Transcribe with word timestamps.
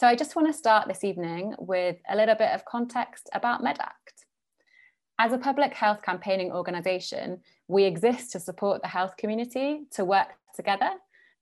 So 0.00 0.06
I 0.06 0.14
just 0.14 0.34
want 0.34 0.48
to 0.48 0.54
start 0.54 0.88
this 0.88 1.04
evening 1.04 1.54
with 1.58 1.98
a 2.08 2.16
little 2.16 2.34
bit 2.34 2.52
of 2.52 2.64
context 2.64 3.28
about 3.34 3.60
MedAct. 3.60 4.24
As 5.18 5.34
a 5.34 5.36
public 5.36 5.74
health 5.74 6.00
campaigning 6.00 6.52
organisation, 6.52 7.42
we 7.68 7.84
exist 7.84 8.32
to 8.32 8.40
support 8.40 8.80
the 8.80 8.88
health 8.88 9.18
community 9.18 9.82
to 9.90 10.06
work 10.06 10.28
together 10.56 10.88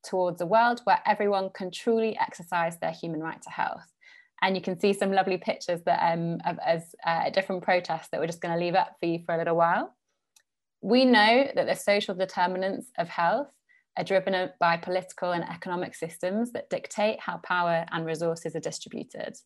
towards 0.05 0.41
a 0.41 0.47
world 0.47 0.81
where 0.83 0.99
everyone 1.07 1.51
can 1.55 1.71
truly 1.71 2.19
exercise 2.19 2.77
their 2.81 2.91
human 2.91 3.21
right 3.21 3.41
to 3.43 3.51
health. 3.51 3.93
And 4.43 4.57
you 4.57 4.61
can 4.61 4.77
see 4.81 4.93
some 4.93 5.13
lovely 5.13 5.37
pictures 5.37 5.83
that 5.87 6.13
um, 6.13 6.39
of 6.45 6.59
as 6.59 6.97
uh, 7.07 7.31
different 7.31 7.63
protests 7.63 8.09
that 8.11 8.21
we're 8.21 8.27
just 8.27 8.41
going 8.41 8.59
to 8.59 8.65
leave 8.65 8.75
up 8.75 8.97
for 8.99 9.07
you 9.07 9.21
for 9.25 9.37
a 9.37 9.39
little 9.39 9.55
while. 9.55 9.95
We 10.81 11.05
know 11.05 11.49
that 11.55 11.67
the 11.69 11.77
social 11.77 12.17
determinants 12.17 12.91
of 12.99 13.09
health 13.09 13.53
are 13.99 14.05
driven 14.05 14.51
by 14.61 14.77
political 14.77 15.33
and 15.33 15.45
economic 15.45 15.95
systems 15.95 16.53
that 16.53 16.71
dictate 16.71 17.21
how 17.21 17.39
power 17.39 17.85
and 17.91 18.07
resources 18.07 18.55
are 18.55 18.61
distributed. 18.61 19.37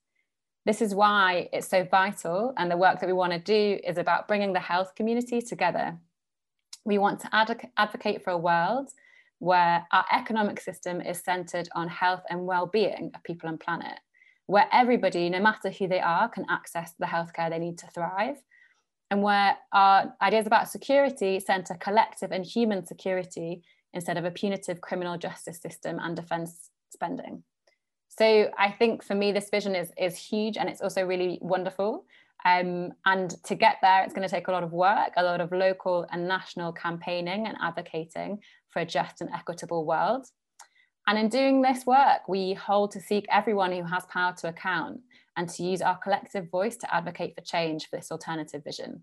This 0.66 0.80
is 0.80 0.94
why 0.94 1.48
it's 1.52 1.66
so 1.66 1.84
vital, 1.90 2.52
and 2.56 2.70
the 2.70 2.76
work 2.76 3.00
that 3.00 3.08
we 3.08 3.12
want 3.12 3.32
to 3.32 3.38
do 3.38 3.80
is 3.82 3.98
about 3.98 4.28
bringing 4.28 4.52
the 4.52 4.60
health 4.60 4.94
community 4.94 5.40
together. 5.40 5.98
We 6.84 6.98
want 6.98 7.20
to 7.20 7.30
advocate 7.76 8.22
for 8.22 8.30
a 8.30 8.38
world 8.38 8.90
where 9.38 9.84
our 9.90 10.04
economic 10.12 10.60
system 10.60 11.00
is 11.00 11.18
centered 11.18 11.68
on 11.74 11.88
health 11.88 12.22
and 12.30 12.46
well-being 12.46 13.10
of 13.14 13.24
people 13.24 13.48
and 13.48 13.58
planet, 13.58 13.98
where 14.46 14.68
everybody, 14.72 15.28
no 15.28 15.40
matter 15.40 15.70
who 15.70 15.88
they 15.88 16.00
are, 16.00 16.28
can 16.28 16.46
access 16.48 16.92
the 16.98 17.06
healthcare 17.06 17.50
they 17.50 17.58
need 17.58 17.78
to 17.78 17.88
thrive, 17.88 18.36
and 19.10 19.22
where 19.22 19.56
our 19.72 20.14
ideas 20.22 20.46
about 20.46 20.68
security 20.68 21.40
center 21.40 21.74
collective 21.74 22.30
and 22.30 22.44
human 22.44 22.86
security 22.86 23.62
instead 23.94 24.16
of 24.16 24.24
a 24.24 24.30
punitive 24.30 24.80
criminal 24.80 25.18
justice 25.18 25.60
system 25.60 25.98
and 26.00 26.16
defense 26.16 26.70
spending. 26.90 27.42
So 28.08 28.50
I 28.58 28.70
think 28.70 29.02
for 29.02 29.14
me, 29.14 29.32
this 29.32 29.48
vision 29.50 29.74
is, 29.74 29.90
is 29.96 30.18
huge 30.18 30.56
and 30.56 30.68
it's 30.68 30.82
also 30.82 31.04
really 31.04 31.38
wonderful. 31.40 32.04
Um, 32.44 32.92
and 33.06 33.30
to 33.44 33.54
get 33.54 33.76
there, 33.82 34.02
it's 34.02 34.12
going 34.12 34.28
to 34.28 34.34
take 34.34 34.48
a 34.48 34.52
lot 34.52 34.64
of 34.64 34.72
work, 34.72 35.12
a 35.16 35.22
lot 35.22 35.40
of 35.40 35.52
local 35.52 36.06
and 36.10 36.26
national 36.26 36.72
campaigning 36.72 37.46
and 37.46 37.56
advocating 37.62 38.40
for 38.70 38.80
a 38.80 38.86
just 38.86 39.20
and 39.20 39.30
equitable 39.30 39.86
world. 39.86 40.26
And 41.06 41.18
in 41.18 41.28
doing 41.28 41.62
this 41.62 41.86
work, 41.86 42.28
we 42.28 42.54
hold 42.54 42.90
to 42.92 43.00
seek 43.00 43.26
everyone 43.30 43.72
who 43.72 43.84
has 43.84 44.04
power 44.06 44.34
to 44.38 44.48
account 44.48 45.00
and 45.36 45.48
to 45.48 45.62
use 45.62 45.82
our 45.82 45.98
collective 45.98 46.50
voice 46.50 46.76
to 46.76 46.94
advocate 46.94 47.34
for 47.34 47.40
change 47.42 47.88
for 47.88 47.96
this 47.96 48.12
alternative 48.12 48.62
vision. 48.62 49.02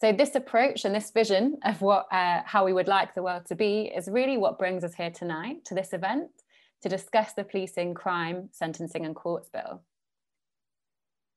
So 0.00 0.12
this 0.12 0.36
approach 0.36 0.84
and 0.84 0.94
this 0.94 1.10
vision 1.10 1.58
of 1.64 1.82
what 1.82 2.06
uh, 2.12 2.42
how 2.44 2.64
we 2.64 2.72
would 2.72 2.86
like 2.86 3.14
the 3.14 3.22
world 3.22 3.46
to 3.46 3.56
be 3.56 3.90
is 3.94 4.08
really 4.08 4.36
what 4.36 4.58
brings 4.58 4.84
us 4.84 4.94
here 4.94 5.10
tonight 5.10 5.64
to 5.66 5.74
this 5.74 5.92
event 5.92 6.30
to 6.82 6.88
discuss 6.88 7.32
the 7.32 7.42
Policing, 7.42 7.94
Crime, 7.94 8.48
Sentencing 8.52 9.04
and 9.04 9.16
Courts 9.16 9.48
Bill. 9.48 9.82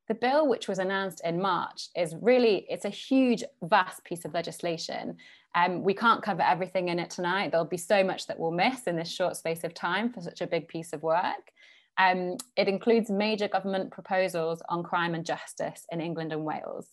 The 0.07 0.13
bill, 0.13 0.47
which 0.47 0.67
was 0.67 0.77
announced 0.77 1.21
in 1.23 1.41
March, 1.41 1.87
is 1.95 2.15
really, 2.21 2.65
it's 2.69 2.85
a 2.85 2.89
huge, 2.89 3.43
vast 3.63 4.03
piece 4.03 4.25
of 4.25 4.33
legislation. 4.33 5.17
Um, 5.55 5.83
we 5.83 5.93
can't 5.93 6.21
cover 6.21 6.41
everything 6.41 6.89
in 6.89 6.99
it 6.99 7.09
tonight. 7.09 7.51
There'll 7.51 7.65
be 7.65 7.77
so 7.77 8.03
much 8.03 8.27
that 8.27 8.37
we'll 8.37 8.51
miss 8.51 8.87
in 8.87 8.95
this 8.95 9.11
short 9.11 9.37
space 9.37 9.63
of 9.63 9.73
time 9.73 10.11
for 10.11 10.21
such 10.21 10.41
a 10.41 10.47
big 10.47 10.67
piece 10.67 10.93
of 10.93 11.01
work. 11.01 11.51
Um, 11.97 12.37
it 12.55 12.67
includes 12.67 13.09
major 13.09 13.47
government 13.47 13.91
proposals 13.91 14.61
on 14.69 14.83
crime 14.83 15.15
and 15.15 15.25
justice 15.25 15.85
in 15.91 16.01
England 16.01 16.33
and 16.33 16.45
Wales. 16.45 16.87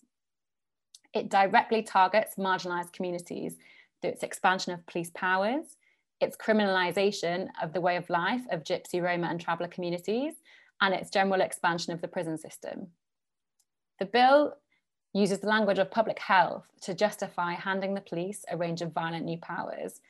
It 1.14 1.30
directly 1.30 1.82
targets 1.82 2.36
marginalised 2.36 2.92
communities 2.92 3.56
through 4.00 4.10
its 4.10 4.22
expansion 4.22 4.72
of 4.72 4.86
police 4.86 5.10
powers, 5.14 5.76
its 6.20 6.36
criminalisation 6.36 7.48
of 7.62 7.72
the 7.72 7.80
way 7.80 7.96
of 7.96 8.10
life 8.10 8.42
of 8.50 8.64
Gypsy, 8.64 9.02
Roma 9.02 9.28
and 9.28 9.40
traveller 9.40 9.68
communities, 9.68 10.34
and 10.80 10.94
its 10.94 11.10
general 11.10 11.40
expansion 11.40 11.92
of 11.92 12.00
the 12.00 12.08
prison 12.08 12.38
system. 12.38 12.88
The 13.98 14.06
bill 14.06 14.54
uses 15.12 15.40
the 15.40 15.48
language 15.48 15.78
of 15.78 15.90
public 15.90 16.18
health 16.18 16.66
to 16.82 16.94
justify 16.94 17.54
handing 17.54 17.94
the 17.94 18.00
police 18.00 18.44
a 18.50 18.56
range 18.56 18.82
of 18.82 18.92
violent 18.92 19.24
new 19.24 19.38
powers. 19.38 20.00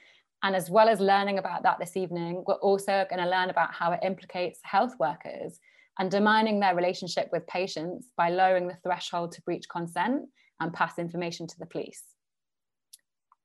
And 0.43 0.55
as 0.55 0.71
well 0.71 0.89
as 0.89 1.01
learning 1.01 1.39
about 1.39 1.63
that 1.63 1.79
this 1.79 1.97
evening, 1.97 2.45
we're 2.47 2.55
also 2.55 3.07
going 3.09 3.23
to 3.23 3.31
learn 3.31 3.51
about 3.51 3.73
how 3.73 3.93
it 3.93 4.01
implicates 4.03 4.61
health 4.63 4.95
workers, 4.99 5.61
undermining 5.99 6.61
their 6.61 6.75
relationship 6.75 7.29
with 7.33 7.47
patients 7.47 8.09
by 8.17 8.31
lowering 8.31 8.69
the 8.69 8.77
threshold 8.83 9.33
to 9.33 9.43
breach 9.43 9.69
consent 9.69 10.29
and 10.61 10.73
pass 10.73 10.99
information 10.99 11.47
to 11.47 11.59
the 11.59 11.67
police. 11.67 12.03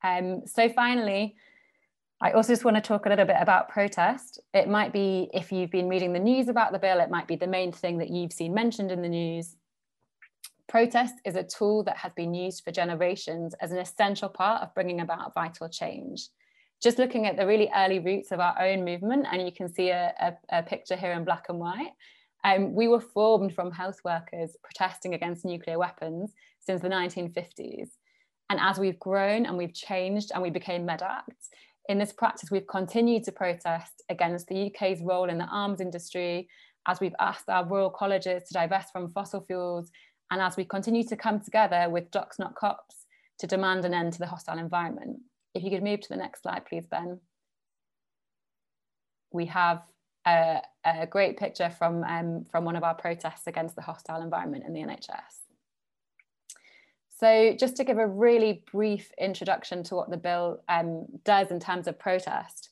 Um, 0.03 0.45
so 0.45 0.69
finally, 0.69 1.35
I 2.21 2.31
also 2.31 2.53
just 2.53 2.63
want 2.63 2.77
to 2.77 2.81
talk 2.81 3.05
a 3.05 3.09
little 3.09 3.25
bit 3.25 3.37
about 3.39 3.69
protest. 3.69 4.39
It 4.53 4.69
might 4.69 4.93
be, 4.93 5.29
if 5.33 5.51
you've 5.51 5.71
been 5.71 5.89
reading 5.89 6.13
the 6.13 6.19
news 6.19 6.47
about 6.47 6.71
the 6.71 6.79
bill, 6.79 6.99
it 6.99 7.09
might 7.09 7.27
be 7.27 7.35
the 7.35 7.47
main 7.47 7.71
thing 7.71 7.97
that 7.97 8.09
you've 8.09 8.31
seen 8.31 8.53
mentioned 8.53 8.91
in 8.91 9.01
the 9.01 9.09
news. 9.09 9.55
Protest 10.69 11.15
is 11.25 11.35
a 11.35 11.43
tool 11.43 11.83
that 11.83 11.97
has 11.97 12.13
been 12.13 12.33
used 12.33 12.63
for 12.63 12.71
generations 12.71 13.53
as 13.61 13.71
an 13.71 13.77
essential 13.77 14.29
part 14.29 14.61
of 14.61 14.73
bringing 14.73 15.01
about 15.01 15.33
vital 15.33 15.67
change. 15.67 16.29
Just 16.81 16.97
looking 16.97 17.25
at 17.25 17.37
the 17.37 17.45
really 17.45 17.69
early 17.75 17.99
roots 17.99 18.31
of 18.31 18.39
our 18.39 18.59
own 18.61 18.83
movement, 18.83 19.27
and 19.31 19.41
you 19.41 19.51
can 19.51 19.71
see 19.71 19.89
a, 19.89 20.13
a, 20.19 20.57
a 20.59 20.63
picture 20.63 20.95
here 20.95 21.11
in 21.11 21.23
black 21.23 21.45
and 21.49 21.59
white, 21.59 21.91
um, 22.43 22.73
we 22.73 22.87
were 22.87 22.99
formed 22.99 23.53
from 23.53 23.71
health 23.71 23.99
workers 24.03 24.55
protesting 24.63 25.13
against 25.13 25.45
nuclear 25.45 25.79
weapons 25.79 26.33
since 26.59 26.81
the 26.81 26.89
1950s. 26.89 27.89
And 28.49 28.59
as 28.59 28.77
we've 28.77 28.99
grown 28.99 29.45
and 29.45 29.57
we've 29.57 29.73
changed 29.73 30.31
and 30.33 30.43
we 30.43 30.49
became 30.49 30.85
MedAct, 30.85 31.49
in 31.89 31.97
this 31.97 32.13
practice, 32.13 32.51
we've 32.51 32.67
continued 32.67 33.23
to 33.25 33.31
protest 33.31 34.03
against 34.09 34.47
the 34.47 34.67
UK's 34.67 35.01
role 35.01 35.29
in 35.29 35.37
the 35.37 35.45
arms 35.45 35.81
industry, 35.81 36.47
as 36.87 36.99
we've 36.99 37.15
asked 37.19 37.49
our 37.49 37.65
royal 37.65 37.89
colleges 37.89 38.43
to 38.43 38.53
divest 38.53 38.91
from 38.91 39.11
fossil 39.11 39.41
fuels, 39.41 39.91
and 40.31 40.41
as 40.41 40.55
we 40.55 40.65
continue 40.65 41.03
to 41.03 41.17
come 41.17 41.39
together 41.39 41.87
with 41.89 42.11
Docs 42.11 42.39
Not 42.39 42.55
Cops 42.55 43.05
to 43.39 43.47
demand 43.47 43.83
an 43.85 43.93
end 43.93 44.13
to 44.13 44.19
the 44.19 44.27
hostile 44.27 44.57
environment. 44.57 45.19
If 45.53 45.63
you 45.63 45.69
could 45.69 45.83
move 45.83 46.01
to 46.01 46.09
the 46.09 46.15
next 46.15 46.43
slide, 46.43 46.65
please, 46.65 46.85
Ben. 46.85 47.19
We 49.31 49.45
have 49.47 49.81
a, 50.25 50.61
a 50.85 51.07
great 51.07 51.37
picture 51.37 51.69
from, 51.69 52.03
um, 52.03 52.45
from 52.51 52.65
one 52.65 52.75
of 52.75 52.83
our 52.83 52.95
protests 52.95 53.47
against 53.47 53.75
the 53.75 53.81
hostile 53.81 54.21
environment 54.21 54.63
in 54.65 54.73
the 54.73 54.81
NHS. 54.81 55.43
So 57.19 57.55
just 57.57 57.77
to 57.77 57.83
give 57.83 57.97
a 57.97 58.07
really 58.07 58.63
brief 58.71 59.11
introduction 59.17 59.83
to 59.83 59.95
what 59.95 60.09
the 60.09 60.17
bill 60.17 60.61
um, 60.67 61.05
does 61.23 61.51
in 61.51 61.59
terms 61.59 61.87
of 61.87 61.99
protest, 61.99 62.69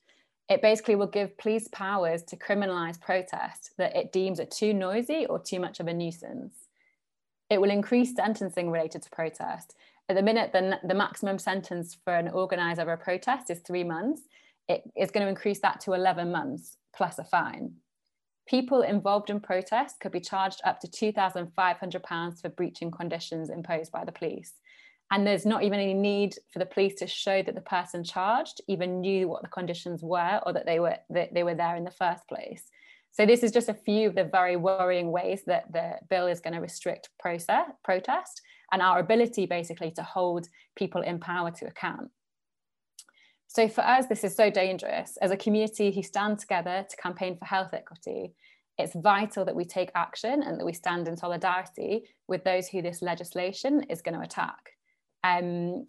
it 0.49 0.61
basically 0.61 0.95
will 0.95 1.07
give 1.07 1.37
police 1.37 1.69
powers 1.69 2.23
to 2.23 2.35
criminalise 2.35 2.99
protest 2.99 3.71
that 3.77 3.95
it 3.95 4.11
deems 4.11 4.39
are 4.39 4.45
too 4.45 4.73
noisy 4.73 5.25
or 5.25 5.39
too 5.39 5.59
much 5.59 5.79
of 5.79 5.87
a 5.87 5.93
nuisance. 5.93 6.53
It 7.49 7.61
will 7.61 7.69
increase 7.69 8.15
sentencing 8.15 8.69
related 8.69 9.03
to 9.03 9.09
protest. 9.11 9.75
At 10.09 10.15
the 10.15 10.21
minute, 10.21 10.51
the, 10.51 10.79
the 10.85 10.93
maximum 10.93 11.39
sentence 11.39 11.95
for 12.03 12.13
an 12.13 12.27
organiser 12.27 12.81
of 12.81 12.87
a 12.89 12.97
protest 12.97 13.49
is 13.49 13.59
three 13.59 13.85
months. 13.85 14.23
It 14.67 14.83
is 14.97 15.11
going 15.11 15.25
to 15.25 15.29
increase 15.29 15.59
that 15.59 15.79
to 15.81 15.93
11 15.93 16.31
months 16.31 16.77
plus 16.95 17.19
a 17.19 17.23
fine. 17.23 17.73
People 18.47 18.81
involved 18.81 19.29
in 19.29 19.39
protests 19.39 19.95
could 19.99 20.11
be 20.11 20.19
charged 20.19 20.61
up 20.63 20.79
to 20.79 20.87
£2,500 20.87 22.41
for 22.41 22.49
breaching 22.49 22.91
conditions 22.91 23.49
imposed 23.49 23.91
by 23.91 24.03
the 24.03 24.11
police. 24.11 24.53
And 25.11 25.27
there's 25.27 25.45
not 25.45 25.63
even 25.63 25.79
any 25.79 25.93
need 25.93 26.35
for 26.51 26.59
the 26.59 26.65
police 26.65 26.95
to 26.95 27.07
show 27.07 27.43
that 27.43 27.55
the 27.55 27.61
person 27.61 28.03
charged 28.03 28.61
even 28.67 29.01
knew 29.01 29.27
what 29.27 29.41
the 29.41 29.49
conditions 29.49 30.01
were 30.01 30.39
or 30.45 30.53
that 30.53 30.65
they 30.65 30.79
were, 30.79 30.97
that 31.09 31.33
they 31.33 31.43
were 31.43 31.55
there 31.55 31.75
in 31.75 31.83
the 31.83 31.91
first 31.91 32.27
place. 32.27 32.63
So 33.11 33.25
this 33.25 33.43
is 33.43 33.51
just 33.51 33.67
a 33.67 33.73
few 33.73 34.07
of 34.07 34.15
the 34.15 34.23
very 34.23 34.55
worrying 34.55 35.11
ways 35.11 35.43
that 35.47 35.71
the 35.73 35.95
bill 36.09 36.27
is 36.27 36.39
going 36.39 36.53
to 36.53 36.61
restrict 36.61 37.09
process, 37.19 37.67
protest 37.83 38.41
and 38.71 38.81
our 38.81 38.99
ability 38.99 39.45
basically 39.45 39.91
to 39.91 40.03
hold 40.03 40.47
people 40.75 41.01
in 41.01 41.19
power 41.19 41.51
to 41.51 41.65
account. 41.67 42.09
So 43.53 43.67
for 43.67 43.81
us, 43.81 44.05
this 44.05 44.23
is 44.23 44.33
so 44.33 44.49
dangerous. 44.49 45.17
As 45.17 45.29
a 45.29 45.35
community 45.35 45.91
who 45.91 46.01
stand 46.03 46.39
together 46.39 46.85
to 46.89 46.95
campaign 46.95 47.35
for 47.35 47.43
health 47.43 47.73
equity, 47.73 48.33
it's 48.77 48.95
vital 48.95 49.43
that 49.43 49.53
we 49.53 49.65
take 49.65 49.91
action 49.93 50.41
and 50.41 50.57
that 50.57 50.65
we 50.65 50.71
stand 50.71 51.09
in 51.09 51.17
solidarity 51.17 52.05
with 52.29 52.45
those 52.45 52.69
who 52.69 52.81
this 52.81 53.01
legislation 53.01 53.83
is 53.89 54.01
going 54.01 54.15
to 54.15 54.21
attack. 54.21 54.77
Um, 55.25 55.85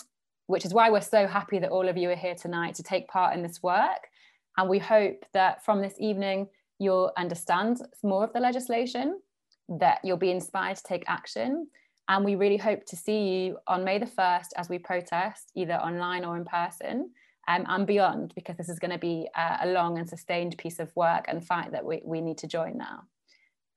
which 0.48 0.64
is 0.64 0.74
why 0.74 0.90
we're 0.90 1.00
so 1.00 1.28
happy 1.28 1.60
that 1.60 1.70
all 1.70 1.88
of 1.88 1.96
you 1.96 2.10
are 2.10 2.16
here 2.16 2.34
tonight 2.34 2.74
to 2.74 2.82
take 2.82 3.06
part 3.06 3.36
in 3.36 3.44
this 3.44 3.62
work. 3.62 4.08
And 4.56 4.68
we 4.68 4.80
hope 4.80 5.24
that 5.32 5.64
from 5.64 5.80
this 5.80 5.94
evening, 6.00 6.48
you'll 6.80 7.12
understand 7.16 7.80
more 8.02 8.24
of 8.24 8.32
the 8.32 8.40
legislation, 8.40 9.20
that 9.68 10.00
you'll 10.02 10.16
be 10.16 10.32
inspired 10.32 10.78
to 10.78 10.82
take 10.82 11.04
action. 11.06 11.68
And 12.08 12.24
we 12.24 12.34
really 12.34 12.56
hope 12.56 12.84
to 12.86 12.96
see 12.96 13.28
you 13.28 13.58
on 13.68 13.84
May 13.84 14.00
the 14.00 14.06
1st 14.06 14.48
as 14.56 14.68
we 14.68 14.78
protest, 14.80 15.52
either 15.54 15.74
online 15.74 16.24
or 16.24 16.36
in 16.36 16.44
person 16.44 17.10
um, 17.48 17.64
and 17.68 17.86
beyond, 17.86 18.32
because 18.34 18.56
this 18.56 18.68
is 18.68 18.78
going 18.78 18.90
to 18.90 18.98
be 18.98 19.28
a, 19.36 19.58
a, 19.62 19.66
long 19.68 19.98
and 19.98 20.08
sustained 20.08 20.56
piece 20.58 20.78
of 20.78 20.94
work 20.94 21.24
and 21.28 21.44
fight 21.44 21.72
that 21.72 21.84
we, 21.84 22.00
we 22.04 22.20
need 22.20 22.38
to 22.38 22.46
join 22.46 22.78
now. 22.78 23.02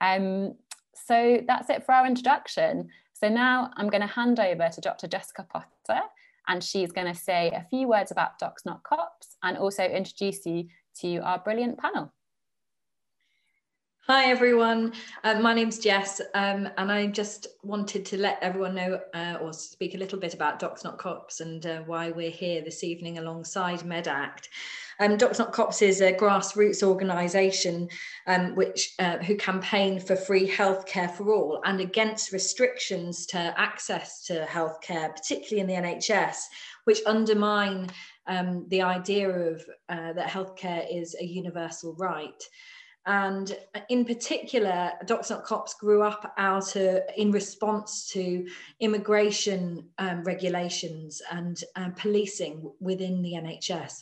Um, 0.01 0.55
so 0.93 1.41
that's 1.47 1.69
it 1.69 1.85
for 1.85 1.93
our 1.93 2.05
introduction. 2.05 2.89
So 3.13 3.29
now 3.29 3.71
I'm 3.75 3.89
going 3.89 4.01
to 4.01 4.07
hand 4.07 4.39
over 4.39 4.69
to 4.69 4.81
Dr. 4.81 5.07
Jessica 5.07 5.45
Potter, 5.49 6.01
and 6.47 6.63
she's 6.63 6.91
going 6.91 7.11
to 7.11 7.19
say 7.19 7.49
a 7.49 7.65
few 7.69 7.87
words 7.87 8.11
about 8.11 8.37
Docs 8.39 8.65
Not 8.65 8.83
Cops 8.83 9.37
and 9.41 9.57
also 9.57 9.83
introduce 9.83 10.45
you 10.45 10.67
to 11.01 11.17
our 11.19 11.39
brilliant 11.39 11.77
panel. 11.79 12.13
Hi 14.07 14.25
everyone, 14.25 14.93
uh, 15.23 15.39
my 15.39 15.55
name's 15.55 15.79
Jess 15.79 16.21
um, 16.35 16.69
and 16.77 16.91
I 16.91 17.07
just 17.07 17.47
wanted 17.63 18.05
to 18.05 18.17
let 18.17 18.37
everyone 18.39 18.75
know 18.75 18.99
uh, 19.15 19.39
or 19.41 19.51
speak 19.51 19.95
a 19.95 19.97
little 19.97 20.19
bit 20.19 20.35
about 20.35 20.59
Docs 20.59 20.83
Not 20.83 20.99
Cops 20.99 21.39
and 21.39 21.65
uh, 21.65 21.79
why 21.87 22.11
we're 22.11 22.29
here 22.29 22.61
this 22.61 22.83
evening 22.83 23.17
alongside 23.17 23.79
MedAct. 23.79 24.49
Um, 24.99 25.17
Docs 25.17 25.39
Not 25.39 25.53
Cops 25.53 25.81
is 25.81 26.01
a 26.01 26.13
grassroots 26.13 26.83
organisation 26.83 27.89
um, 28.27 28.53
which 28.53 28.93
uh, 28.99 29.17
who 29.17 29.35
campaign 29.37 29.99
for 29.99 30.15
free 30.15 30.47
healthcare 30.47 31.09
for 31.09 31.33
all 31.33 31.61
and 31.65 31.79
against 31.79 32.31
restrictions 32.31 33.25
to 33.25 33.55
access 33.57 34.23
to 34.27 34.45
healthcare, 34.45 35.15
particularly 35.15 35.61
in 35.61 35.67
the 35.67 35.89
NHS, 35.89 36.41
which 36.83 36.99
undermine 37.07 37.89
um, 38.27 38.67
the 38.69 38.83
idea 38.83 39.31
of 39.31 39.63
uh, 39.89 40.13
that 40.13 40.29
healthcare 40.29 40.85
is 40.95 41.15
a 41.19 41.25
universal 41.25 41.95
right. 41.95 42.43
And 43.05 43.55
in 43.89 44.03
particular, 44.03 44.93
Docs 45.05 45.29
Not 45.29 45.43
Cops 45.43 45.75
grew 45.75 46.01
up 46.01 46.33
out 46.37 46.75
of, 46.75 47.01
in 47.17 47.31
response 47.31 48.07
to 48.13 48.47
immigration 48.79 49.85
um, 49.99 50.23
regulations 50.23 51.21
and 51.31 51.61
uh, 51.75 51.89
policing 51.95 52.71
within 52.79 53.21
the 53.21 53.33
NHS. 53.33 54.01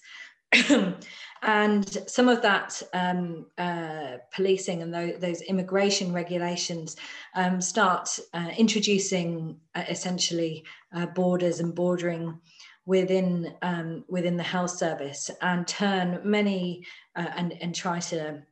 and 1.42 1.98
some 2.08 2.30
of 2.30 2.42
that 2.42 2.82
um, 2.94 3.48
uh, 3.58 4.18
policing 4.32 4.82
and 4.82 4.94
those, 4.94 5.20
those 5.20 5.42
immigration 5.42 6.14
regulations 6.14 6.96
um, 7.36 7.60
start 7.60 8.08
uh, 8.34 8.50
introducing 8.58 9.58
uh, 9.76 9.84
essentially 9.90 10.64
uh, 10.94 11.08
borders 11.08 11.60
and 11.60 11.74
bordering 11.74 12.40
within 12.86 13.54
um, 13.62 14.04
within 14.10 14.36
the 14.36 14.44
health 14.44 14.72
service 14.72 15.32
and 15.42 15.68
turn 15.68 16.20
many 16.24 16.86
uh, 17.16 17.30
and 17.38 17.54
and 17.62 17.74
try 17.74 18.00
to 18.00 18.44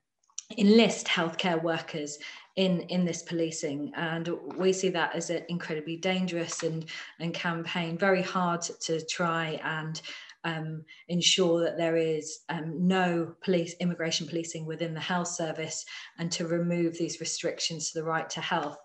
enlist 0.57 1.07
healthcare 1.07 1.61
workers 1.61 2.17
in 2.55 2.81
in 2.81 3.05
this 3.05 3.21
policing. 3.21 3.91
And 3.95 4.29
we 4.57 4.73
see 4.73 4.89
that 4.89 5.15
as 5.15 5.29
an 5.29 5.43
incredibly 5.49 5.97
dangerous 5.97 6.63
and 6.63 6.85
and 7.19 7.33
campaign 7.33 7.97
very 7.97 8.21
hard 8.21 8.61
to 8.61 9.05
try 9.05 9.59
and 9.63 10.01
um, 10.43 10.83
ensure 11.07 11.63
that 11.63 11.77
there 11.77 11.95
is 11.97 12.39
um, 12.49 12.87
no 12.87 13.35
police 13.43 13.75
immigration 13.79 14.27
policing 14.27 14.65
within 14.65 14.93
the 14.93 14.99
health 14.99 15.27
service 15.27 15.85
and 16.17 16.31
to 16.31 16.47
remove 16.47 16.97
these 16.97 17.19
restrictions 17.19 17.91
to 17.91 17.99
the 17.99 18.03
right 18.03 18.29
to 18.31 18.41
health 18.41 18.79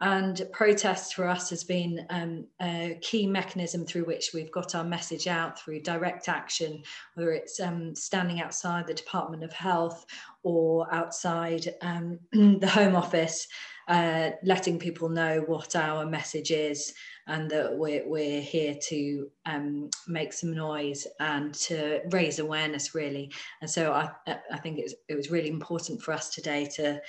and 0.00 0.42
protest 0.52 1.14
for 1.14 1.26
us 1.26 1.48
has 1.48 1.64
been 1.64 2.06
um, 2.10 2.46
a 2.60 2.98
key 3.00 3.26
mechanism 3.26 3.86
through 3.86 4.04
which 4.04 4.30
we've 4.34 4.52
got 4.52 4.74
our 4.74 4.84
message 4.84 5.26
out 5.26 5.58
through 5.58 5.80
direct 5.80 6.28
action, 6.28 6.82
whether 7.14 7.32
it's 7.32 7.60
um, 7.60 7.94
standing 7.94 8.42
outside 8.42 8.86
the 8.86 8.92
Department 8.92 9.42
of 9.42 9.52
Health 9.54 10.04
or 10.42 10.92
outside 10.94 11.72
um, 11.80 12.18
the 12.32 12.68
Home 12.68 12.94
Office, 12.94 13.48
uh, 13.88 14.30
letting 14.42 14.78
people 14.78 15.08
know 15.08 15.42
what 15.46 15.74
our 15.74 16.04
message 16.04 16.50
is 16.50 16.92
and 17.26 17.50
that 17.50 17.74
we're, 17.74 18.06
we're 18.06 18.42
here 18.42 18.76
to 18.88 19.30
um, 19.46 19.88
make 20.06 20.34
some 20.34 20.54
noise 20.54 21.06
and 21.20 21.54
to 21.54 22.02
raise 22.10 22.38
awareness 22.38 22.94
really. 22.94 23.32
And 23.62 23.70
so 23.70 23.92
I, 23.92 24.10
I 24.52 24.58
think 24.58 24.78
it 25.08 25.16
was 25.16 25.30
really 25.30 25.48
important 25.48 26.02
for 26.02 26.12
us 26.12 26.28
today 26.28 26.68
to, 26.76 27.00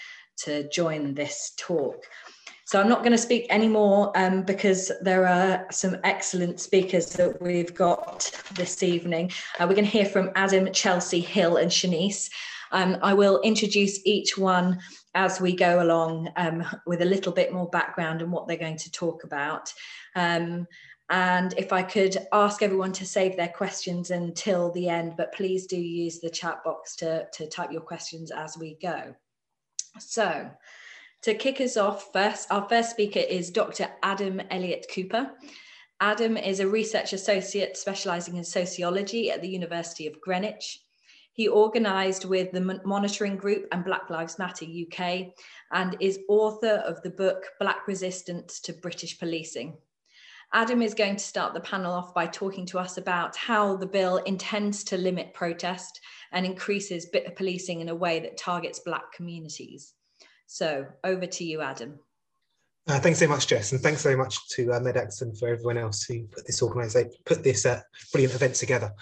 to 0.45 0.69
join 0.69 1.13
this 1.13 1.51
talk. 1.57 2.05
So 2.67 2.81
I'm 2.81 2.89
not 2.89 2.99
going 2.99 3.13
to 3.13 3.17
speak 3.17 3.47
anymore 3.49 4.11
um, 4.15 4.41
because 4.41 4.91
there 4.99 5.25
are 5.25 5.65
some 5.71 5.95
excellent 6.03 6.59
speakers 6.59 7.13
that 7.13 7.41
we've 7.41 7.73
got 7.73 8.29
this 8.55 8.83
evening. 8.83 9.31
Uh, 9.57 9.65
we're 9.65 9.73
going 9.75 9.85
to 9.85 9.89
hear 9.89 10.05
from 10.05 10.31
Adam, 10.35 10.73
Chelsea, 10.73 11.21
Hill 11.21 11.55
and 11.55 11.71
Shanice. 11.71 12.29
Um, 12.73 12.97
I 13.01 13.13
will 13.13 13.39
introduce 13.39 14.05
each 14.05 14.37
one 14.37 14.81
as 15.15 15.39
we 15.39 15.55
go 15.55 15.81
along 15.81 16.27
um, 16.35 16.61
with 16.85 17.01
a 17.01 17.05
little 17.05 17.31
bit 17.31 17.53
more 17.53 17.69
background 17.69 18.21
and 18.21 18.33
what 18.33 18.49
they're 18.49 18.57
going 18.57 18.79
to 18.79 18.91
talk 18.91 19.23
about. 19.23 19.73
Um, 20.17 20.67
and 21.09 21.53
if 21.57 21.71
I 21.71 21.83
could 21.83 22.17
ask 22.33 22.61
everyone 22.61 22.91
to 22.91 23.05
save 23.05 23.37
their 23.37 23.47
questions 23.47 24.11
until 24.11 24.73
the 24.73 24.89
end, 24.89 25.13
but 25.15 25.33
please 25.33 25.67
do 25.67 25.79
use 25.79 26.19
the 26.19 26.29
chat 26.29 26.65
box 26.65 26.97
to, 26.97 27.27
to 27.31 27.47
type 27.47 27.71
your 27.71 27.79
questions 27.79 28.29
as 28.29 28.57
we 28.57 28.77
go. 28.81 29.15
So, 29.99 30.51
to 31.23 31.33
kick 31.33 31.59
us 31.61 31.77
off 31.77 32.09
first, 32.13 32.51
our 32.51 32.67
first 32.69 32.91
speaker 32.91 33.19
is 33.19 33.51
Dr. 33.51 33.89
Adam 34.03 34.41
Elliott 34.49 34.85
Cooper. 34.93 35.31
Adam 35.99 36.37
is 36.37 36.59
a 36.59 36.67
research 36.67 37.13
associate 37.13 37.75
specializing 37.75 38.37
in 38.37 38.43
sociology 38.43 39.31
at 39.31 39.41
the 39.41 39.49
University 39.49 40.07
of 40.07 40.21
Greenwich. 40.21 40.79
He 41.33 41.49
organised 41.49 42.25
with 42.25 42.51
the 42.51 42.81
Monitoring 42.83 43.37
Group 43.37 43.67
and 43.71 43.85
Black 43.85 44.09
Lives 44.09 44.39
Matter 44.39 44.65
UK 44.65 45.33
and 45.71 45.95
is 45.99 46.19
author 46.29 46.83
of 46.85 47.01
the 47.03 47.11
book 47.11 47.45
Black 47.59 47.87
Resistance 47.87 48.59
to 48.61 48.73
British 48.73 49.19
Policing. 49.19 49.77
Adam 50.53 50.81
is 50.81 50.93
going 50.93 51.15
to 51.15 51.23
start 51.23 51.53
the 51.53 51.59
panel 51.59 51.93
off 51.93 52.13
by 52.13 52.25
talking 52.25 52.65
to 52.65 52.79
us 52.79 52.97
about 52.97 53.35
how 53.35 53.75
the 53.75 53.85
bill 53.85 54.17
intends 54.17 54.83
to 54.85 54.97
limit 54.97 55.33
protest 55.33 55.99
and 56.31 56.45
increases 56.45 57.07
policing 57.35 57.81
in 57.81 57.89
a 57.89 57.95
way 57.95 58.19
that 58.19 58.37
targets 58.37 58.79
Black 58.79 59.11
communities. 59.11 59.93
So 60.47 60.87
over 61.03 61.25
to 61.25 61.43
you, 61.43 61.61
Adam. 61.61 61.99
Uh, 62.87 62.99
thanks 62.99 63.19
so 63.19 63.27
much, 63.27 63.47
Jess, 63.47 63.73
and 63.73 63.81
thanks 63.81 64.01
very 64.01 64.15
much 64.15 64.47
to 64.49 64.71
uh, 64.71 64.79
and 64.79 65.37
for 65.37 65.49
everyone 65.49 65.77
else 65.77 66.03
who 66.03 66.23
put 66.27 66.47
this 66.47 66.63
organisation, 66.63 67.11
put 67.25 67.43
this 67.43 67.65
uh, 67.65 67.81
brilliant 68.13 68.33
event 68.33 68.55
together. 68.55 68.93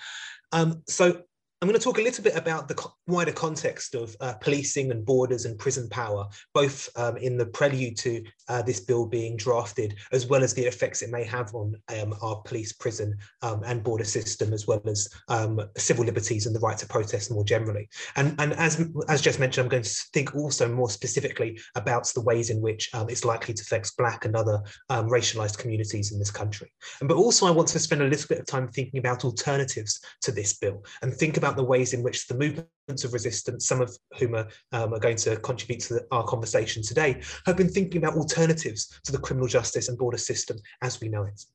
Um, 0.52 0.82
so 0.88 1.22
I'm 1.62 1.70
going 1.70 1.80
to 1.80 1.84
talk 1.84 2.00
a 2.00 2.02
little 2.02 2.24
bit 2.24 2.36
about 2.36 2.68
the 2.68 2.86
wider 3.08 3.32
context 3.32 3.96
of 3.96 4.14
uh, 4.20 4.34
policing 4.34 4.92
and 4.92 5.06
borders 5.06 5.46
and 5.46 5.58
prison 5.58 5.88
power, 5.88 6.28
both 6.54 6.90
um, 6.98 7.16
in 7.16 7.38
the 7.38 7.46
prelude 7.46 7.96
to 8.00 8.22
uh, 8.50 8.62
this 8.62 8.82
bill 8.82 9.06
being 9.06 9.38
drafted, 9.38 9.96
as 10.12 10.28
well 10.28 10.44
as 10.44 10.54
the 10.54 10.66
effects 10.66 11.02
it 11.02 11.12
may 11.12 11.24
have 11.24 11.56
on 11.56 11.74
um, 11.98 12.14
our 12.22 12.42
police, 12.42 12.74
prison 12.74 13.18
um, 13.42 13.64
and 13.66 13.86
border 13.86 14.04
system, 14.04 14.52
as 14.52 14.68
well 14.68 14.82
as 14.86 15.08
um, 15.30 15.62
civil 15.78 16.04
liberties 16.04 16.46
and 16.46 16.54
the 16.54 16.60
right 16.60 16.78
to 16.78 16.86
protest 16.88 17.32
more 17.32 17.46
generally. 17.46 17.88
And, 18.18 18.36
and 18.38 18.52
as, 18.54 18.86
as 19.08 19.22
just 19.22 19.40
mentioned, 19.40 19.64
I'm 19.64 19.70
going 19.70 19.84
to 19.84 20.04
think 20.14 20.36
also 20.36 20.68
more 20.68 20.90
specifically 20.90 21.58
about 21.76 22.06
the 22.14 22.22
ways 22.22 22.50
in 22.50 22.60
which 22.60 22.90
um, 22.94 23.10
it's 23.10 23.24
likely 23.24 23.54
to 23.54 23.62
affect 23.62 23.96
Black 23.98 24.26
and 24.26 24.36
other 24.36 24.62
um, 24.90 25.08
racialized 25.08 25.58
communities 25.58 26.12
in 26.12 26.20
this 26.20 26.32
country. 26.32 26.70
But 27.00 27.16
also 27.16 27.48
I 27.48 27.52
want 27.52 27.70
to 27.70 27.80
spend 27.80 28.02
a 28.02 28.08
little 28.08 28.28
bit 28.28 28.40
of 28.40 28.46
time 28.46 28.68
thinking 28.68 29.00
about 29.00 29.24
alternatives 29.24 30.02
to 30.24 30.34
this 30.34 30.58
bill 30.58 30.84
and 31.02 31.14
think 31.14 31.38
about 31.38 31.45
about 31.46 31.58
the 31.58 31.64
ways 31.64 31.94
in 31.94 32.02
which 32.02 32.28
the 32.28 32.34
movements 32.34 33.04
of 33.04 33.14
resistance, 33.14 33.68
some 33.68 33.80
of 33.80 33.96
whom 34.18 34.34
are, 34.34 34.48
um, 34.72 34.94
are 34.94 35.00
going 35.00 35.16
to 35.16 35.38
contribute 35.38 35.80
to 35.80 35.94
the, 35.96 36.08
our 36.12 36.24
conversation 36.24 36.82
today, 36.82 37.22
have 37.46 37.56
been 37.56 37.70
thinking 37.70 37.98
about 37.98 38.18
alternatives 38.18 39.00
to 39.04 39.12
the 39.12 39.20
criminal 39.20 39.48
justice 39.48 39.88
and 39.88 39.98
border 39.98 40.18
system 40.18 40.58
as 40.82 41.00
we 41.00 41.08
know 41.08 41.24
it. 41.24 41.46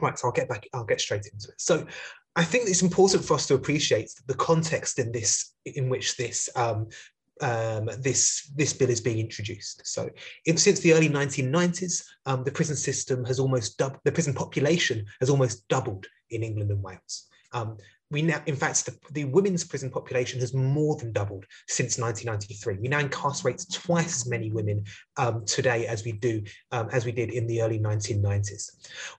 Right, 0.00 0.16
so 0.16 0.28
I'll 0.28 0.32
get 0.32 0.48
back, 0.48 0.68
I'll 0.72 0.84
get 0.84 1.00
straight 1.00 1.26
into 1.26 1.48
it. 1.48 1.60
So 1.60 1.84
I 2.36 2.44
think 2.44 2.68
it's 2.68 2.82
important 2.82 3.24
for 3.24 3.34
us 3.34 3.48
to 3.48 3.54
appreciate 3.54 4.10
the 4.28 4.34
context 4.34 5.00
in 5.00 5.10
this, 5.10 5.54
in 5.64 5.88
which 5.88 6.16
this 6.16 6.48
um, 6.54 6.86
um, 7.40 7.88
this 8.00 8.50
this 8.56 8.72
bill 8.72 8.90
is 8.90 9.00
being 9.00 9.18
introduced. 9.18 9.82
So, 9.84 10.10
in, 10.46 10.56
since 10.56 10.80
the 10.80 10.92
early 10.92 11.08
1990s, 11.08 12.04
um, 12.26 12.42
the 12.42 12.50
prison 12.50 12.74
system 12.74 13.24
has 13.24 13.38
almost 13.38 13.78
doubled. 13.78 14.00
The 14.04 14.10
prison 14.10 14.34
population 14.34 15.06
has 15.20 15.30
almost 15.30 15.66
doubled 15.68 16.06
in 16.30 16.42
England 16.42 16.72
and 16.72 16.82
Wales. 16.82 17.28
Um, 17.52 17.78
we 18.10 18.22
now, 18.22 18.40
in 18.46 18.56
fact, 18.56 18.86
the, 18.86 18.96
the, 19.12 19.24
women's 19.24 19.64
prison 19.64 19.90
population 19.90 20.40
has 20.40 20.54
more 20.54 20.96
than 20.96 21.12
doubled 21.12 21.44
since 21.66 21.98
1993. 21.98 22.78
We 22.80 22.88
now 22.88 23.00
incarcerate 23.00 23.64
twice 23.70 24.22
as 24.22 24.28
many 24.28 24.50
women 24.50 24.84
um, 25.18 25.44
today 25.44 25.86
as 25.86 26.04
we 26.04 26.12
do 26.12 26.42
um, 26.72 26.88
as 26.90 27.04
we 27.04 27.12
did 27.12 27.30
in 27.30 27.46
the 27.46 27.60
early 27.60 27.78
1990s. 27.78 28.70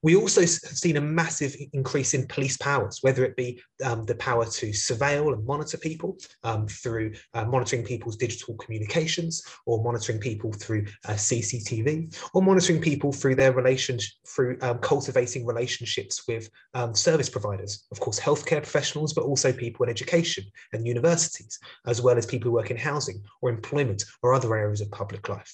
We 0.02 0.16
also 0.16 0.42
have 0.42 0.50
seen 0.50 0.98
a 0.98 1.02
massive 1.02 1.56
increase 1.74 2.16
in 2.16 2.26
police 2.28 2.58
powers, 2.58 3.00
whether 3.02 3.24
it 3.24 3.36
be 3.36 3.62
um, 3.86 4.06
the 4.06 4.16
power 4.16 4.46
to 4.46 4.70
surveil 4.70 5.34
and 5.34 5.46
monitor 5.46 5.78
people 5.78 6.18
um, 6.44 6.68
through 6.68 7.14
uh, 7.36 7.46
monitoring 7.46 7.84
people's 7.84 8.18
digital 8.18 8.56
communications, 8.56 9.44
or 9.68 9.84
monitoring 9.84 10.20
people 10.20 10.52
through 10.52 10.86
uh, 11.08 11.14
CCTV, 11.14 12.18
or 12.34 12.42
monitoring 12.42 12.82
people 12.82 13.12
through 13.12 13.36
their 13.36 13.52
relations 13.52 14.18
through 14.28 14.58
um, 14.62 14.80
cultivating 14.80 15.46
relationships 15.46 16.28
with 16.28 16.50
um, 16.74 16.96
service 16.96 17.30
providers, 17.30 17.86
of 17.92 18.00
course, 18.00 18.20
healthcare 18.20 18.64
professionals 18.64 18.79
professionals, 18.80 19.14
but 19.14 19.26
also 19.26 19.52
people 19.52 19.84
in 19.84 19.90
education 19.90 20.46
and 20.72 20.88
universities, 20.88 21.60
as 21.86 22.02
well 22.02 22.18
as 22.18 22.26
people 22.26 22.50
who 22.50 22.56
work 22.56 22.72
in 22.72 22.78
housing 22.78 23.22
or 23.42 23.50
employment 23.50 24.06
or 24.24 24.34
other 24.34 24.56
areas 24.56 24.80
of 24.82 24.90
public 24.92 25.28
life. 25.28 25.54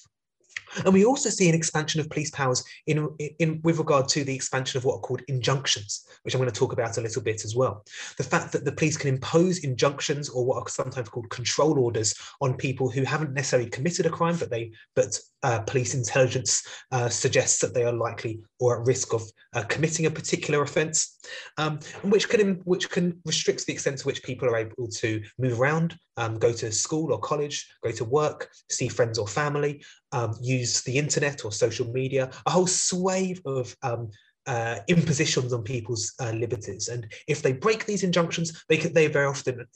And 0.84 0.92
we 0.92 1.04
also 1.04 1.30
see 1.30 1.48
an 1.48 1.54
expansion 1.54 2.00
of 2.00 2.10
police 2.10 2.30
powers 2.30 2.62
in, 2.86 3.08
in, 3.38 3.60
with 3.62 3.78
regard 3.78 4.08
to 4.08 4.24
the 4.24 4.34
expansion 4.34 4.78
of 4.78 4.84
what 4.84 4.96
are 4.96 5.00
called 5.00 5.22
injunctions, 5.28 6.06
which 6.22 6.34
I'm 6.34 6.40
going 6.40 6.50
to 6.50 6.58
talk 6.58 6.72
about 6.72 6.98
a 6.98 7.00
little 7.00 7.22
bit 7.22 7.44
as 7.44 7.54
well. 7.54 7.84
The 8.18 8.24
fact 8.24 8.52
that 8.52 8.64
the 8.64 8.72
police 8.72 8.96
can 8.96 9.08
impose 9.08 9.58
injunctions 9.58 10.28
or 10.28 10.44
what 10.44 10.56
are 10.56 10.68
sometimes 10.68 11.08
called 11.08 11.30
control 11.30 11.78
orders 11.78 12.14
on 12.40 12.54
people 12.54 12.90
who 12.90 13.04
haven't 13.04 13.32
necessarily 13.32 13.70
committed 13.70 14.06
a 14.06 14.10
crime, 14.10 14.36
but 14.38 14.50
they 14.50 14.72
but 14.94 15.18
uh, 15.46 15.60
police 15.60 15.94
intelligence 15.94 16.64
uh, 16.90 17.08
suggests 17.08 17.60
that 17.60 17.72
they 17.72 17.84
are 17.84 17.92
likely 17.92 18.40
or 18.58 18.80
at 18.80 18.86
risk 18.86 19.14
of 19.14 19.22
uh, 19.54 19.62
committing 19.68 20.04
a 20.06 20.10
particular 20.10 20.60
offence, 20.62 21.18
um, 21.56 21.78
which 22.02 22.28
can 22.28 22.60
which 22.64 22.90
can 22.90 23.16
restrict 23.24 23.64
the 23.64 23.72
extent 23.72 23.98
to 23.98 24.06
which 24.06 24.24
people 24.24 24.48
are 24.48 24.56
able 24.56 24.88
to 24.88 25.22
move 25.38 25.60
around, 25.60 25.96
um, 26.16 26.36
go 26.36 26.52
to 26.52 26.72
school 26.72 27.12
or 27.12 27.20
college, 27.20 27.64
go 27.84 27.92
to 27.92 28.04
work, 28.04 28.50
see 28.70 28.88
friends 28.88 29.20
or 29.20 29.28
family, 29.28 29.84
um, 30.10 30.34
use 30.42 30.82
the 30.82 30.98
internet 30.98 31.44
or 31.44 31.52
social 31.52 31.86
media, 31.92 32.28
a 32.46 32.50
whole 32.50 32.66
swathe 32.66 33.38
of 33.46 33.76
um, 33.84 34.10
uh, 34.46 34.78
impositions 34.88 35.52
on 35.52 35.62
people's 35.62 36.14
uh, 36.20 36.30
liberties. 36.30 36.88
And 36.88 37.06
if 37.26 37.42
they 37.42 37.52
break 37.52 37.84
these 37.84 38.04
injunctions, 38.04 38.64
they, 38.68 38.78
they 38.78 39.08
very 39.08 39.26
often 39.26 39.66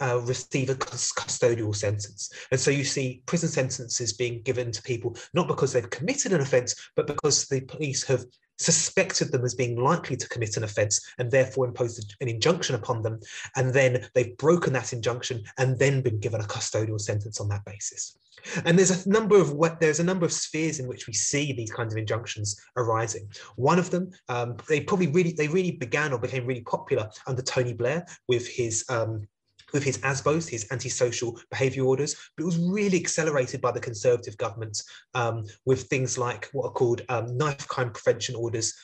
uh, 0.00 0.20
receive 0.24 0.70
a 0.70 0.74
custodial 0.74 1.74
sentence. 1.74 2.30
And 2.50 2.60
so 2.60 2.70
you 2.70 2.84
see 2.84 3.22
prison 3.26 3.48
sentences 3.48 4.12
being 4.12 4.42
given 4.42 4.72
to 4.72 4.82
people, 4.82 5.16
not 5.34 5.48
because 5.48 5.72
they've 5.72 5.88
committed 5.88 6.32
an 6.32 6.40
offence, 6.40 6.74
but 6.96 7.06
because 7.06 7.46
the 7.46 7.60
police 7.62 8.04
have 8.04 8.24
suspected 8.60 9.32
them 9.32 9.44
as 9.44 9.54
being 9.54 9.76
likely 9.76 10.16
to 10.16 10.28
commit 10.28 10.56
an 10.56 10.64
offence 10.64 11.00
and 11.18 11.30
therefore 11.30 11.66
imposed 11.66 12.14
an 12.20 12.28
injunction 12.28 12.74
upon 12.74 13.02
them. 13.02 13.18
And 13.56 13.72
then 13.72 14.06
they've 14.14 14.36
broken 14.36 14.72
that 14.74 14.92
injunction 14.92 15.42
and 15.58 15.78
then 15.78 16.02
been 16.02 16.20
given 16.20 16.40
a 16.40 16.44
custodial 16.44 17.00
sentence 17.00 17.40
on 17.40 17.48
that 17.48 17.64
basis. 17.64 18.16
And 18.64 18.78
there's 18.78 19.06
a 19.06 19.08
number 19.08 19.40
of 19.40 19.58
there's 19.80 20.00
a 20.00 20.04
number 20.04 20.24
of 20.24 20.32
spheres 20.32 20.78
in 20.78 20.86
which 20.86 21.06
we 21.06 21.12
see 21.12 21.52
these 21.52 21.72
kinds 21.72 21.92
of 21.92 21.98
injunctions 21.98 22.60
arising. 22.76 23.28
One 23.56 23.78
of 23.78 23.90
them, 23.90 24.10
um, 24.28 24.56
they 24.68 24.80
probably 24.80 25.08
really 25.08 25.32
they 25.32 25.48
really 25.48 25.72
began 25.72 26.12
or 26.12 26.18
became 26.18 26.46
really 26.46 26.62
popular 26.62 27.10
under 27.26 27.42
Tony 27.42 27.74
Blair 27.74 28.06
with 28.28 28.46
his 28.48 28.84
um, 28.88 29.26
with 29.72 29.84
his 29.84 29.98
ASBOs, 29.98 30.48
his 30.48 30.66
antisocial 30.70 31.38
behaviour 31.50 31.84
orders, 31.84 32.16
but 32.36 32.42
it 32.42 32.46
was 32.46 32.58
really 32.58 32.98
accelerated 32.98 33.60
by 33.60 33.70
the 33.70 33.80
Conservative 33.80 34.36
government 34.36 34.82
um, 35.14 35.44
with 35.64 35.84
things 35.84 36.18
like 36.18 36.48
what 36.52 36.66
are 36.66 36.72
called 36.72 37.02
um, 37.08 37.36
knife 37.36 37.66
crime 37.68 37.92
prevention 37.92 38.34
orders, 38.34 38.74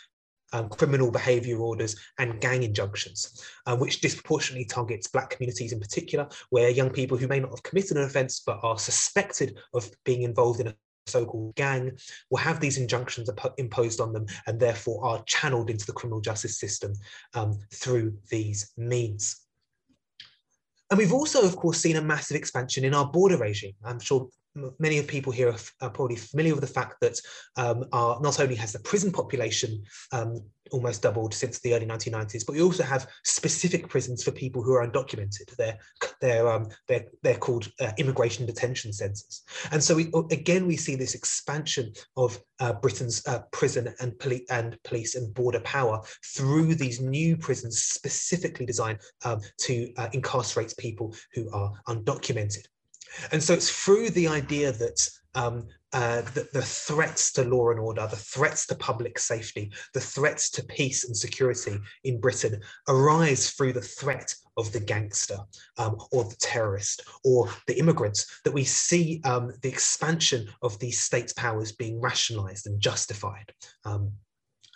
um, 0.53 0.69
criminal 0.69 1.11
behaviour 1.11 1.59
orders, 1.59 1.97
and 2.19 2.41
gang 2.41 2.63
injunctions, 2.63 3.45
uh, 3.67 3.77
which 3.77 4.01
disproportionately 4.01 4.65
targets 4.65 5.09
Black 5.09 5.31
communities 5.31 5.73
in 5.73 5.81
particular, 5.81 6.29
where 6.51 6.71
young 6.71 6.91
people 6.91 7.17
who 7.17 7.29
may 7.29 7.41
not 7.41 7.51
have 7.51 7.63
committed 7.63 7.97
an 7.97 8.05
offence 8.05 8.43
but 8.45 8.61
are 8.63 8.79
suspected 8.79 9.59
of 9.75 9.91
being 10.05 10.23
involved 10.23 10.61
in 10.61 10.69
a 10.69 10.75
so-called 11.07 11.55
gang 11.55 11.97
will 12.31 12.39
have 12.39 12.61
these 12.61 12.79
injunctions 12.79 13.31
imposed 13.59 14.01
on 14.01 14.13
them 14.13 14.27
and 14.47 14.59
therefore 14.59 15.05
are 15.05 15.23
channeled 15.25 15.71
into 15.71 15.87
the 15.87 15.93
criminal 15.93 16.21
justice 16.21 16.59
system 16.59 16.93
um, 17.35 17.59
through 17.73 18.17
these 18.29 18.73
means. 18.77 19.46
And 20.91 20.99
we've 20.99 21.13
also, 21.13 21.45
of 21.45 21.57
course, 21.57 21.79
seen 21.79 21.97
a 21.97 22.03
massive 22.03 22.37
expansion 22.37 22.85
in 22.85 22.95
our 22.95 23.11
border 23.11 23.39
regime. 23.39 23.75
I'm 23.85 23.99
sure 23.99 24.29
many 24.79 24.99
of 24.99 25.07
people 25.07 25.33
here 25.33 25.55
are, 25.81 25.91
probably 25.91 26.17
familiar 26.17 26.55
with 26.55 26.63
the 26.63 26.67
fact 26.67 27.01
that 27.01 27.21
um, 27.57 27.85
our, 27.93 28.21
not 28.21 28.41
only 28.41 28.55
has 28.55 28.73
the 28.73 28.79
prison 28.81 29.13
population 29.13 29.83
um, 30.13 30.41
almost 30.73 31.03
doubled 31.03 31.33
since 31.33 31.61
the 31.61 31.75
early 31.75 31.87
1990s, 31.87 32.45
but 32.45 32.55
we 32.55 32.63
also 32.63 32.83
have 32.83 33.09
specific 33.25 33.89
prisons 33.89 34.23
for 34.23 34.33
people 34.33 34.63
who 34.63 34.73
are 34.73 34.87
undocumented. 34.87 35.55
They're 35.57 35.79
they're 36.21 36.49
um, 36.49 36.69
they're 36.89 37.07
they're 37.23 37.39
called 37.39 37.71
uh, 37.81 37.93
immigration 37.99 38.47
detention 38.47 38.93
centres, 38.93 39.43
and 39.71 39.83
so 39.83 39.95
we 39.95 40.11
again 40.31 40.67
we 40.67 40.77
see 40.77 40.97
this 40.97 41.15
expansion 41.15 41.93
of 42.17 42.39
uh, 42.61 42.73
Britain's 42.73 43.27
uh, 43.27 43.41
prison 43.53 43.95
and 44.01 44.19
police 44.19 44.49
and 44.51 44.77
police 44.83 45.15
and 45.15 45.33
border 45.35 45.61
power 45.61 46.01
through 46.35 46.75
these 46.75 47.01
new 47.01 47.37
prisons 47.37 47.83
specifically 47.83 48.67
designed 48.67 48.99
um, 49.25 49.41
to 49.59 49.93
uh, 49.99 50.09
incarcerate 50.13 50.75
people 50.79 51.15
who 51.35 51.51
are 51.53 51.73
undocumented. 51.89 52.67
And 53.33 53.43
so 53.43 53.55
it's 53.55 53.71
through 53.71 54.11
the 54.11 54.29
idea 54.29 54.73
that 54.73 55.09
um, 55.35 55.69
uh, 55.93 56.23
the, 56.35 56.49
the, 56.53 56.63
threats 56.63 57.31
to 57.33 57.45
law 57.45 57.71
and 57.71 57.79
order, 57.79 58.07
the 58.07 58.17
threats 58.17 58.67
to 58.67 58.75
public 58.75 59.19
safety, 59.19 59.71
the 59.93 60.01
threats 60.01 60.51
to 60.51 60.65
peace 60.65 61.05
and 61.05 61.17
security 61.17 61.79
in 62.05 62.21
Britain 62.21 62.61
arise 62.89 63.51
through 63.51 63.73
the 63.73 63.81
threat 63.81 64.35
of 64.57 64.73
the 64.73 64.81
gangster 64.81 65.39
um, 65.77 65.97
or 66.11 66.25
the 66.25 66.37
terrorist 66.41 67.03
or 67.23 67.51
the 67.67 67.79
immigrants, 67.79 68.41
that 68.45 68.55
we 68.55 68.65
see 68.65 69.21
um, 69.25 69.53
the 69.63 69.69
expansion 69.69 70.49
of 70.63 70.79
these 70.79 71.01
state 71.01 71.33
powers 71.37 71.73
being 71.73 72.01
rationalized 72.01 72.67
and 72.67 72.81
justified. 72.81 73.53
Um, 73.85 74.13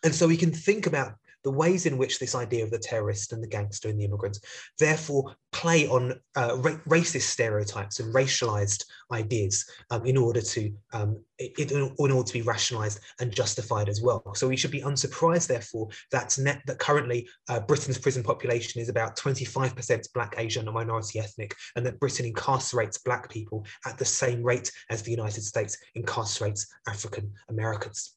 and 0.04 0.14
so 0.14 0.28
we 0.28 0.36
can 0.36 0.52
think 0.52 0.86
about 0.86 1.14
the 1.44 1.50
ways 1.50 1.86
in 1.86 1.98
which 1.98 2.18
this 2.18 2.34
idea 2.34 2.64
of 2.64 2.70
the 2.70 2.78
terrorist 2.78 3.32
and 3.32 3.42
the 3.42 3.48
gangster 3.48 3.88
and 3.88 3.98
the 3.98 4.04
immigrants 4.04 4.40
therefore 4.78 5.34
play 5.52 5.88
on 5.88 6.12
uh, 6.36 6.56
ra 6.58 6.72
racist 6.88 7.22
stereotypes 7.22 8.00
and 8.00 8.14
racialized 8.14 8.84
ideas 9.12 9.68
um, 9.90 10.04
in 10.06 10.16
order 10.16 10.40
to 10.40 10.72
um, 10.92 11.18
in, 11.58 11.94
order 11.98 12.22
to 12.22 12.32
be 12.32 12.42
rationalized 12.42 13.00
and 13.20 13.32
justified 13.32 13.88
as 13.88 14.02
well. 14.02 14.22
So 14.34 14.48
we 14.48 14.56
should 14.56 14.70
be 14.70 14.82
unsurprised, 14.82 15.48
therefore, 15.48 15.88
that 16.12 16.36
net 16.38 16.62
that 16.66 16.78
currently 16.78 17.28
uh, 17.48 17.60
Britain's 17.60 17.98
prison 17.98 18.22
population 18.22 18.80
is 18.80 18.88
about 18.88 19.16
25% 19.16 20.12
Black, 20.12 20.34
Asian, 20.36 20.66
and 20.66 20.74
minority 20.74 21.18
ethnic, 21.18 21.54
and 21.76 21.86
that 21.86 21.98
Britain 21.98 22.30
incarcerates 22.30 23.02
Black 23.02 23.30
people 23.30 23.64
at 23.86 23.98
the 23.98 24.04
same 24.04 24.42
rate 24.42 24.70
as 24.90 25.02
the 25.02 25.10
United 25.10 25.42
States 25.42 25.76
incarcerates 25.96 26.66
African 26.86 27.32
Americans. 27.48 28.16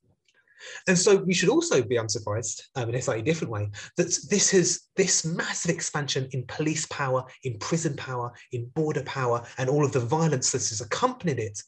And 0.87 0.97
so 0.97 1.17
we 1.17 1.33
should 1.33 1.49
also 1.49 1.81
be 1.81 1.97
unsurprised, 1.97 2.63
um, 2.75 2.89
in 2.89 2.95
a 2.95 3.01
slightly 3.01 3.23
different 3.23 3.51
way, 3.51 3.69
that 3.97 4.17
this 4.29 4.51
has 4.51 4.81
this 4.95 5.25
massive 5.25 5.71
expansion 5.71 6.27
in 6.31 6.45
police 6.47 6.85
power, 6.87 7.23
in 7.43 7.57
prison 7.59 7.95
power, 7.95 8.31
in 8.51 8.65
border 8.75 9.03
power, 9.03 9.45
and 9.57 9.69
all 9.69 9.85
of 9.85 9.91
the 9.91 9.99
violence 9.99 10.51
that 10.51 10.67
has 10.69 10.81
accompanied 10.81 11.39
it 11.39 11.61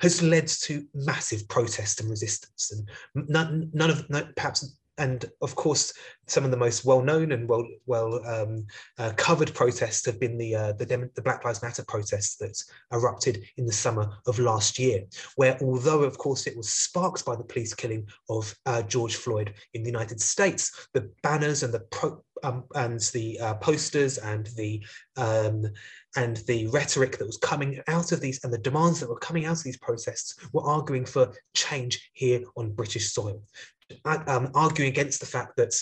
has 0.00 0.22
led 0.22 0.46
to 0.46 0.84
massive 0.94 1.46
protest 1.48 2.00
and 2.00 2.10
resistance. 2.10 2.72
And 3.14 3.28
none, 3.28 3.70
none 3.72 3.90
of 3.90 4.08
perhaps 4.36 4.76
and 5.00 5.24
of 5.40 5.56
course, 5.56 5.92
some 6.26 6.44
of 6.44 6.50
the 6.50 6.56
most 6.56 6.84
well-known 6.84 7.32
and 7.32 7.48
well 7.48 7.66
well 7.86 8.24
um, 8.26 8.66
uh, 8.98 9.12
covered 9.16 9.52
protests 9.54 10.04
have 10.06 10.20
been 10.20 10.36
the 10.36 10.54
uh, 10.54 10.72
the, 10.72 10.84
the, 11.14 11.22
Black 11.22 11.44
Lives 11.44 11.62
Matter 11.62 11.82
protests 11.88 12.36
that 12.36 12.62
erupted 12.92 13.42
in 13.56 13.66
the 13.66 13.72
summer 13.72 14.12
of 14.26 14.38
last 14.38 14.78
year, 14.78 15.02
where 15.36 15.58
although 15.62 16.02
of 16.02 16.18
course 16.18 16.46
it 16.46 16.56
was 16.56 16.68
sparked 16.68 17.24
by 17.24 17.34
the 17.34 17.42
police 17.42 17.74
killing 17.74 18.06
of 18.28 18.54
uh, 18.66 18.82
George 18.82 19.16
Floyd 19.16 19.54
in 19.74 19.82
the 19.82 19.90
United 19.90 20.20
States, 20.20 20.88
the 20.92 21.10
banners 21.22 21.62
and 21.62 21.72
the 21.72 21.80
pro 21.90 22.22
um, 22.42 22.64
and 22.74 23.00
the 23.12 23.38
uh, 23.40 23.54
posters 23.54 24.18
and 24.18 24.46
the 24.56 24.84
um, 25.16 25.66
and 26.16 26.38
the 26.48 26.66
rhetoric 26.68 27.18
that 27.18 27.26
was 27.26 27.38
coming 27.38 27.80
out 27.86 28.12
of 28.12 28.20
these 28.20 28.42
and 28.44 28.52
the 28.52 28.58
demands 28.58 29.00
that 29.00 29.08
were 29.08 29.18
coming 29.18 29.44
out 29.44 29.58
of 29.58 29.64
these 29.64 29.78
protests 29.78 30.34
were 30.52 30.62
arguing 30.62 31.04
for 31.04 31.32
change 31.54 32.10
here 32.12 32.42
on 32.56 32.72
British 32.72 33.12
soil 33.12 33.42
um, 34.04 34.50
arguing 34.54 34.90
against 34.90 35.20
the 35.20 35.26
fact 35.26 35.56
that 35.56 35.74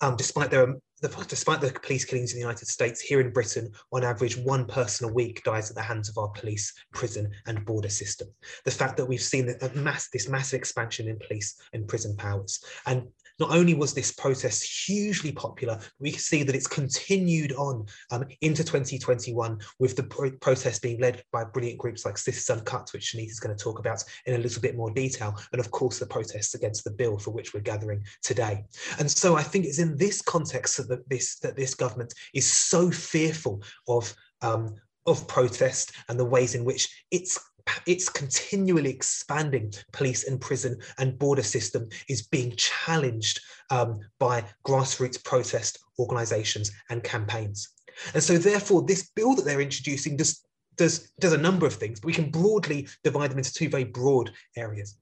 um, 0.00 0.16
despite 0.16 0.50
their 0.50 0.74
the, 1.02 1.08
despite 1.28 1.60
the 1.60 1.78
police 1.82 2.06
killings 2.06 2.32
in 2.32 2.38
the 2.38 2.42
United 2.42 2.68
States, 2.68 3.02
here 3.02 3.20
in 3.20 3.30
Britain, 3.30 3.70
on 3.92 4.02
average, 4.02 4.38
one 4.38 4.64
person 4.64 5.06
a 5.06 5.12
week 5.12 5.44
dies 5.44 5.68
at 5.68 5.76
the 5.76 5.82
hands 5.82 6.08
of 6.08 6.16
our 6.16 6.28
police, 6.28 6.72
prison, 6.94 7.30
and 7.46 7.66
border 7.66 7.90
system. 7.90 8.28
The 8.64 8.70
fact 8.70 8.96
that 8.96 9.04
we've 9.04 9.20
seen 9.20 9.54
mass, 9.74 10.08
this 10.10 10.26
massive 10.26 10.58
expansion 10.58 11.06
in 11.08 11.18
police 11.18 11.60
and 11.74 11.86
prison 11.86 12.16
powers, 12.16 12.64
and 12.86 13.08
not 13.38 13.50
only 13.50 13.74
was 13.74 13.94
this 13.94 14.12
protest 14.12 14.86
hugely 14.86 15.32
popular, 15.32 15.78
we 15.98 16.10
can 16.10 16.20
see 16.20 16.42
that 16.42 16.54
it's 16.54 16.66
continued 16.66 17.52
on 17.52 17.86
um, 18.10 18.24
into 18.40 18.64
2021 18.64 19.58
with 19.78 19.96
the 19.96 20.02
pro 20.02 20.30
protest 20.40 20.82
being 20.82 21.00
led 21.00 21.22
by 21.32 21.44
brilliant 21.44 21.78
groups 21.78 22.04
like 22.04 22.18
Sisters 22.18 22.56
Uncut, 22.56 22.88
which 22.92 23.12
Shanice 23.14 23.30
is 23.30 23.40
going 23.40 23.56
to 23.56 23.62
talk 23.62 23.78
about 23.78 24.02
in 24.26 24.34
a 24.34 24.38
little 24.38 24.62
bit 24.62 24.76
more 24.76 24.90
detail, 24.90 25.34
and 25.52 25.60
of 25.60 25.70
course 25.70 25.98
the 25.98 26.06
protests 26.06 26.54
against 26.54 26.84
the 26.84 26.90
bill 26.90 27.18
for 27.18 27.30
which 27.30 27.54
we're 27.54 27.60
gathering 27.60 28.04
today. 28.22 28.64
And 28.98 29.10
so 29.10 29.36
I 29.36 29.42
think 29.42 29.64
it's 29.64 29.78
in 29.78 29.96
this 29.96 30.22
context 30.22 30.76
that 30.88 31.08
this 31.08 31.38
that 31.40 31.56
this 31.56 31.74
government 31.74 32.12
is 32.34 32.46
so 32.46 32.90
fearful 32.90 33.62
of 33.88 34.14
um, 34.42 34.74
of 35.06 35.28
protest 35.28 35.92
and 36.08 36.18
the 36.18 36.24
ways 36.24 36.54
in 36.54 36.64
which 36.64 37.04
it's 37.10 37.38
its 37.86 38.08
continually 38.08 38.90
expanding 38.90 39.72
police 39.92 40.26
and 40.28 40.40
prison 40.40 40.78
and 40.98 41.18
border 41.18 41.42
system 41.42 41.88
is 42.08 42.26
being 42.26 42.52
challenged 42.56 43.40
um, 43.70 44.00
by 44.18 44.44
grassroots 44.64 45.22
protest 45.22 45.78
organizations 45.98 46.70
and 46.90 47.02
campaigns. 47.02 47.68
And 48.14 48.22
so 48.22 48.38
therefore 48.38 48.82
this 48.82 49.10
bill 49.10 49.34
that 49.34 49.44
they're 49.44 49.60
introducing 49.60 50.16
does, 50.16 50.44
does, 50.76 51.10
does 51.20 51.32
a 51.32 51.38
number 51.38 51.66
of 51.66 51.74
things, 51.74 52.00
but 52.00 52.06
we 52.06 52.12
can 52.12 52.30
broadly 52.30 52.88
divide 53.02 53.30
them 53.30 53.38
into 53.38 53.52
two 53.52 53.68
very 53.68 53.84
broad 53.84 54.30
areas. 54.56 54.96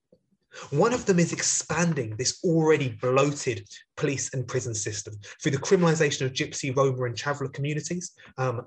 One 0.71 0.93
of 0.93 1.05
them 1.05 1.19
is 1.19 1.33
expanding 1.33 2.15
this 2.17 2.39
already 2.45 2.91
bloated 3.01 3.69
police 3.97 4.33
and 4.33 4.47
prison 4.47 4.75
system 4.75 5.15
through 5.43 5.53
the 5.53 5.59
criminalization 5.59 6.27
of 6.27 6.33
Gypsy, 6.33 6.75
Roma, 6.75 7.05
and 7.05 7.17
traveller 7.17 7.49
communities, 7.49 8.13
um, 8.39 8.67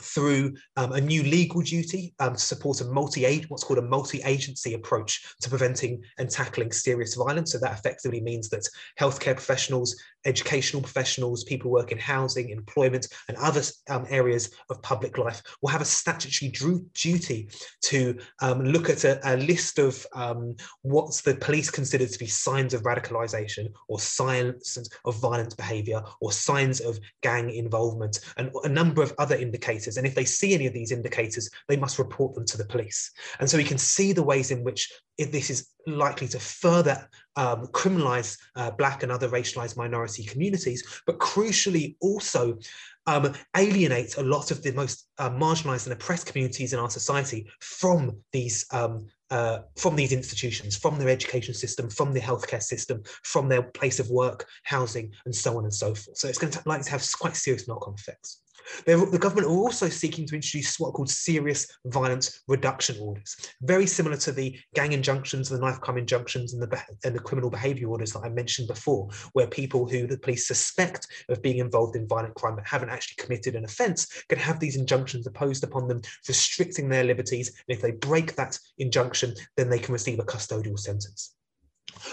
through 0.00 0.54
um, 0.76 0.92
a 0.92 1.00
new 1.00 1.22
legal 1.22 1.62
duty 1.62 2.14
um, 2.20 2.34
to 2.34 2.38
support 2.38 2.80
a 2.80 2.84
multi 2.84 3.44
what's 3.48 3.64
called 3.64 3.78
a 3.78 3.82
multi-agency 3.82 4.74
approach 4.74 5.34
to 5.40 5.48
preventing 5.48 6.02
and 6.18 6.30
tackling 6.30 6.72
serious 6.72 7.14
violence. 7.14 7.52
So 7.52 7.58
that 7.58 7.72
effectively 7.72 8.20
means 8.20 8.48
that 8.50 8.68
healthcare 9.00 9.34
professionals, 9.34 9.96
educational 10.26 10.82
professionals, 10.82 11.44
people 11.44 11.70
work 11.70 11.92
in 11.92 11.98
housing, 11.98 12.50
employment, 12.50 13.06
and 13.28 13.36
other 13.38 13.62
um, 13.88 14.06
areas 14.08 14.50
of 14.70 14.82
public 14.82 15.18
life 15.18 15.42
will 15.62 15.70
have 15.70 15.80
a 15.80 15.84
statutory 15.84 16.52
duty 16.94 17.48
to 17.82 18.18
um, 18.42 18.64
look 18.64 18.90
at 18.90 19.04
a, 19.04 19.20
a 19.24 19.36
list 19.36 19.78
of 19.78 20.06
um, 20.14 20.54
what's 20.82 21.22
the 21.22 21.34
police 21.36 21.70
considered 21.70 22.10
to 22.10 22.18
be 22.18 22.26
signs 22.26 22.74
of 22.74 22.82
radicalization 22.82 23.72
or 23.88 24.00
signs 24.00 24.76
of 25.04 25.16
violent 25.20 25.56
behavior 25.56 26.02
or 26.20 26.32
signs 26.32 26.80
of 26.80 26.98
gang 27.22 27.50
involvement 27.50 28.20
and 28.36 28.50
a 28.64 28.68
number 28.68 29.02
of 29.02 29.14
other 29.18 29.36
indicators. 29.36 29.96
And 29.96 30.06
if 30.06 30.14
they 30.14 30.24
see 30.24 30.54
any 30.54 30.66
of 30.66 30.72
these 30.72 30.92
indicators, 30.92 31.48
they 31.68 31.76
must 31.76 31.98
report 31.98 32.34
them 32.34 32.44
to 32.46 32.58
the 32.58 32.66
police. 32.66 33.10
And 33.38 33.48
so 33.48 33.56
we 33.56 33.64
can 33.64 33.78
see 33.78 34.12
the 34.12 34.22
ways 34.22 34.50
in 34.50 34.64
which 34.64 34.92
this 35.18 35.50
is 35.50 35.68
likely 35.86 36.28
to 36.28 36.38
further 36.38 37.08
um, 37.36 37.66
criminalize 37.68 38.38
uh, 38.56 38.70
Black 38.70 39.02
and 39.02 39.12
other 39.12 39.28
racialized 39.28 39.76
minority 39.76 40.24
communities, 40.24 41.02
but 41.06 41.18
crucially 41.18 41.96
also 42.00 42.58
um, 43.06 43.32
alienate 43.56 44.16
a 44.16 44.22
lot 44.22 44.50
of 44.50 44.62
the 44.62 44.72
most 44.72 45.08
uh, 45.18 45.30
marginalized 45.30 45.86
and 45.86 45.92
oppressed 45.92 46.26
communities 46.26 46.72
in 46.72 46.78
our 46.78 46.90
society 46.90 47.46
from 47.60 48.16
these 48.32 48.66
um, 48.72 49.06
uh, 49.30 49.58
from 49.76 49.96
these 49.96 50.12
institutions, 50.12 50.76
from 50.76 50.98
their 50.98 51.08
education 51.08 51.52
system, 51.52 51.90
from 51.90 52.12
the 52.12 52.20
healthcare 52.20 52.62
system, 52.62 53.02
from 53.24 53.48
their 53.48 53.62
place 53.62 53.98
of 53.98 54.08
work, 54.08 54.46
housing, 54.62 55.12
and 55.24 55.34
so 55.34 55.58
on 55.58 55.64
and 55.64 55.74
so 55.74 55.94
forth. 55.94 56.16
So 56.16 56.28
it's 56.28 56.38
going 56.38 56.52
to 56.52 56.62
likely 56.64 56.84
to 56.84 56.90
have 56.92 57.04
quite 57.18 57.34
serious 57.34 57.66
knock-on 57.66 57.94
effects. 57.94 58.42
The 58.84 59.18
government 59.20 59.48
are 59.48 59.50
also 59.50 59.88
seeking 59.88 60.26
to 60.26 60.34
introduce 60.34 60.78
what 60.78 60.88
are 60.88 60.92
called 60.92 61.10
serious 61.10 61.66
violence 61.86 62.42
reduction 62.48 62.96
orders, 63.00 63.36
very 63.62 63.86
similar 63.86 64.16
to 64.18 64.32
the 64.32 64.58
gang 64.74 64.92
injunctions, 64.92 65.48
the 65.48 65.58
knife 65.58 65.80
crime 65.80 65.98
injunctions, 65.98 66.52
and 66.52 66.62
the, 66.62 66.82
and 67.04 67.14
the 67.14 67.20
criminal 67.20 67.50
behaviour 67.50 67.88
orders 67.88 68.12
that 68.12 68.24
I 68.24 68.28
mentioned 68.28 68.68
before, 68.68 69.08
where 69.32 69.46
people 69.46 69.88
who 69.88 70.06
the 70.06 70.18
police 70.18 70.46
suspect 70.46 71.06
of 71.28 71.42
being 71.42 71.58
involved 71.58 71.96
in 71.96 72.08
violent 72.08 72.34
crime 72.34 72.56
but 72.56 72.66
haven't 72.66 72.90
actually 72.90 73.22
committed 73.22 73.54
an 73.54 73.64
offence 73.64 74.06
can 74.28 74.38
have 74.38 74.60
these 74.60 74.76
injunctions 74.76 75.26
imposed 75.26 75.64
upon 75.64 75.88
them, 75.88 76.02
restricting 76.28 76.88
their 76.88 77.04
liberties. 77.04 77.48
And 77.68 77.76
if 77.76 77.82
they 77.82 77.92
break 77.92 78.34
that 78.36 78.58
injunction, 78.78 79.34
then 79.56 79.68
they 79.68 79.78
can 79.78 79.92
receive 79.92 80.18
a 80.18 80.24
custodial 80.24 80.78
sentence. 80.78 81.34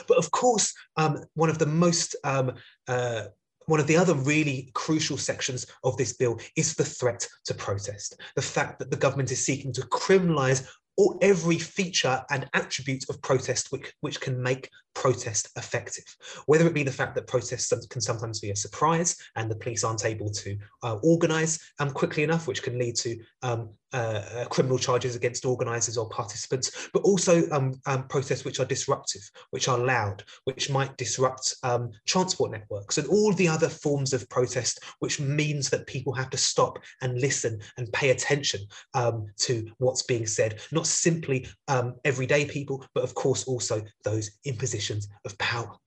But 0.07 0.17
of 0.17 0.31
course, 0.31 0.73
um, 0.97 1.23
one 1.33 1.49
of 1.49 1.59
the 1.59 1.65
most 1.65 2.15
um, 2.23 2.53
uh, 2.87 3.25
one 3.65 3.79
of 3.79 3.87
the 3.87 3.97
other 3.97 4.13
really 4.13 4.71
crucial 4.73 5.17
sections 5.17 5.65
of 5.83 5.97
this 5.97 6.13
bill 6.13 6.39
is 6.55 6.75
the 6.75 6.85
threat 6.85 7.27
to 7.45 7.53
protest. 7.53 8.19
The 8.35 8.41
fact 8.41 8.79
that 8.79 8.91
the 8.91 8.97
government 8.97 9.31
is 9.31 9.43
seeking 9.43 9.73
to 9.73 9.81
criminalise 9.81 10.67
or 10.97 11.17
every 11.21 11.57
feature 11.57 12.23
and 12.29 12.49
attribute 12.53 13.05
of 13.09 13.21
protest 13.21 13.71
which, 13.71 13.91
which 14.01 14.21
can 14.21 14.41
make 14.41 14.69
protest 14.95 15.49
effective, 15.57 16.05
whether 16.45 16.67
it 16.67 16.73
be 16.73 16.83
the 16.83 16.91
fact 16.91 17.15
that 17.15 17.27
protests 17.27 17.73
can 17.87 18.01
sometimes 18.01 18.39
be 18.39 18.51
a 18.51 18.55
surprise 18.55 19.17
and 19.35 19.49
the 19.49 19.55
police 19.55 19.83
aren't 19.83 20.05
able 20.05 20.29
to 20.29 20.57
uh, 20.83 20.95
organise 21.03 21.59
um, 21.79 21.91
quickly 21.91 22.23
enough, 22.23 22.47
which 22.47 22.63
can 22.63 22.77
lead 22.77 22.95
to 22.95 23.17
um, 23.41 23.69
uh, 23.93 24.23
uh, 24.35 24.45
criminal 24.45 24.79
charges 24.79 25.15
against 25.15 25.45
organisers 25.45 25.97
or 25.97 26.09
participants, 26.09 26.89
but 26.93 27.03
also 27.03 27.47
um, 27.51 27.79
um, 27.85 28.07
protests 28.07 28.43
which 28.43 28.59
are 28.59 28.65
disruptive, 28.65 29.21
which 29.51 29.67
are 29.67 29.77
loud, 29.77 30.23
which 30.45 30.69
might 30.69 30.95
disrupt 30.97 31.55
um, 31.63 31.91
transport 32.07 32.51
networks 32.51 32.97
and 32.97 33.07
all 33.07 33.31
the 33.33 33.47
other 33.47 33.69
forms 33.69 34.13
of 34.13 34.27
protest, 34.29 34.79
which 34.99 35.19
means 35.19 35.69
that 35.69 35.85
people 35.85 36.13
have 36.13 36.29
to 36.29 36.37
stop 36.37 36.79
and 37.01 37.21
listen 37.21 37.59
and 37.77 37.91
pay 37.93 38.09
attention 38.09 38.61
um, 38.95 39.27
to 39.37 39.65
what's 39.77 40.03
being 40.03 40.25
said, 40.25 40.59
not 40.71 40.87
simply 40.87 41.47
everyday 42.05 42.45
people, 42.45 42.85
but 42.93 43.03
of 43.03 43.13
course 43.13 43.43
also 43.45 43.81
those 44.03 44.31
in 44.45 44.55
positions 44.55 44.82
of 44.89 45.37
power. 45.37 45.77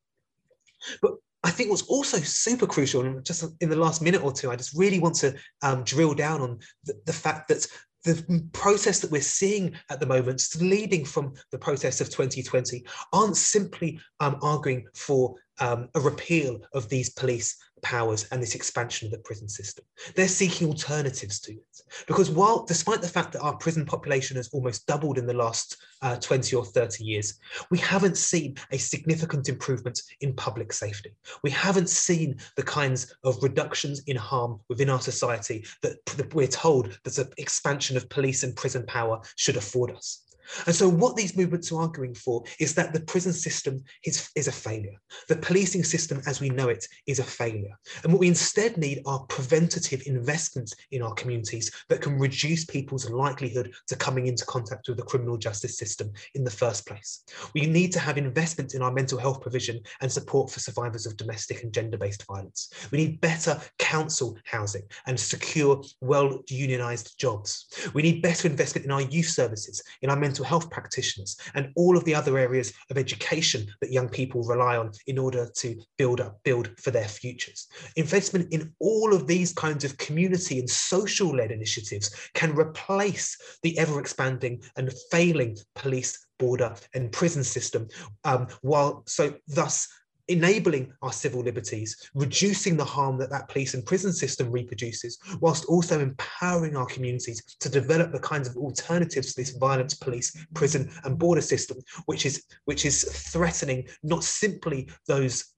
But 1.02 1.12
I 1.42 1.50
think 1.50 1.70
what's 1.70 1.82
also 1.82 2.18
super 2.18 2.66
crucial, 2.66 3.02
and 3.02 3.24
just 3.24 3.44
in 3.60 3.70
the 3.70 3.76
last 3.76 4.02
minute 4.02 4.22
or 4.22 4.32
two, 4.32 4.50
I 4.50 4.56
just 4.56 4.76
really 4.76 4.98
want 4.98 5.14
to 5.16 5.34
um, 5.62 5.84
drill 5.84 6.14
down 6.14 6.40
on 6.40 6.58
the, 6.84 6.94
the, 7.06 7.12
fact 7.12 7.48
that 7.48 7.66
the 8.04 8.44
process 8.52 9.00
that 9.00 9.10
we're 9.10 9.20
seeing 9.20 9.74
at 9.90 10.00
the 10.00 10.06
moment, 10.06 10.42
leading 10.60 11.04
from 11.04 11.34
the 11.52 11.58
protests 11.58 12.00
of 12.00 12.08
2020, 12.08 12.84
aren't 13.12 13.36
simply 13.36 14.00
um, 14.20 14.38
arguing 14.42 14.86
for 14.94 15.36
um, 15.60 15.88
a 15.94 16.00
repeal 16.00 16.60
of 16.74 16.88
these 16.88 17.10
police 17.10 17.56
powers 17.82 18.26
and 18.30 18.42
this 18.42 18.54
expansion 18.54 19.06
of 19.06 19.12
the 19.12 19.18
prison 19.18 19.48
system. 19.48 19.84
They're 20.14 20.28
seeking 20.28 20.68
alternatives 20.68 21.40
to 21.40 21.52
it. 21.52 21.82
Because 22.06 22.30
while, 22.30 22.64
despite 22.64 23.02
the 23.02 23.08
fact 23.08 23.32
that 23.32 23.42
our 23.42 23.56
prison 23.56 23.84
population 23.84 24.36
has 24.36 24.48
almost 24.48 24.86
doubled 24.86 25.18
in 25.18 25.26
the 25.26 25.34
last 25.34 25.76
uh, 26.02 26.16
20 26.16 26.56
or 26.56 26.64
30 26.64 27.04
years, 27.04 27.38
we 27.70 27.78
haven't 27.78 28.16
seen 28.16 28.56
a 28.72 28.78
significant 28.78 29.48
improvement 29.48 30.00
in 30.20 30.34
public 30.34 30.72
safety. 30.72 31.14
We 31.42 31.50
haven't 31.50 31.88
seen 31.88 32.36
the 32.56 32.62
kinds 32.62 33.14
of 33.24 33.42
reductions 33.42 34.02
in 34.06 34.16
harm 34.16 34.60
within 34.68 34.90
our 34.90 35.00
society 35.00 35.64
that, 35.82 36.04
that 36.16 36.34
we're 36.34 36.46
told 36.46 36.98
that 37.04 37.14
the 37.14 37.30
expansion 37.38 37.96
of 37.96 38.08
police 38.08 38.42
and 38.42 38.56
prison 38.56 38.84
power 38.86 39.20
should 39.36 39.56
afford 39.56 39.92
us. 39.92 40.25
And 40.66 40.74
so 40.74 40.88
what 40.88 41.16
these 41.16 41.36
movements 41.36 41.72
are 41.72 41.80
arguing 41.80 42.14
for 42.14 42.44
is 42.60 42.74
that 42.74 42.92
the 42.92 43.00
prison 43.00 43.32
system 43.32 43.82
is, 44.04 44.30
is 44.36 44.48
a 44.48 44.52
failure. 44.52 44.94
The 45.28 45.36
policing 45.36 45.84
system 45.84 46.20
as 46.26 46.40
we 46.40 46.50
know 46.50 46.68
it 46.68 46.86
is 47.06 47.18
a 47.18 47.24
failure. 47.24 47.78
And 48.02 48.12
what 48.12 48.20
we 48.20 48.28
instead 48.28 48.76
need 48.76 49.02
are 49.06 49.20
preventative 49.26 50.02
investments 50.06 50.74
in 50.90 51.02
our 51.02 51.14
communities 51.14 51.70
that 51.88 52.00
can 52.00 52.18
reduce 52.18 52.64
people's 52.64 53.08
likelihood 53.10 53.72
to 53.88 53.96
coming 53.96 54.26
into 54.26 54.44
contact 54.46 54.88
with 54.88 54.96
the 54.96 55.04
criminal 55.04 55.36
justice 55.36 55.78
system 55.78 56.12
in 56.34 56.44
the 56.44 56.50
first 56.50 56.86
place. 56.86 57.24
We 57.54 57.66
need 57.66 57.92
to 57.92 57.98
have 57.98 58.18
investment 58.18 58.74
in 58.74 58.82
our 58.82 58.92
mental 58.92 59.18
health 59.18 59.40
provision 59.40 59.80
and 60.00 60.10
support 60.10 60.50
for 60.50 60.60
survivors 60.60 61.06
of 61.06 61.16
domestic 61.16 61.62
and 61.62 61.72
gender-based 61.72 62.26
violence. 62.26 62.70
We 62.90 62.98
need 62.98 63.20
better 63.20 63.60
council 63.78 64.38
housing 64.44 64.82
and 65.06 65.18
secure, 65.18 65.82
well-unionised 66.00 67.16
jobs. 67.16 67.90
We 67.94 68.02
need 68.02 68.22
better 68.22 68.48
investment 68.48 68.84
in 68.84 68.92
our 68.92 69.02
youth 69.02 69.28
services, 69.28 69.82
in 70.02 70.10
our 70.10 70.16
mental 70.16 70.35
mental 70.36 70.44
health 70.44 70.70
practitioners, 70.70 71.38
and 71.54 71.72
all 71.76 71.96
of 71.96 72.04
the 72.04 72.14
other 72.14 72.36
areas 72.36 72.70
of 72.90 72.98
education 72.98 73.66
that 73.80 73.90
young 73.90 74.06
people 74.06 74.42
rely 74.42 74.76
on 74.76 74.90
in 75.06 75.18
order 75.18 75.48
to 75.56 75.80
build 75.96 76.20
up, 76.20 76.38
build 76.44 76.68
for 76.78 76.90
their 76.90 77.08
futures. 77.08 77.68
Investment 77.96 78.52
in 78.52 78.70
all 78.78 79.14
of 79.14 79.26
these 79.26 79.54
kinds 79.54 79.82
of 79.82 79.96
community 79.96 80.58
and 80.58 80.68
social 80.68 81.34
led 81.34 81.50
initiatives 81.50 82.14
can 82.34 82.54
replace 82.54 83.34
the 83.62 83.78
ever 83.78 83.98
expanding 83.98 84.62
and 84.76 84.92
failing 85.10 85.56
police 85.74 86.26
border 86.38 86.74
and 86.92 87.12
prison 87.12 87.42
system 87.42 87.88
um, 88.24 88.46
while 88.60 89.02
so 89.06 89.34
thus 89.48 89.88
enabling 90.28 90.92
our 91.02 91.12
civil 91.12 91.42
liberties, 91.42 92.10
reducing 92.14 92.76
the 92.76 92.84
harm 92.84 93.18
that 93.18 93.30
that 93.30 93.48
police 93.48 93.74
and 93.74 93.86
prison 93.86 94.12
system 94.12 94.50
reproduces, 94.50 95.18
whilst 95.40 95.64
also 95.66 96.00
empowering 96.00 96.76
our 96.76 96.86
communities 96.86 97.42
to 97.60 97.68
develop 97.68 98.12
the 98.12 98.20
kinds 98.20 98.48
of 98.48 98.56
alternatives 98.56 99.34
to 99.34 99.40
this 99.40 99.56
violence 99.56 99.94
police, 99.94 100.46
prison 100.54 100.90
and 101.04 101.18
border 101.18 101.40
system, 101.40 101.78
which 102.06 102.26
is, 102.26 102.44
which 102.64 102.84
is 102.84 103.04
threatening 103.32 103.86
not 104.02 104.24
simply 104.24 104.88
those 105.06 105.52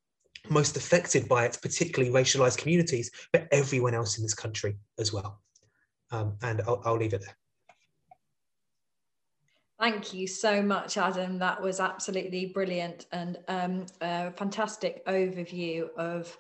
most 0.51 0.77
affected 0.77 1.29
by 1.29 1.45
it, 1.45 1.59
particularly 1.63 2.13
racialized 2.13 2.59
communities, 2.59 3.11
but 3.33 3.49
everyone 3.53 3.95
else 3.95 4.19
in 4.19 4.23
this 4.23 4.35
country 4.35 4.77
as 4.99 5.13
well. 5.13 5.41
Um, 6.11 6.37
and 6.43 6.63
I'll, 6.63 6.83
I'll 6.85 6.97
leave 6.97 7.13
it 7.13 7.23
there. 7.23 7.38
Thank 9.79 10.13
you 10.13 10.27
so 10.27 10.61
much, 10.61 10.97
Adam. 10.97 11.39
That 11.39 11.63
was 11.63 11.79
absolutely 11.79 12.47
brilliant 12.47 13.07
and 13.13 13.39
um, 13.47 13.87
a 14.01 14.33
fantastic 14.33 15.07
overview 15.07 15.89
of 15.97 16.37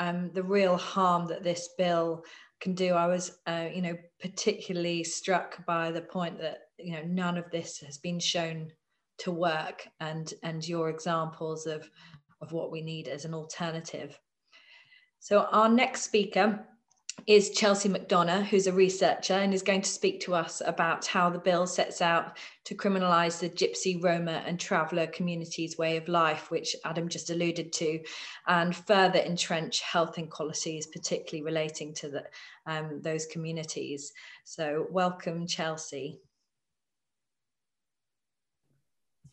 um, 0.00 0.30
the 0.34 0.42
real 0.42 0.76
harm 0.76 1.28
that 1.28 1.44
this 1.44 1.68
bill 1.78 2.24
can 2.60 2.74
do. 2.74 2.94
I 2.94 3.06
was, 3.06 3.38
uh, 3.46 3.68
you 3.72 3.80
know, 3.80 3.96
particularly 4.20 5.04
struck 5.04 5.64
by 5.66 5.92
the 5.92 6.00
point 6.00 6.40
that 6.40 6.62
you 6.78 6.94
know 6.94 7.02
none 7.06 7.38
of 7.38 7.48
this 7.52 7.78
has 7.78 7.98
been 7.98 8.18
shown 8.18 8.72
to 9.18 9.30
work, 9.30 9.86
and 10.00 10.32
and 10.42 10.66
your 10.66 10.88
examples 10.88 11.66
of 11.66 11.88
of 12.40 12.50
what 12.50 12.72
we 12.72 12.82
need 12.82 13.06
as 13.06 13.24
an 13.24 13.34
alternative. 13.34 14.18
So 15.20 15.42
our 15.52 15.68
next 15.68 16.02
speaker 16.02 16.66
is 17.26 17.50
Chelsea 17.50 17.88
McDonagh, 17.88 18.44
who's 18.44 18.66
a 18.66 18.72
researcher 18.72 19.34
and 19.34 19.52
is 19.52 19.62
going 19.62 19.82
to 19.82 19.90
speak 19.90 20.20
to 20.20 20.34
us 20.34 20.62
about 20.64 21.06
how 21.06 21.30
the 21.30 21.38
bill 21.38 21.66
sets 21.66 22.00
out 22.00 22.38
to 22.64 22.74
criminalise 22.74 23.40
the 23.40 23.48
Gypsy, 23.48 24.02
Roma, 24.02 24.42
and 24.46 24.58
traveller 24.58 25.06
communities' 25.06 25.78
way 25.78 25.96
of 25.96 26.08
life, 26.08 26.50
which 26.50 26.74
Adam 26.84 27.08
just 27.08 27.30
alluded 27.30 27.72
to, 27.74 28.00
and 28.46 28.74
further 28.74 29.18
entrench 29.20 29.80
health 29.80 30.18
inequalities, 30.18 30.86
particularly 30.86 31.44
relating 31.44 31.94
to 31.94 32.08
the, 32.08 32.24
um, 32.66 33.00
those 33.02 33.26
communities. 33.26 34.12
So, 34.44 34.86
welcome, 34.90 35.46
Chelsea. 35.46 36.20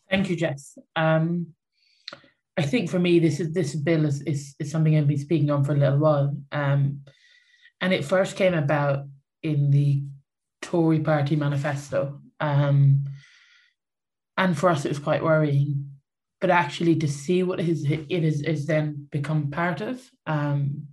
Thank 0.09 0.29
you, 0.29 0.35
Jess. 0.35 0.77
Um, 0.95 1.47
I 2.57 2.63
think 2.63 2.89
for 2.89 2.97
me, 2.97 3.19
this 3.19 3.39
is 3.39 3.53
this 3.53 3.75
bill 3.75 4.05
is, 4.05 4.21
is, 4.21 4.55
is 4.59 4.71
something 4.71 4.97
I've 4.97 5.07
been 5.07 5.17
speaking 5.17 5.51
on 5.51 5.63
for 5.63 5.73
a 5.73 5.77
little 5.77 5.99
while. 5.99 6.35
Um, 6.51 7.01
and 7.81 7.93
it 7.93 8.05
first 8.05 8.35
came 8.35 8.53
about 8.53 9.05
in 9.43 9.71
the 9.71 10.03
Tory 10.61 10.99
party 10.99 11.35
manifesto. 11.35 12.21
Um, 12.39 13.05
and 14.35 14.57
for 14.57 14.69
us, 14.69 14.85
it 14.85 14.89
was 14.89 14.99
quite 14.99 15.23
worrying 15.23 15.87
but 16.39 16.49
actually 16.49 16.95
to 16.95 17.07
see 17.07 17.43
what 17.43 17.59
his 17.59 17.83
it 17.89 18.23
is 18.23 18.41
is 18.41 18.65
then 18.65 19.07
become 19.11 19.49
part 19.49 19.81
of 19.81 20.01
um, 20.25 20.87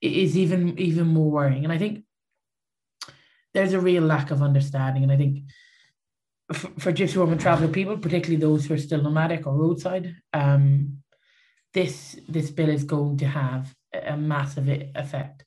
is 0.00 0.36
even 0.36 0.78
even 0.78 1.06
more 1.06 1.30
worrying. 1.30 1.64
And 1.64 1.72
I 1.72 1.78
think 1.78 2.04
there's 3.54 3.72
a 3.72 3.80
real 3.80 4.02
lack 4.02 4.30
of 4.30 4.42
understanding. 4.42 5.02
And 5.02 5.12
I 5.12 5.16
think 5.16 5.40
for, 6.52 6.68
for 6.78 6.92
gypsy 6.92 7.16
Roma 7.16 7.36
traveler 7.36 7.68
people, 7.68 7.98
particularly 7.98 8.40
those 8.40 8.66
who 8.66 8.74
are 8.74 8.78
still 8.78 9.02
nomadic 9.02 9.46
or 9.46 9.54
roadside, 9.54 10.14
um, 10.32 10.98
this 11.72 12.16
this 12.28 12.50
bill 12.50 12.68
is 12.68 12.84
going 12.84 13.16
to 13.18 13.26
have 13.26 13.74
a 13.92 14.16
massive 14.16 14.68
effect. 14.94 15.44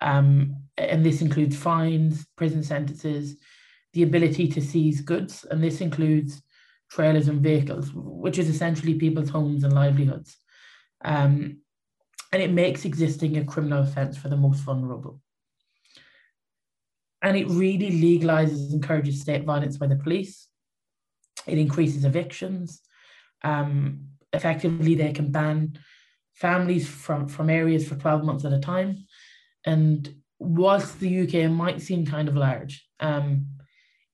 Um, 0.00 0.56
and 0.76 1.04
this 1.04 1.22
includes 1.22 1.56
fines, 1.56 2.26
prison 2.36 2.62
sentences, 2.62 3.36
the 3.92 4.02
ability 4.02 4.48
to 4.48 4.60
seize 4.60 5.00
goods, 5.00 5.44
and 5.50 5.62
this 5.62 5.80
includes 5.80 6.42
trailers 6.90 7.28
and 7.28 7.40
vehicles, 7.40 7.90
which 7.94 8.38
is 8.38 8.48
essentially 8.48 8.94
people's 8.94 9.30
homes 9.30 9.64
and 9.64 9.72
livelihoods. 9.72 10.36
Um, 11.04 11.58
and 12.32 12.42
it 12.42 12.50
makes 12.50 12.84
existing 12.84 13.36
a 13.36 13.44
criminal 13.44 13.82
offence 13.82 14.16
for 14.16 14.28
the 14.28 14.36
most 14.36 14.60
vulnerable. 14.60 15.20
And 17.22 17.36
it 17.36 17.48
really 17.48 17.90
legalises, 17.90 18.64
and 18.64 18.74
encourages 18.74 19.20
state 19.20 19.44
violence 19.44 19.76
by 19.76 19.86
the 19.86 19.96
police. 19.96 20.48
It 21.46 21.58
increases 21.58 22.04
evictions. 22.04 22.80
Um, 23.42 24.08
effectively, 24.32 24.94
they 24.94 25.12
can 25.12 25.30
ban 25.30 25.78
families 26.34 26.88
from, 26.88 27.28
from 27.28 27.48
areas 27.48 27.86
for 27.86 27.94
12 27.94 28.24
months 28.24 28.44
at 28.44 28.52
a 28.52 28.58
time. 28.58 29.06
And 29.64 30.14
whilst 30.38 31.00
the 31.00 31.20
UK 31.22 31.50
might 31.50 31.80
seem 31.80 32.06
kind 32.06 32.28
of 32.28 32.36
large, 32.36 32.86
um, 33.00 33.46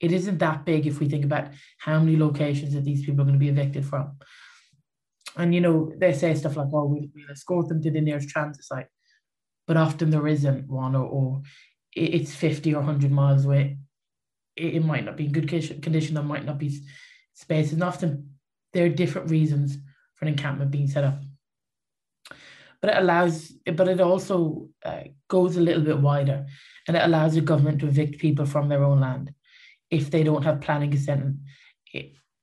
it 0.00 0.12
isn't 0.12 0.38
that 0.38 0.64
big 0.64 0.86
if 0.86 0.98
we 0.98 1.08
think 1.08 1.24
about 1.24 1.48
how 1.78 1.98
many 1.98 2.16
locations 2.16 2.72
that 2.74 2.84
these 2.84 3.04
people 3.04 3.20
are 3.20 3.24
going 3.24 3.34
to 3.34 3.38
be 3.38 3.50
evicted 3.50 3.84
from. 3.84 4.16
And 5.36 5.54
you 5.54 5.60
know, 5.60 5.92
they 5.96 6.12
say 6.12 6.34
stuff 6.34 6.56
like, 6.56 6.68
"Oh, 6.72 6.86
we'll, 6.86 7.06
we'll 7.14 7.30
escort 7.30 7.68
them 7.68 7.82
to 7.82 7.90
the 7.90 8.00
nearest 8.00 8.28
transit 8.28 8.64
site," 8.64 8.86
but 9.66 9.76
often 9.76 10.10
there 10.10 10.26
isn't 10.26 10.68
one, 10.68 10.96
or, 10.96 11.06
or 11.06 11.42
it's 11.94 12.34
fifty 12.34 12.74
or 12.74 12.82
hundred 12.82 13.12
miles 13.12 13.44
away. 13.44 13.78
It, 14.56 14.74
it, 14.76 14.84
might 14.84 15.04
not 15.04 15.16
be 15.16 15.26
in 15.26 15.32
good 15.32 15.48
condition. 15.48 16.14
There 16.14 16.22
might 16.22 16.44
not 16.44 16.58
be 16.58 16.80
space, 17.34 17.72
and 17.72 17.82
often 17.82 18.30
there 18.72 18.86
are 18.86 18.90
different 18.90 19.30
reasons 19.30 19.76
for 20.16 20.24
an 20.24 20.32
encampment 20.32 20.70
being 20.70 20.88
set 20.88 21.04
up. 21.04 21.20
But 22.80 22.90
it 22.90 22.96
allows, 22.98 23.52
but 23.74 23.88
it 23.88 24.00
also 24.00 24.68
uh, 24.84 25.02
goes 25.28 25.56
a 25.56 25.60
little 25.60 25.82
bit 25.82 25.98
wider, 25.98 26.46
and 26.88 26.96
it 26.96 27.02
allows 27.02 27.34
the 27.34 27.42
government 27.42 27.80
to 27.80 27.88
evict 27.88 28.18
people 28.18 28.46
from 28.46 28.68
their 28.68 28.84
own 28.84 29.00
land 29.00 29.34
if 29.90 30.10
they 30.10 30.22
don't 30.22 30.44
have 30.44 30.60
planning 30.60 30.90
consent. 30.90 31.36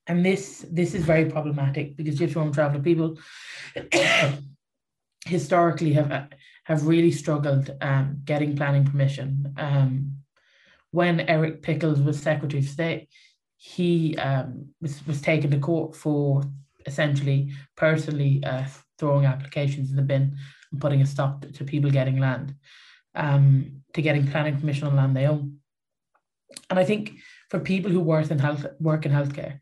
And 0.10 0.26
this 0.26 0.66
this 0.72 0.94
is 0.94 1.04
very 1.04 1.26
problematic 1.26 1.98
because 1.98 2.20
gypsy 2.20 2.36
Roma 2.36 2.54
traveler 2.54 2.80
people 2.80 3.18
historically 5.26 5.94
have 5.94 6.30
have 6.64 6.86
really 6.86 7.12
struggled 7.12 7.76
um, 7.82 8.22
getting 8.24 8.56
planning 8.56 8.86
permission. 8.86 9.54
Um, 9.58 10.18
when 10.92 11.22
Eric 11.22 11.62
Pickles 11.62 12.02
was 12.02 12.20
Secretary 12.20 12.62
of 12.62 12.70
State, 12.70 13.10
he 13.58 14.18
um, 14.18 14.68
was, 14.82 15.06
was 15.08 15.22
taken 15.22 15.52
to 15.52 15.60
court 15.60 15.96
for 15.96 16.44
essentially 16.86 17.52
personally 17.76 18.44
uh, 18.44 18.66
throwing 18.98 19.26
applications 19.26 19.90
in 19.90 19.96
the 19.96 20.02
bin 20.02 20.38
and 20.72 20.82
putting 20.82 21.02
a 21.02 21.06
stop 21.06 21.46
to 21.46 21.64
people 21.64 21.92
getting 21.92 22.20
land, 22.20 22.56
um, 23.16 23.82
to 23.94 24.02
getting 24.02 24.28
planning 24.28 24.60
permission 24.60 24.88
on 24.88 24.96
land 24.96 25.16
they 25.16 25.28
own. 25.28 25.58
And 26.70 26.80
I 26.80 26.86
think 26.86 27.14
for 27.50 27.60
people 27.60 27.92
who 27.92 28.00
work 28.00 28.30
in 28.32 28.40
health 28.40 28.66
work 28.80 29.06
in 29.06 29.12
healthcare, 29.12 29.60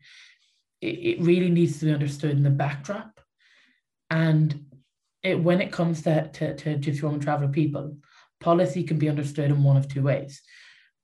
it, 0.80 0.86
it 0.86 1.20
really 1.20 1.50
needs 1.50 1.78
to 1.78 1.86
be 1.86 1.92
understood 1.92 2.32
in 2.32 2.42
the 2.42 2.50
backdrop. 2.50 3.20
And 4.10 4.66
it, 5.22 5.40
when 5.40 5.60
it 5.60 5.72
comes 5.72 6.02
to, 6.02 6.28
to, 6.28 6.78
to 6.78 7.00
Roma 7.02 7.18
traveler 7.18 7.48
people, 7.48 7.96
policy 8.40 8.82
can 8.84 8.98
be 8.98 9.08
understood 9.08 9.50
in 9.50 9.64
one 9.64 9.76
of 9.76 9.88
two 9.88 10.02
ways. 10.02 10.42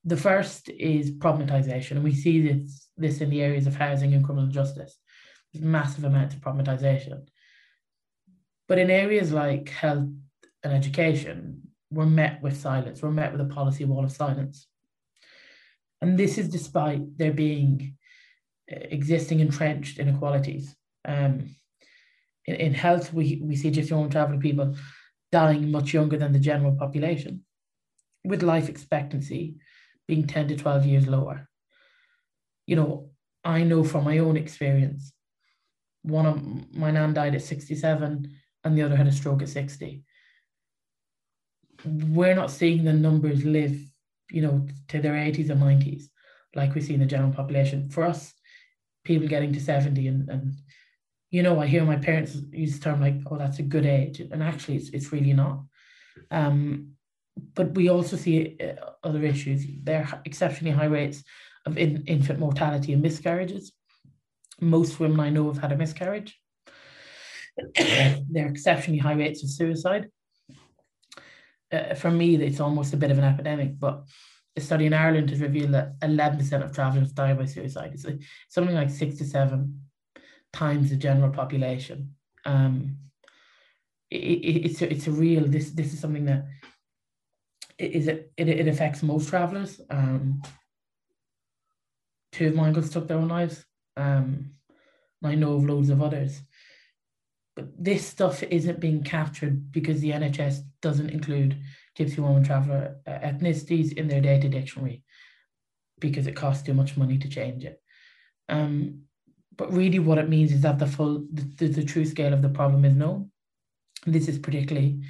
The 0.04 0.16
first 0.16 0.68
is 0.68 1.10
problematization, 1.12 1.92
and 1.92 2.04
we 2.04 2.14
see 2.14 2.40
this, 2.40 2.88
this 2.96 3.20
in 3.20 3.30
the 3.30 3.42
areas 3.42 3.66
of 3.66 3.76
housing 3.76 4.14
and 4.14 4.24
criminal 4.24 4.50
justice. 4.50 4.98
There's 5.52 5.64
massive 5.64 6.04
amounts 6.04 6.34
of 6.34 6.40
problematization. 6.40 7.26
But 8.68 8.78
in 8.78 8.90
areas 8.90 9.32
like 9.32 9.68
health 9.68 10.08
and 10.62 10.72
education, 10.72 11.62
we're 11.90 12.06
met 12.06 12.42
with 12.42 12.60
silence. 12.60 13.02
We're 13.02 13.10
met 13.10 13.32
with 13.32 13.40
a 13.40 13.54
policy 13.54 13.84
wall 13.84 14.04
of 14.04 14.12
silence. 14.12 14.66
And 16.00 16.18
this 16.18 16.38
is 16.38 16.48
despite 16.48 17.16
there 17.16 17.32
being 17.32 17.96
uh, 18.70 18.76
existing 18.80 19.40
entrenched 19.40 19.98
inequalities. 19.98 20.74
Um, 21.04 21.54
in, 22.46 22.54
in 22.56 22.74
health, 22.74 23.12
we, 23.12 23.40
we 23.42 23.56
see 23.56 23.70
just 23.70 23.90
young 23.90 24.10
traveling 24.10 24.40
people 24.40 24.74
dying 25.30 25.70
much 25.70 25.94
younger 25.94 26.16
than 26.16 26.32
the 26.32 26.38
general 26.38 26.76
population, 26.76 27.44
with 28.24 28.42
life 28.42 28.68
expectancy 28.68 29.56
being 30.08 30.26
10 30.26 30.48
to 30.48 30.56
12 30.56 30.86
years 30.86 31.06
lower. 31.06 31.48
You 32.66 32.76
know, 32.76 33.10
I 33.44 33.62
know 33.64 33.84
from 33.84 34.04
my 34.04 34.18
own 34.18 34.36
experience, 34.36 35.12
one 36.02 36.26
of 36.26 36.74
my 36.74 36.90
nan 36.90 37.14
died 37.14 37.34
at 37.34 37.42
67 37.42 38.32
and 38.64 38.76
the 38.76 38.82
other 38.82 38.96
had 38.96 39.06
a 39.06 39.12
stroke 39.12 39.42
at 39.42 39.48
60. 39.48 40.04
We're 41.84 42.34
not 42.34 42.50
seeing 42.50 42.84
the 42.84 42.92
numbers 42.92 43.44
live 43.44 43.78
you 44.32 44.40
know, 44.42 44.66
to 44.88 45.00
their 45.00 45.12
80s 45.12 45.50
and 45.50 45.60
90s, 45.60 46.04
like 46.54 46.74
we 46.74 46.80
see 46.80 46.94
in 46.94 47.00
the 47.00 47.06
general 47.06 47.32
population. 47.32 47.90
For 47.90 48.02
us, 48.02 48.32
people 49.04 49.28
getting 49.28 49.52
to 49.52 49.60
70 49.60 50.08
and, 50.08 50.28
and 50.28 50.54
you 51.30 51.42
know, 51.42 51.60
I 51.60 51.66
hear 51.66 51.84
my 51.84 51.96
parents 51.96 52.36
use 52.50 52.78
the 52.78 52.84
term 52.84 53.00
like, 53.00 53.16
oh, 53.30 53.36
that's 53.36 53.58
a 53.58 53.62
good 53.62 53.86
age. 53.86 54.20
And 54.20 54.42
actually, 54.42 54.76
it's, 54.76 54.90
it's 54.90 55.12
really 55.12 55.32
not. 55.32 55.62
Um, 56.30 56.92
but 57.54 57.74
we 57.74 57.88
also 57.88 58.16
see 58.16 58.58
uh, 58.60 58.90
other 59.02 59.22
issues. 59.22 59.64
There 59.82 60.02
are 60.02 60.20
exceptionally 60.26 60.76
high 60.76 60.86
rates 60.86 61.24
of 61.64 61.78
in, 61.78 62.04
infant 62.06 62.38
mortality 62.38 62.92
and 62.92 63.00
miscarriages. 63.00 63.72
Most 64.60 65.00
women 65.00 65.20
I 65.20 65.30
know 65.30 65.46
have 65.46 65.56
had 65.56 65.72
a 65.72 65.76
miscarriage. 65.76 66.38
there 67.76 68.46
are 68.46 68.50
exceptionally 68.50 68.98
high 68.98 69.12
rates 69.12 69.42
of 69.42 69.50
suicide 69.50 70.08
uh, 71.72 71.94
for 71.94 72.10
me, 72.10 72.36
it's 72.36 72.60
almost 72.60 72.92
a 72.92 72.96
bit 72.96 73.10
of 73.10 73.18
an 73.18 73.24
epidemic. 73.24 73.78
But 73.78 74.04
a 74.56 74.60
study 74.60 74.86
in 74.86 74.92
Ireland 74.92 75.30
has 75.30 75.40
revealed 75.40 75.72
that 75.72 75.98
11% 76.00 76.62
of 76.62 76.72
travellers 76.72 77.12
die 77.12 77.34
by 77.34 77.46
suicide. 77.46 77.92
It's 77.94 78.06
something 78.48 78.74
like 78.74 78.90
six 78.90 79.16
to 79.18 79.24
seven 79.24 79.82
times 80.52 80.90
the 80.90 80.96
general 80.96 81.30
population. 81.30 82.14
Um, 82.44 82.98
it, 84.10 84.16
it, 84.16 84.66
it's 84.66 84.82
a, 84.82 84.92
it's 84.92 85.06
a 85.06 85.10
real. 85.10 85.46
This 85.46 85.70
this 85.70 85.94
is 85.94 86.00
something 86.00 86.26
that 86.26 86.44
is 87.78 88.08
it 88.08 88.30
it, 88.36 88.48
it 88.48 88.68
affects 88.68 89.02
most 89.02 89.30
travellers. 89.30 89.80
Um, 89.88 90.42
two 92.32 92.48
of 92.48 92.54
my 92.54 92.66
uncles 92.66 92.90
took 92.90 93.08
their 93.08 93.16
own 93.16 93.28
lives. 93.28 93.64
Um, 93.96 94.50
I 95.24 95.34
know 95.34 95.54
of 95.54 95.64
loads 95.64 95.88
of 95.88 96.02
others. 96.02 96.42
But 97.54 97.68
this 97.78 98.06
stuff 98.06 98.42
isn't 98.42 98.80
being 98.80 99.02
captured 99.02 99.72
because 99.72 100.00
the 100.00 100.10
NHS 100.10 100.60
doesn't 100.80 101.10
include 101.10 101.60
Gypsy 101.98 102.18
Roma 102.18 102.42
traveller 102.44 102.96
uh, 103.06 103.10
ethnicities 103.10 103.92
in 103.92 104.08
their 104.08 104.22
data 104.22 104.48
dictionary 104.48 105.02
because 106.00 106.26
it 106.26 106.34
costs 106.34 106.62
too 106.64 106.74
much 106.74 106.96
money 106.96 107.18
to 107.18 107.28
change 107.28 107.64
it. 107.64 107.80
Um, 108.48 109.02
but 109.56 109.72
really, 109.72 109.98
what 109.98 110.18
it 110.18 110.30
means 110.30 110.52
is 110.52 110.62
that 110.62 110.78
the 110.78 110.86
full, 110.86 111.26
the, 111.32 111.68
the, 111.68 111.84
true 111.84 112.06
scale 112.06 112.32
of 112.32 112.40
the 112.40 112.48
problem 112.48 112.84
is 112.86 112.94
known. 112.94 113.30
This 114.06 114.28
is 114.28 114.38
particularly 114.38 115.02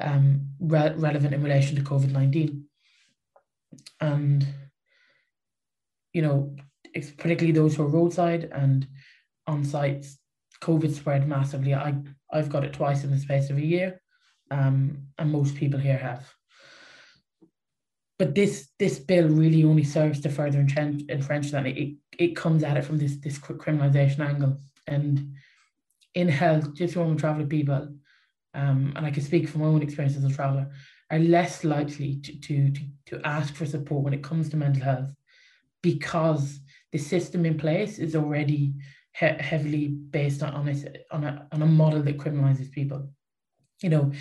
um, 0.00 0.48
re- 0.58 0.94
relevant 0.96 1.34
in 1.34 1.42
relation 1.42 1.76
to 1.76 1.82
COVID 1.82 2.10
19. 2.10 2.64
And, 4.00 4.46
you 6.14 6.22
know, 6.22 6.56
it's 6.94 7.10
particularly 7.10 7.52
those 7.52 7.76
who 7.76 7.82
are 7.82 7.88
roadside 7.88 8.44
and 8.52 8.86
on 9.46 9.64
sites 9.64 10.18
COVID 10.60 10.94
spread 10.94 11.28
massively. 11.28 11.74
I 11.74 11.94
I've 12.32 12.48
got 12.48 12.64
it 12.64 12.72
twice 12.72 13.04
in 13.04 13.10
the 13.10 13.18
space 13.18 13.50
of 13.50 13.58
a 13.58 13.64
year, 13.64 14.00
um, 14.50 15.08
and 15.18 15.30
most 15.30 15.54
people 15.56 15.78
here 15.78 15.98
have. 15.98 16.28
But 18.18 18.34
this 18.34 18.68
this 18.78 18.98
bill 18.98 19.28
really 19.28 19.64
only 19.64 19.84
serves 19.84 20.20
to 20.20 20.28
further 20.28 20.60
entrench, 20.60 21.02
entrench 21.08 21.50
that. 21.50 21.66
It, 21.66 21.96
it 22.18 22.36
comes 22.36 22.62
at 22.62 22.76
it 22.76 22.84
from 22.84 22.98
this 22.98 23.16
this 23.16 23.38
criminalization 23.38 24.20
angle, 24.20 24.58
and 24.86 25.34
in 26.14 26.28
health, 26.28 26.74
just 26.74 26.96
women 26.96 27.16
traveling 27.16 27.48
people, 27.48 27.88
um, 28.54 28.92
and 28.96 29.04
I 29.04 29.10
can 29.10 29.22
speak 29.22 29.48
from 29.48 29.62
my 29.62 29.66
own 29.66 29.82
experience 29.82 30.16
as 30.16 30.24
a 30.24 30.30
traveler, 30.30 30.70
are 31.10 31.18
less 31.18 31.64
likely 31.64 32.16
to, 32.22 32.40
to, 32.40 32.70
to, 32.70 32.80
to 33.06 33.20
ask 33.24 33.54
for 33.54 33.66
support 33.66 34.04
when 34.04 34.14
it 34.14 34.22
comes 34.22 34.48
to 34.48 34.56
mental 34.56 34.82
health 34.82 35.14
because 35.82 36.60
the 36.92 36.98
system 36.98 37.44
in 37.44 37.58
place 37.58 37.98
is 37.98 38.16
already 38.16 38.72
he- 39.16 39.26
heavily 39.26 39.88
based 39.88 40.42
on, 40.42 40.52
on, 40.54 40.68
a, 40.68 40.74
on, 41.10 41.24
a, 41.24 41.48
on 41.52 41.62
a 41.62 41.66
model 41.66 42.02
that 42.02 42.18
criminalizes 42.18 42.70
people. 42.70 43.10
You 43.82 43.90
know, 43.90 44.12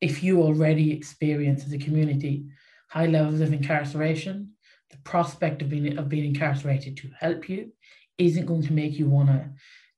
if 0.00 0.22
you 0.22 0.42
already 0.42 0.92
experience 0.92 1.64
as 1.64 1.72
a 1.72 1.78
community 1.78 2.46
high 2.88 3.06
levels 3.06 3.40
of 3.40 3.52
incarceration, 3.52 4.50
the 4.90 4.98
prospect 4.98 5.62
of 5.62 5.68
being 5.68 5.98
of 5.98 6.08
being 6.08 6.26
incarcerated 6.26 6.96
to 6.98 7.10
help 7.18 7.48
you 7.48 7.72
isn't 8.18 8.46
going 8.46 8.62
to 8.62 8.72
make 8.72 8.98
you 8.98 9.08
want 9.08 9.28
to 9.28 9.50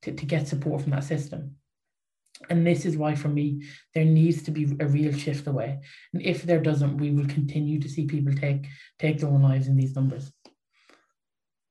to, 0.03 0.13
to 0.13 0.27
get 0.27 0.49
support 0.49 0.83
from 0.83 0.93
that 0.93 1.05
system. 1.05 1.57
And 2.51 2.67
this 2.67 2.85
is 2.85 2.97
why, 2.97 3.15
for 3.15 3.29
me, 3.29 3.63
there 3.95 4.05
needs 4.05 4.43
to 4.43 4.51
be 4.51 4.77
a 4.79 4.87
real 4.87 5.13
shift 5.13 5.47
away. 5.47 5.81
And 6.13 6.23
if 6.23 6.43
there 6.43 6.61
doesn't, 6.61 6.99
we 6.99 7.11
will 7.11 7.27
continue 7.27 7.81
to 7.81 7.89
see 7.89 8.07
people 8.07 8.35
take 8.35 8.67
take 8.99 9.19
their 9.19 9.31
own 9.31 9.43
lives 9.43 9.69
in 9.69 9.77
these 9.77 9.95
numbers. 9.95 10.33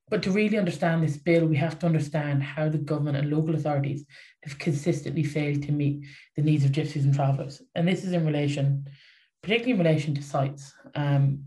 But 0.09 0.21
to 0.23 0.31
really 0.31 0.57
understand 0.57 1.01
this 1.01 1.17
bill, 1.17 1.47
we 1.47 1.55
have 1.57 1.79
to 1.79 1.87
understand 1.87 2.43
how 2.43 2.69
the 2.69 2.77
government 2.77 3.17
and 3.17 3.31
local 3.31 3.55
authorities 3.55 4.05
have 4.43 4.59
consistently 4.59 5.23
failed 5.23 5.63
to 5.63 5.71
meet 5.71 6.05
the 6.35 6.43
needs 6.43 6.63
of 6.63 6.71
gypsies 6.71 7.03
and 7.03 7.13
travellers. 7.13 7.61
And 7.73 7.87
this 7.87 8.03
is 8.03 8.13
in 8.13 8.25
relation, 8.25 8.87
particularly 9.41 9.71
in 9.71 9.79
relation 9.79 10.13
to 10.13 10.21
sites. 10.21 10.73
Um, 10.93 11.45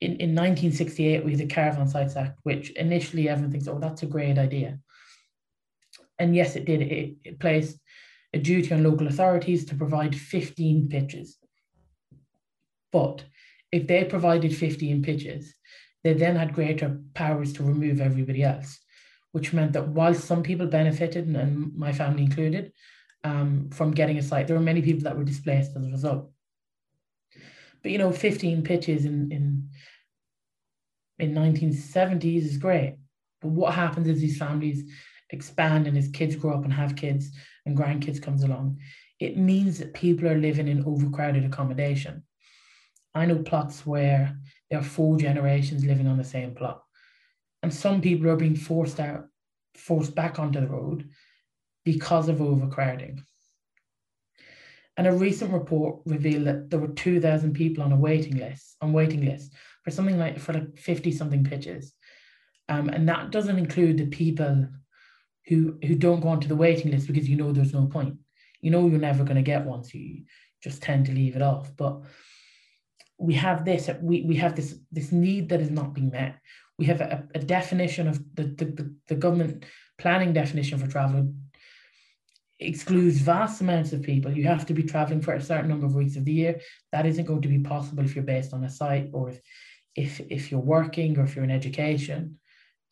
in, 0.00 0.12
in 0.12 0.34
1968, 0.34 1.24
we 1.24 1.32
had 1.32 1.40
the 1.40 1.46
Caravan 1.46 1.88
Sites 1.88 2.16
Act, 2.16 2.38
which 2.44 2.70
initially 2.70 3.28
everyone 3.28 3.50
thinks, 3.50 3.66
oh, 3.66 3.78
that's 3.80 4.04
a 4.04 4.06
great 4.06 4.38
idea. 4.38 4.78
And 6.18 6.36
yes, 6.36 6.54
it 6.54 6.64
did. 6.66 6.82
It, 6.82 7.16
it 7.24 7.40
placed 7.40 7.78
a 8.32 8.38
duty 8.38 8.72
on 8.72 8.84
local 8.84 9.08
authorities 9.08 9.64
to 9.66 9.74
provide 9.74 10.14
15 10.14 10.88
pitches. 10.88 11.38
But 12.92 13.24
if 13.72 13.86
they 13.86 14.04
provided 14.04 14.54
15 14.54 15.02
pitches, 15.02 15.54
they 16.02 16.14
then 16.14 16.36
had 16.36 16.54
greater 16.54 17.00
powers 17.14 17.52
to 17.54 17.62
remove 17.62 18.00
everybody 18.00 18.42
else, 18.42 18.78
which 19.32 19.52
meant 19.52 19.72
that 19.74 19.88
while 19.88 20.14
some 20.14 20.42
people 20.42 20.66
benefited, 20.66 21.26
and 21.26 21.76
my 21.76 21.92
family 21.92 22.22
included, 22.22 22.72
um, 23.24 23.68
from 23.70 23.90
getting 23.90 24.18
a 24.18 24.22
site, 24.22 24.46
there 24.46 24.56
were 24.56 24.62
many 24.62 24.82
people 24.82 25.04
that 25.04 25.16
were 25.16 25.24
displaced 25.24 25.76
as 25.76 25.86
a 25.86 25.90
result. 25.90 26.30
But 27.82 27.92
you 27.92 27.98
know, 27.98 28.12
15 28.12 28.62
pitches 28.62 29.04
in 29.04 29.30
in 29.30 29.68
in 31.18 31.34
1970s 31.34 32.44
is 32.44 32.56
great. 32.56 32.96
But 33.40 33.50
what 33.50 33.74
happens 33.74 34.08
is 34.08 34.20
these 34.20 34.38
families 34.38 34.90
expand 35.30 35.86
and 35.86 35.96
as 35.96 36.08
kids 36.08 36.34
grow 36.34 36.54
up 36.54 36.64
and 36.64 36.72
have 36.72 36.96
kids 36.96 37.30
and 37.66 37.76
grandkids 37.76 38.20
comes 38.20 38.42
along, 38.42 38.78
it 39.18 39.36
means 39.36 39.78
that 39.78 39.94
people 39.94 40.26
are 40.28 40.38
living 40.38 40.66
in 40.66 40.84
overcrowded 40.84 41.44
accommodation. 41.44 42.22
I 43.14 43.26
know 43.26 43.38
plots 43.38 43.86
where 43.86 44.38
there 44.70 44.78
are 44.78 44.84
four 44.84 45.16
generations 45.16 45.84
living 45.84 46.06
on 46.06 46.16
the 46.16 46.24
same 46.24 46.54
plot. 46.54 46.82
And 47.62 47.72
some 47.72 48.00
people 48.00 48.28
are 48.30 48.36
being 48.36 48.56
forced 48.56 49.00
out, 49.00 49.26
forced 49.74 50.14
back 50.14 50.38
onto 50.38 50.60
the 50.60 50.68
road 50.68 51.08
because 51.84 52.28
of 52.28 52.40
overcrowding. 52.40 53.22
And 54.96 55.06
a 55.06 55.12
recent 55.12 55.52
report 55.52 56.00
revealed 56.04 56.46
that 56.46 56.70
there 56.70 56.78
were 56.78 56.88
2,000 56.88 57.54
people 57.54 57.82
on 57.82 57.92
a 57.92 57.96
waiting 57.96 58.36
list, 58.36 58.76
on 58.80 58.92
waiting 58.92 59.24
list 59.24 59.52
for 59.82 59.90
something 59.90 60.18
like 60.18 60.38
for 60.38 60.52
like 60.52 60.78
50 60.78 61.12
something 61.12 61.44
pitches. 61.44 61.94
Um, 62.68 62.88
and 62.88 63.08
that 63.08 63.30
doesn't 63.30 63.58
include 63.58 63.98
the 63.98 64.06
people 64.06 64.68
who 65.46 65.78
who 65.84 65.94
don't 65.94 66.20
go 66.20 66.28
onto 66.28 66.48
the 66.48 66.56
waiting 66.56 66.90
list 66.90 67.06
because 67.06 67.28
you 67.28 67.36
know 67.36 67.52
there's 67.52 67.72
no 67.72 67.86
point. 67.86 68.16
You 68.60 68.70
know 68.70 68.86
you're 68.86 69.00
never 69.00 69.24
going 69.24 69.36
to 69.36 69.42
get 69.42 69.64
one, 69.64 69.82
so 69.82 69.98
you 69.98 70.24
just 70.62 70.82
tend 70.82 71.06
to 71.06 71.12
leave 71.12 71.34
it 71.34 71.42
off. 71.42 71.74
But 71.76 72.02
we 73.20 73.34
have 73.34 73.64
this 73.64 73.90
we, 74.00 74.22
we 74.22 74.36
have 74.36 74.56
this 74.56 74.74
this 74.90 75.12
need 75.12 75.50
that 75.50 75.60
is 75.60 75.70
not 75.70 75.92
being 75.92 76.10
met. 76.10 76.36
We 76.78 76.86
have 76.86 77.02
a, 77.02 77.28
a 77.34 77.38
definition 77.38 78.08
of 78.08 78.18
the, 78.34 78.44
the, 78.44 78.94
the 79.08 79.14
government 79.14 79.66
planning 79.98 80.32
definition 80.32 80.78
for 80.78 80.86
travel 80.86 81.30
excludes 82.58 83.18
vast 83.18 83.60
amounts 83.60 83.92
of 83.92 84.02
people. 84.02 84.32
You 84.32 84.44
have 84.44 84.66
to 84.66 84.74
be 84.74 84.82
traveling 84.82 85.20
for 85.20 85.34
a 85.34 85.40
certain 85.40 85.68
number 85.68 85.86
of 85.86 85.94
weeks 85.94 86.16
of 86.16 86.24
the 86.24 86.32
year. 86.32 86.60
That 86.92 87.06
isn't 87.06 87.26
going 87.26 87.42
to 87.42 87.48
be 87.48 87.58
possible 87.58 88.04
if 88.04 88.14
you're 88.14 88.24
based 88.24 88.54
on 88.54 88.64
a 88.64 88.70
site 88.70 89.10
or 89.12 89.30
if 89.30 89.40
if, 89.96 90.20
if 90.30 90.50
you're 90.50 90.60
working 90.60 91.18
or 91.18 91.24
if 91.24 91.34
you're 91.34 91.44
in 91.44 91.50
education. 91.50 92.38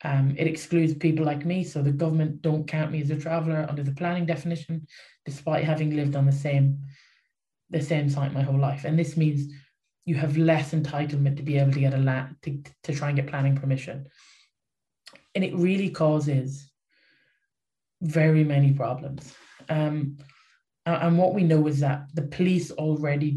Um, 0.03 0.35
it 0.37 0.47
excludes 0.47 0.93
people 0.93 1.25
like 1.25 1.45
me, 1.45 1.63
so 1.63 1.81
the 1.81 1.91
government 1.91 2.41
don't 2.41 2.67
count 2.67 2.91
me 2.91 3.01
as 3.01 3.09
a 3.09 3.17
traveller 3.17 3.65
under 3.67 3.83
the 3.83 3.91
planning 3.91 4.25
definition, 4.25 4.87
despite 5.25 5.65
having 5.65 5.95
lived 5.95 6.15
on 6.15 6.25
the 6.25 6.31
same 6.31 6.79
the 7.71 7.81
same 7.81 8.09
site 8.09 8.33
my 8.33 8.41
whole 8.41 8.59
life. 8.59 8.85
And 8.85 8.97
this 8.97 9.17
means 9.17 9.51
you 10.09 10.15
have 10.15 10.37
less 10.37 10.71
entitlement 10.71 11.37
to 11.37 11.43
be 11.43 11.59
able 11.59 11.71
to 11.71 11.79
get 11.79 11.93
a 11.93 11.97
land 11.97 12.35
to, 12.41 12.59
to 12.81 12.95
try 12.95 13.09
and 13.09 13.15
get 13.15 13.27
planning 13.27 13.55
permission. 13.55 14.07
And 15.35 15.43
it 15.43 15.53
really 15.53 15.91
causes 15.91 16.71
very 18.01 18.43
many 18.43 18.73
problems. 18.73 19.35
Um, 19.69 20.17
and 20.87 21.15
what 21.15 21.35
we 21.35 21.43
know 21.43 21.67
is 21.67 21.81
that 21.81 22.07
the 22.15 22.23
police 22.23 22.71
already 22.71 23.27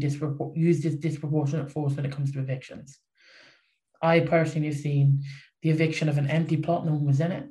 use 0.55 0.81
this 0.81 0.95
disproportionate 0.95 1.69
force 1.69 1.93
when 1.93 2.07
it 2.07 2.11
comes 2.11 2.31
to 2.31 2.39
evictions. 2.39 2.97
I 4.01 4.21
personally 4.21 4.69
have 4.69 4.77
seen 4.77 5.21
the 5.61 5.69
eviction 5.69 6.09
of 6.09 6.17
an 6.17 6.27
empty 6.27 6.57
plot, 6.57 6.87
no 6.87 6.93
one 6.93 7.05
was 7.05 7.19
in 7.19 7.31
it. 7.33 7.47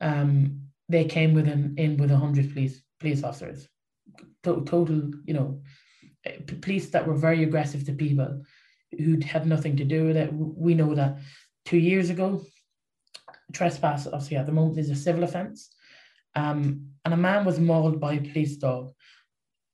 Um, 0.00 0.62
they 0.88 1.04
came 1.04 1.34
within 1.34 1.74
in 1.76 1.98
with 1.98 2.10
a 2.10 2.16
hundred 2.16 2.54
police 2.54 2.80
police 3.00 3.22
officers, 3.22 3.68
to, 4.44 4.64
total, 4.64 5.10
you 5.26 5.34
know, 5.34 5.60
police 6.60 6.90
that 6.90 7.06
were 7.06 7.14
very 7.14 7.42
aggressive 7.42 7.84
to 7.84 7.92
people 7.92 8.42
who 8.98 9.20
had 9.20 9.46
nothing 9.46 9.76
to 9.76 9.84
do 9.84 10.06
with 10.06 10.16
it. 10.16 10.30
We 10.32 10.74
know 10.74 10.94
that 10.94 11.18
two 11.64 11.78
years 11.78 12.10
ago, 12.10 12.42
trespass 13.52 14.06
obviously 14.06 14.36
at 14.36 14.46
the 14.46 14.52
moment 14.52 14.78
is 14.78 14.90
a 14.90 14.96
civil 14.96 15.24
offence, 15.24 15.70
um, 16.34 16.88
and 17.04 17.14
a 17.14 17.16
man 17.16 17.44
was 17.44 17.60
mauled 17.60 18.00
by 18.00 18.14
a 18.14 18.20
police 18.20 18.56
dog. 18.56 18.92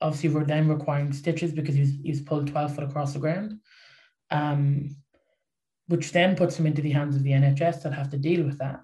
Obviously, 0.00 0.30
we're 0.30 0.44
then 0.44 0.68
requiring 0.68 1.12
stitches 1.12 1.52
because 1.52 1.74
he 1.74 1.82
was, 1.82 1.90
he 2.02 2.10
was 2.10 2.20
pulled 2.20 2.48
twelve 2.48 2.74
foot 2.74 2.84
across 2.84 3.12
the 3.12 3.18
ground. 3.18 3.60
Um, 4.30 4.96
which 5.88 6.12
then 6.12 6.36
puts 6.36 6.58
him 6.58 6.66
into 6.66 6.80
the 6.80 6.90
hands 6.90 7.16
of 7.16 7.22
the 7.22 7.32
NHS 7.32 7.82
that 7.82 7.92
have 7.92 8.10
to 8.10 8.16
deal 8.16 8.44
with 8.44 8.58
that. 8.58 8.80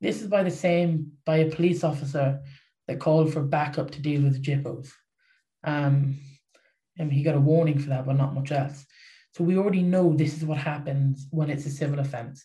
This 0.00 0.20
is 0.20 0.28
by 0.28 0.42
the 0.42 0.50
same, 0.50 1.12
by 1.24 1.38
a 1.38 1.50
police 1.50 1.84
officer 1.84 2.40
that 2.86 3.00
called 3.00 3.32
for 3.32 3.42
backup 3.42 3.90
to 3.92 4.02
deal 4.02 4.22
with 4.22 4.42
gyppos. 4.42 4.90
Um, 5.64 6.18
and 6.98 7.12
he 7.12 7.22
got 7.22 7.34
a 7.34 7.40
warning 7.40 7.78
for 7.78 7.90
that, 7.90 8.06
but 8.06 8.16
not 8.16 8.34
much 8.34 8.52
else. 8.52 8.84
So 9.32 9.44
we 9.44 9.56
already 9.56 9.82
know 9.82 10.12
this 10.12 10.36
is 10.36 10.44
what 10.44 10.58
happens 10.58 11.26
when 11.30 11.50
it's 11.50 11.66
a 11.66 11.70
civil 11.70 12.00
offence. 12.00 12.44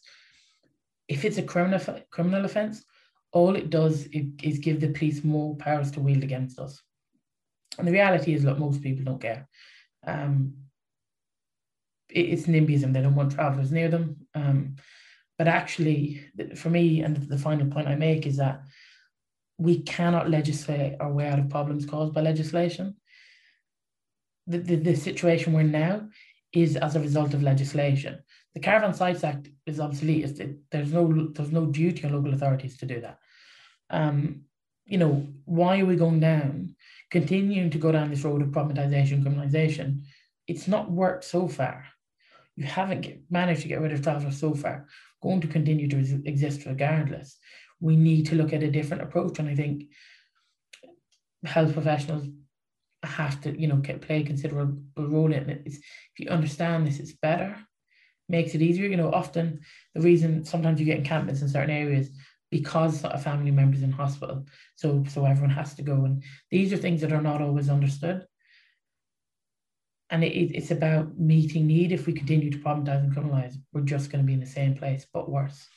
If 1.07 1.25
it's 1.25 1.37
a 1.37 1.43
criminal 1.43 1.79
criminal 2.09 2.45
offence, 2.45 2.83
all 3.31 3.55
it 3.55 3.69
does 3.69 4.07
is 4.11 4.59
give 4.59 4.79
the 4.79 4.89
police 4.89 5.23
more 5.23 5.55
powers 5.55 5.91
to 5.91 5.99
wield 5.99 6.23
against 6.23 6.59
us. 6.59 6.81
And 7.77 7.87
the 7.87 7.91
reality 7.91 8.33
is, 8.33 8.45
look, 8.45 8.57
most 8.57 8.81
people 8.81 9.03
don't 9.03 9.21
care. 9.21 9.47
Um, 10.05 10.53
it's 12.09 12.43
NIMBYism. 12.43 12.93
They 12.93 13.01
don't 13.01 13.15
want 13.15 13.33
travelers 13.33 13.71
near 13.71 13.89
them. 13.89 14.27
Um, 14.33 14.75
but 15.37 15.47
actually, 15.47 16.23
for 16.55 16.69
me, 16.69 17.01
and 17.01 17.17
the 17.17 17.37
final 17.37 17.67
point 17.67 17.89
I 17.89 17.95
make 17.95 18.25
is 18.25 18.37
that 18.37 18.61
we 19.57 19.81
cannot 19.81 20.29
legislate 20.29 20.95
our 20.99 21.11
way 21.11 21.27
out 21.27 21.39
of 21.39 21.49
problems 21.49 21.85
caused 21.85 22.13
by 22.13 22.21
legislation. 22.21 22.95
The, 24.47 24.59
the, 24.59 24.75
the 24.75 24.95
situation 24.95 25.53
we're 25.53 25.61
in 25.61 25.71
now 25.71 26.07
is 26.53 26.75
as 26.77 26.95
a 26.95 26.99
result 26.99 27.33
of 27.33 27.43
legislation. 27.43 28.19
The 28.53 28.59
Caravan 28.59 28.93
Sites 28.93 29.23
Act 29.23 29.49
is 29.65 29.79
obsolete. 29.79 30.39
It, 30.39 30.57
there's 30.71 30.93
no 30.93 31.29
there's 31.33 31.51
no 31.51 31.65
duty 31.65 32.05
on 32.05 32.13
local 32.13 32.33
authorities 32.33 32.77
to 32.77 32.85
do 32.85 33.01
that. 33.01 33.19
Um, 33.89 34.41
you 34.85 34.97
know, 34.97 35.27
why 35.45 35.79
are 35.79 35.85
we 35.85 35.95
going 35.95 36.19
down, 36.19 36.75
continuing 37.09 37.71
to 37.71 37.77
go 37.77 37.91
down 37.91 38.09
this 38.09 38.23
road 38.23 38.41
of 38.41 38.49
problematization, 38.49 39.23
criminalization? 39.23 40.03
It's 40.47 40.67
not 40.67 40.91
worked 40.91 41.23
so 41.23 41.47
far 41.47 41.85
you 42.55 42.65
haven't 42.65 43.01
get, 43.01 43.21
managed 43.29 43.61
to 43.63 43.67
get 43.67 43.81
rid 43.81 43.91
of 43.91 44.01
travellers 44.01 44.39
so 44.39 44.53
far, 44.53 44.87
going 45.21 45.41
to 45.41 45.47
continue 45.47 45.87
to 45.89 45.97
exist 46.25 46.65
regardless. 46.65 47.37
We 47.79 47.95
need 47.95 48.27
to 48.27 48.35
look 48.35 48.53
at 48.53 48.63
a 48.63 48.71
different 48.71 49.03
approach. 49.03 49.39
And 49.39 49.49
I 49.49 49.55
think 49.55 49.85
health 51.43 51.73
professionals 51.73 52.27
have 53.05 53.41
to, 53.41 53.59
you 53.59 53.67
know, 53.67 53.77
play 53.77 54.21
a 54.21 54.25
considerable 54.25 54.81
role 54.97 55.31
in 55.31 55.49
it. 55.49 55.61
It's, 55.65 55.77
if 55.77 56.19
you 56.19 56.29
understand 56.29 56.87
this, 56.87 56.99
it's 56.99 57.13
better, 57.13 57.57
makes 58.29 58.55
it 58.55 58.61
easier. 58.61 58.87
You 58.87 58.97
know, 58.97 59.11
often 59.11 59.61
the 59.93 60.01
reason 60.01 60.45
sometimes 60.45 60.79
you 60.79 60.85
get 60.85 60.99
encampments 60.99 61.41
in 61.41 61.49
certain 61.49 61.75
areas 61.75 62.09
because 62.51 63.03
a 63.03 63.17
family 63.17 63.51
member's 63.51 63.83
in 63.83 63.91
hospital. 63.91 64.45
So 64.75 65.03
so 65.09 65.25
everyone 65.25 65.55
has 65.55 65.73
to 65.75 65.81
go. 65.81 66.05
And 66.05 66.23
these 66.51 66.73
are 66.73 66.77
things 66.77 67.01
that 67.01 67.13
are 67.13 67.21
not 67.21 67.41
always 67.41 67.69
understood 67.69 68.25
and 70.09 70.23
it, 70.23 70.55
it's 70.55 70.71
about 70.71 71.17
meeting 71.17 71.67
need. 71.67 71.91
If 71.91 72.05
we 72.05 72.13
continue 72.13 72.51
to 72.51 72.57
problematize 72.59 73.03
and 73.03 73.15
criminalize, 73.15 73.55
we're 73.73 73.81
just 73.81 74.11
going 74.11 74.23
to 74.23 74.27
be 74.27 74.33
in 74.33 74.39
the 74.39 74.45
same 74.45 74.75
place, 74.75 75.05
but 75.11 75.29
worse. 75.29 75.67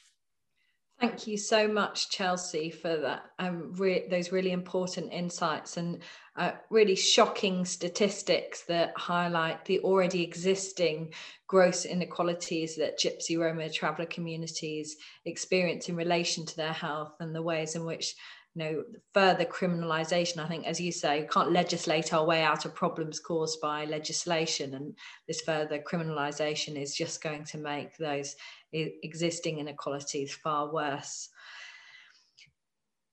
Thank 1.00 1.28
you 1.28 1.36
so 1.36 1.68
much, 1.68 2.10
Chelsea, 2.10 2.70
for 2.70 2.96
that. 2.96 3.30
Um, 3.38 3.72
re- 3.74 4.08
those 4.08 4.32
really 4.32 4.50
important 4.50 5.12
insights 5.12 5.76
and 5.76 6.02
uh, 6.34 6.52
really 6.70 6.96
shocking 6.96 7.64
statistics 7.64 8.64
that 8.64 8.94
highlight 8.96 9.64
the 9.64 9.78
already 9.80 10.24
existing 10.24 11.14
gross 11.46 11.84
inequalities 11.84 12.74
that 12.76 12.98
Gypsy 12.98 13.38
Roma 13.38 13.70
traveller 13.70 14.06
communities 14.06 14.96
experience 15.24 15.88
in 15.88 15.94
relation 15.94 16.44
to 16.46 16.56
their 16.56 16.72
health 16.72 17.14
and 17.20 17.32
the 17.32 17.42
ways 17.42 17.76
in 17.76 17.84
which 17.84 18.16
you 18.54 18.64
know 18.64 18.82
further 19.14 19.44
criminalization 19.44 20.38
i 20.38 20.48
think 20.48 20.66
as 20.66 20.80
you 20.80 20.90
say 20.90 21.28
can't 21.30 21.52
legislate 21.52 22.12
our 22.12 22.24
way 22.24 22.42
out 22.42 22.64
of 22.64 22.74
problems 22.74 23.20
caused 23.20 23.60
by 23.60 23.84
legislation 23.84 24.74
and 24.74 24.94
this 25.26 25.42
further 25.42 25.78
criminalization 25.78 26.80
is 26.80 26.94
just 26.94 27.22
going 27.22 27.44
to 27.44 27.58
make 27.58 27.96
those 27.98 28.36
existing 28.72 29.58
inequalities 29.58 30.34
far 30.34 30.72
worse 30.72 31.30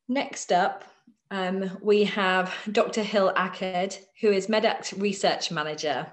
Next 0.08 0.52
up, 0.52 0.84
um, 1.32 1.80
we 1.82 2.04
have 2.04 2.54
Dr. 2.72 3.02
Hill 3.02 3.34
Aked, 3.36 4.00
who 4.22 4.30
is 4.30 4.48
MedAct 4.48 5.02
Research 5.02 5.50
Manager. 5.50 6.06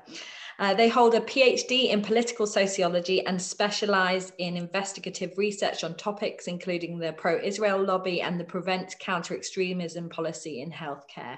Uh, 0.58 0.72
they 0.72 0.88
hold 0.88 1.14
a 1.14 1.20
PhD 1.20 1.90
in 1.90 2.00
political 2.00 2.46
sociology 2.46 3.24
and 3.26 3.40
specialize 3.40 4.32
in 4.38 4.56
investigative 4.56 5.36
research 5.36 5.84
on 5.84 5.94
topics 5.96 6.46
including 6.46 6.98
the 6.98 7.12
pro 7.12 7.38
Israel 7.38 7.82
lobby 7.84 8.22
and 8.22 8.40
the 8.40 8.44
prevent 8.44 8.94
counter 8.98 9.34
extremism 9.34 10.08
policy 10.08 10.62
in 10.62 10.70
healthcare. 10.70 11.36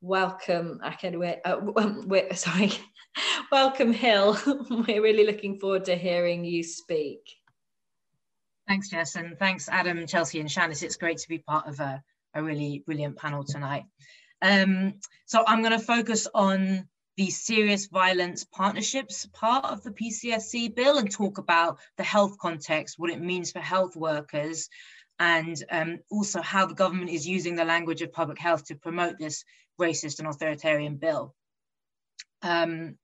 Welcome, 0.00 0.80
Aked. 0.84 1.16
We're, 1.16 1.40
uh, 1.44 1.60
we're, 2.06 2.34
sorry, 2.34 2.72
welcome, 3.52 3.92
Hill. 3.92 4.38
we're 4.70 5.02
really 5.02 5.26
looking 5.26 5.58
forward 5.58 5.84
to 5.86 5.96
hearing 5.96 6.44
you 6.44 6.62
speak. 6.62 7.20
Thanks, 8.66 8.88
Jess, 8.88 9.16
and 9.16 9.38
thanks, 9.38 9.68
Adam, 9.68 10.06
Chelsea, 10.06 10.40
and 10.40 10.48
Shanice. 10.48 10.82
It's 10.82 10.96
great 10.96 11.18
to 11.18 11.28
be 11.28 11.38
part 11.38 11.68
of 11.68 11.80
a, 11.80 12.02
a 12.34 12.42
really 12.42 12.82
brilliant 12.86 13.16
panel 13.16 13.44
tonight. 13.44 13.84
Um, 14.40 14.94
so 15.26 15.44
I'm 15.46 15.60
going 15.60 15.78
to 15.78 15.84
focus 15.84 16.26
on 16.34 16.88
the 17.16 17.30
serious 17.30 17.86
violence 17.86 18.44
partnerships 18.44 19.26
part 19.32 19.64
of 19.66 19.82
the 19.82 19.90
PCSC 19.90 20.74
bill 20.74 20.98
and 20.98 21.10
talk 21.10 21.38
about 21.38 21.78
the 21.96 22.02
health 22.02 22.38
context, 22.38 22.98
what 22.98 23.10
it 23.10 23.20
means 23.20 23.52
for 23.52 23.60
health 23.60 23.94
workers, 23.94 24.68
and 25.18 25.62
um, 25.70 25.98
also 26.10 26.42
how 26.42 26.66
the 26.66 26.74
government 26.74 27.10
is 27.10 27.28
using 27.28 27.54
the 27.54 27.64
language 27.64 28.02
of 28.02 28.12
public 28.12 28.38
health 28.38 28.64
to 28.64 28.74
promote 28.74 29.18
this 29.18 29.44
racist 29.80 30.18
and 30.18 30.26
authoritarian 30.26 30.96
bill. 30.96 31.34
Um, 32.42 32.96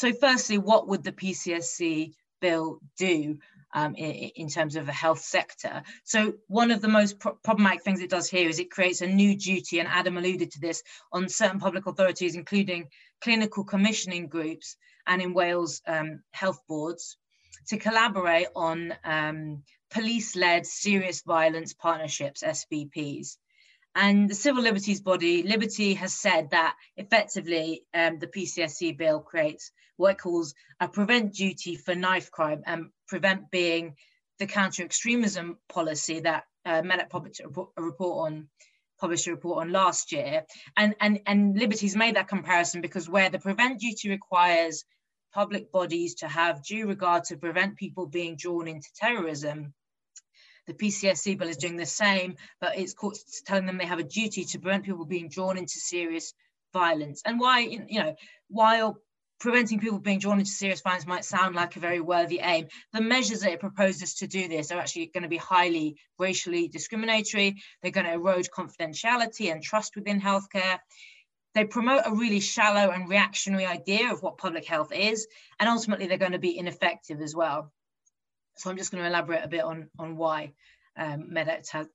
so 0.00 0.14
firstly, 0.14 0.56
what 0.56 0.88
would 0.88 1.04
the 1.04 1.12
PCSC 1.12 2.14
bill 2.40 2.80
do? 2.96 3.38
um, 3.72 3.94
in, 3.94 4.30
in, 4.34 4.48
terms 4.48 4.76
of 4.76 4.86
the 4.86 4.92
health 4.92 5.20
sector. 5.20 5.82
So 6.04 6.34
one 6.48 6.70
of 6.70 6.80
the 6.80 6.88
most 6.88 7.20
pro 7.20 7.34
problematic 7.34 7.82
things 7.82 8.00
it 8.00 8.10
does 8.10 8.28
here 8.28 8.48
is 8.48 8.58
it 8.58 8.70
creates 8.70 9.00
a 9.00 9.06
new 9.06 9.36
duty, 9.36 9.78
and 9.78 9.88
Adam 9.88 10.16
alluded 10.16 10.50
to 10.52 10.60
this, 10.60 10.82
on 11.12 11.28
certain 11.28 11.60
public 11.60 11.86
authorities, 11.86 12.34
including 12.34 12.88
clinical 13.20 13.62
commissioning 13.62 14.26
groups 14.26 14.76
and 15.06 15.22
in 15.22 15.34
Wales 15.34 15.82
um, 15.86 16.22
health 16.32 16.60
boards, 16.68 17.16
to 17.68 17.76
collaborate 17.76 18.48
on 18.56 18.94
um, 19.04 19.62
police-led 19.92 20.66
serious 20.66 21.22
violence 21.22 21.72
partnerships, 21.74 22.42
SVPs. 22.42 23.36
And 23.94 24.30
the 24.30 24.34
civil 24.34 24.62
liberties 24.62 25.00
body, 25.00 25.42
Liberty, 25.42 25.94
has 25.94 26.14
said 26.14 26.50
that 26.50 26.76
effectively 26.96 27.82
um, 27.92 28.18
the 28.18 28.28
PCSC 28.28 28.96
bill 28.96 29.20
creates 29.20 29.72
what 29.96 30.12
it 30.12 30.18
calls 30.18 30.54
a 30.80 30.88
prevent 30.88 31.34
duty 31.34 31.76
for 31.76 31.94
knife 31.94 32.30
crime, 32.30 32.62
and 32.66 32.90
prevent 33.08 33.50
being 33.50 33.96
the 34.38 34.46
counter 34.46 34.82
extremism 34.82 35.58
policy 35.68 36.20
that 36.20 36.44
uh, 36.64 36.82
Medact 36.82 37.10
published 37.10 37.40
a 37.40 37.82
report 37.82 38.32
on 38.32 38.48
published 39.00 39.26
a 39.26 39.30
report 39.30 39.62
on 39.62 39.72
last 39.72 40.12
year. 40.12 40.44
And, 40.76 40.94
and, 41.00 41.20
and 41.26 41.58
Liberty's 41.58 41.96
made 41.96 42.16
that 42.16 42.28
comparison 42.28 42.82
because 42.82 43.08
where 43.08 43.30
the 43.30 43.38
prevent 43.38 43.80
duty 43.80 44.10
requires 44.10 44.84
public 45.32 45.72
bodies 45.72 46.16
to 46.16 46.28
have 46.28 46.62
due 46.62 46.86
regard 46.86 47.24
to 47.24 47.36
prevent 47.36 47.76
people 47.76 48.06
being 48.06 48.36
drawn 48.36 48.68
into 48.68 48.88
terrorism, 48.94 49.72
the 50.66 50.74
PCSC 50.74 51.38
bill 51.38 51.48
is 51.48 51.56
doing 51.56 51.76
the 51.76 51.86
same, 51.86 52.36
but 52.60 52.78
it's 52.78 52.94
courts 52.94 53.42
telling 53.42 53.66
them 53.66 53.78
they 53.78 53.86
have 53.86 53.98
a 53.98 54.04
duty 54.04 54.44
to 54.44 54.58
prevent 54.58 54.84
people 54.84 55.04
being 55.04 55.28
drawn 55.28 55.58
into 55.58 55.78
serious 55.78 56.32
violence. 56.72 57.22
And 57.24 57.40
why, 57.40 57.60
you 57.60 58.00
know, 58.00 58.14
while 58.48 59.00
preventing 59.40 59.80
people 59.80 59.98
being 59.98 60.18
drawn 60.18 60.38
into 60.38 60.50
serious 60.50 60.82
violence 60.82 61.06
might 61.06 61.24
sound 61.24 61.54
like 61.56 61.74
a 61.74 61.80
very 61.80 62.00
worthy 62.00 62.40
aim. 62.40 62.68
The 62.92 63.00
measures 63.00 63.40
that 63.40 63.52
it 63.52 63.60
proposes 63.60 64.14
to 64.16 64.26
do 64.26 64.46
this 64.46 64.70
are 64.70 64.78
actually 64.78 65.06
going 65.06 65.22
to 65.22 65.28
be 65.28 65.38
highly 65.38 65.96
racially 66.18 66.68
discriminatory. 66.68 67.56
They're 67.82 67.90
going 67.90 68.06
to 68.06 68.12
erode 68.12 68.48
confidentiality 68.54 69.50
and 69.50 69.62
trust 69.62 69.96
within 69.96 70.20
healthcare. 70.20 70.78
They 71.54 71.64
promote 71.64 72.02
a 72.04 72.14
really 72.14 72.40
shallow 72.40 72.90
and 72.90 73.08
reactionary 73.08 73.66
idea 73.66 74.12
of 74.12 74.22
what 74.22 74.38
public 74.38 74.66
health 74.66 74.92
is, 74.92 75.26
and 75.58 75.68
ultimately 75.68 76.06
they're 76.06 76.18
going 76.18 76.32
to 76.32 76.38
be 76.38 76.56
ineffective 76.56 77.20
as 77.20 77.34
well. 77.34 77.72
So 78.60 78.70
I'm 78.70 78.76
just 78.76 78.92
going 78.92 79.02
to 79.02 79.08
elaborate 79.08 79.44
a 79.44 79.48
bit 79.48 79.62
on, 79.62 79.88
on 79.98 80.16
why 80.16 80.52
um, 80.96 81.34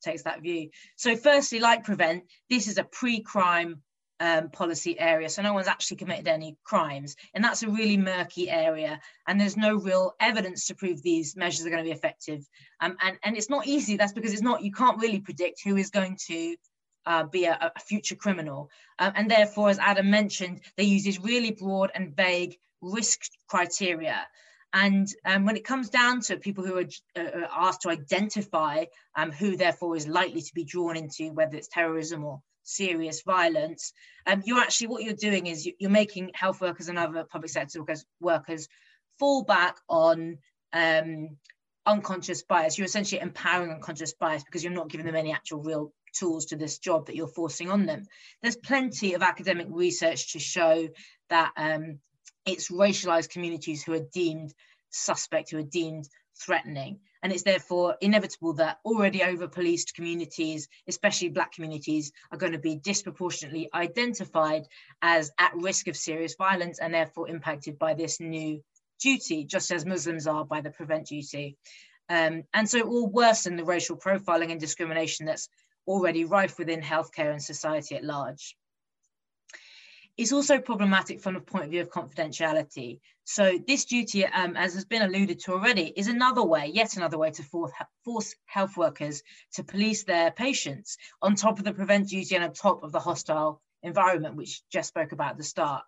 takes 0.03 0.23
that 0.23 0.41
view. 0.41 0.69
So 0.95 1.15
firstly, 1.15 1.59
like 1.59 1.83
Prevent, 1.83 2.23
this 2.49 2.67
is 2.67 2.77
a 2.77 2.83
pre-crime 2.83 3.81
um, 4.19 4.49
policy 4.49 4.99
area. 4.99 5.29
So 5.29 5.41
no 5.41 5.53
one's 5.53 5.67
actually 5.67 5.97
committed 5.97 6.27
any 6.27 6.57
crimes. 6.63 7.15
And 7.33 7.43
that's 7.43 7.63
a 7.63 7.69
really 7.69 7.97
murky 7.97 8.49
area. 8.49 8.99
And 9.27 9.39
there's 9.39 9.57
no 9.57 9.75
real 9.75 10.13
evidence 10.19 10.67
to 10.67 10.75
prove 10.75 11.01
these 11.01 11.35
measures 11.35 11.65
are 11.65 11.69
going 11.69 11.83
to 11.83 11.89
be 11.89 11.95
effective. 11.95 12.45
Um, 12.79 12.97
and, 13.01 13.17
and 13.23 13.37
it's 13.37 13.49
not 13.49 13.67
easy. 13.67 13.97
That's 13.97 14.13
because 14.13 14.33
it's 14.33 14.41
not, 14.41 14.63
you 14.63 14.71
can't 14.71 15.01
really 15.01 15.19
predict 15.19 15.61
who 15.63 15.75
is 15.77 15.89
going 15.89 16.17
to 16.27 16.55
uh, 17.05 17.23
be 17.25 17.45
a, 17.45 17.71
a, 17.75 17.79
future 17.79 18.15
criminal. 18.15 18.69
Um, 18.97 19.11
and 19.15 19.29
therefore, 19.29 19.69
as 19.69 19.77
Adam 19.77 20.09
mentioned, 20.09 20.61
they 20.75 20.83
use 20.83 21.03
these 21.03 21.19
really 21.19 21.51
broad 21.51 21.91
and 21.93 22.15
vague 22.15 22.57
risk 22.81 23.21
criteria. 23.47 24.25
And 24.73 25.07
um, 25.23 25.45
when 25.45 25.55
it 25.55 25.63
comes 25.63 25.89
down 25.89 26.21
to 26.21 26.37
people 26.37 26.65
who 26.65 26.77
are 26.77 26.85
uh, 27.17 27.47
asked 27.55 27.81
to 27.81 27.89
identify 27.89 28.85
um, 29.15 29.31
who 29.31 29.55
therefore 29.55 29.95
is 29.95 30.07
likely 30.07 30.41
to 30.41 30.53
be 30.53 30.65
drawn 30.65 30.97
into 30.97 31.31
whether 31.31 31.55
it's 31.55 31.69
terrorism 31.69 32.25
or 32.25 32.41
serious 32.63 33.21
violence, 33.21 33.93
um, 34.27 34.43
you're 34.45 34.59
actually 34.59 34.87
what 34.87 35.03
you're 35.03 35.13
doing 35.13 35.47
is 35.47 35.69
you're 35.79 35.89
making 35.89 36.31
health 36.33 36.59
workers 36.59 36.89
and 36.89 36.97
other 36.97 37.23
public 37.23 37.51
sector 37.51 37.79
workers, 37.79 38.05
workers 38.19 38.67
fall 39.17 39.43
back 39.43 39.77
on 39.87 40.39
um, 40.73 41.37
unconscious 41.85 42.43
bias. 42.43 42.77
You're 42.77 42.85
essentially 42.85 43.21
empowering 43.21 43.71
unconscious 43.71 44.13
bias 44.13 44.43
because 44.43 44.63
you're 44.63 44.73
not 44.73 44.89
giving 44.89 45.05
them 45.05 45.15
any 45.15 45.31
actual 45.31 45.61
real 45.61 45.93
tools 46.13 46.47
to 46.47 46.55
this 46.55 46.79
job 46.79 47.07
that 47.07 47.15
you're 47.15 47.27
forcing 47.27 47.69
on 47.69 47.85
them. 47.85 48.05
There's 48.41 48.55
plenty 48.55 49.13
of 49.13 49.21
academic 49.21 49.67
research 49.69 50.33
to 50.33 50.39
show 50.39 50.89
that 51.29 51.51
um, 51.57 51.99
it's 52.45 52.71
racialized 52.71 53.29
communities 53.29 53.83
who 53.83 53.93
are 53.93 54.07
deemed 54.13 54.53
suspect, 54.89 55.51
who 55.51 55.57
are 55.57 55.63
deemed 55.63 56.07
threatening. 56.39 56.99
And 57.23 57.31
it's 57.31 57.43
therefore 57.43 57.95
inevitable 58.01 58.53
that 58.53 58.79
already 58.85 59.23
over 59.23 59.47
policed 59.47 59.95
communities, 59.95 60.67
especially 60.87 61.29
Black 61.29 61.53
communities, 61.53 62.11
are 62.31 62.37
going 62.37 62.51
to 62.51 62.59
be 62.59 62.75
disproportionately 62.75 63.69
identified 63.73 64.67
as 65.01 65.31
at 65.39 65.55
risk 65.55 65.87
of 65.87 65.97
serious 65.97 66.35
violence 66.35 66.79
and 66.79 66.93
therefore 66.93 67.29
impacted 67.29 67.79
by 67.79 67.95
this 67.95 68.19
new 68.19 68.63
duty, 68.99 69.43
just 69.43 69.71
as 69.71 69.85
Muslims 69.85 70.27
are 70.27 70.45
by 70.45 70.61
the 70.61 70.69
prevent 70.69 71.07
duty. 71.07 71.57
Um, 72.09 72.43
and 72.53 72.69
so 72.69 72.77
it 72.77 72.87
will 72.87 73.09
worsen 73.09 73.55
the 73.55 73.65
racial 73.65 73.97
profiling 73.97 74.51
and 74.51 74.59
discrimination 74.59 75.25
that's 75.25 75.49
already 75.87 76.25
rife 76.25 76.59
within 76.59 76.81
healthcare 76.81 77.31
and 77.31 77.41
society 77.41 77.95
at 77.95 78.03
large. 78.03 78.55
It's 80.17 80.31
also 80.31 80.59
problematic 80.59 81.19
from 81.19 81.33
the 81.33 81.41
point 81.41 81.65
of 81.65 81.71
view 81.71 81.81
of 81.81 81.89
confidentiality. 81.89 83.01
So 83.25 83.59
this 83.67 83.83
duty, 83.83 84.25
um, 84.25 84.55
as 84.55 84.73
has 84.75 84.85
been 84.85 85.01
alluded 85.01 85.39
to 85.41 85.51
already, 85.51 85.91
is 85.95 86.07
another 86.07 86.43
way, 86.43 86.67
yet 86.67 86.95
another 86.95 87.17
way 87.17 87.31
to 87.31 87.43
force, 87.43 87.73
force 88.05 88.33
health 88.45 88.77
workers 88.77 89.23
to 89.55 89.63
police 89.63 90.03
their 90.03 90.31
patients 90.31 90.97
on 91.21 91.35
top 91.35 91.59
of 91.59 91.65
the 91.65 91.73
prevent 91.73 92.09
duty 92.09 92.33
and 92.35 92.45
on 92.45 92.53
top 92.53 92.83
of 92.83 92.93
the 92.93 92.99
hostile 92.99 93.61
environment, 93.83 94.37
which 94.37 94.61
Jess 94.69 94.87
spoke 94.87 95.11
about 95.11 95.31
at 95.31 95.37
the 95.37 95.43
start. 95.43 95.83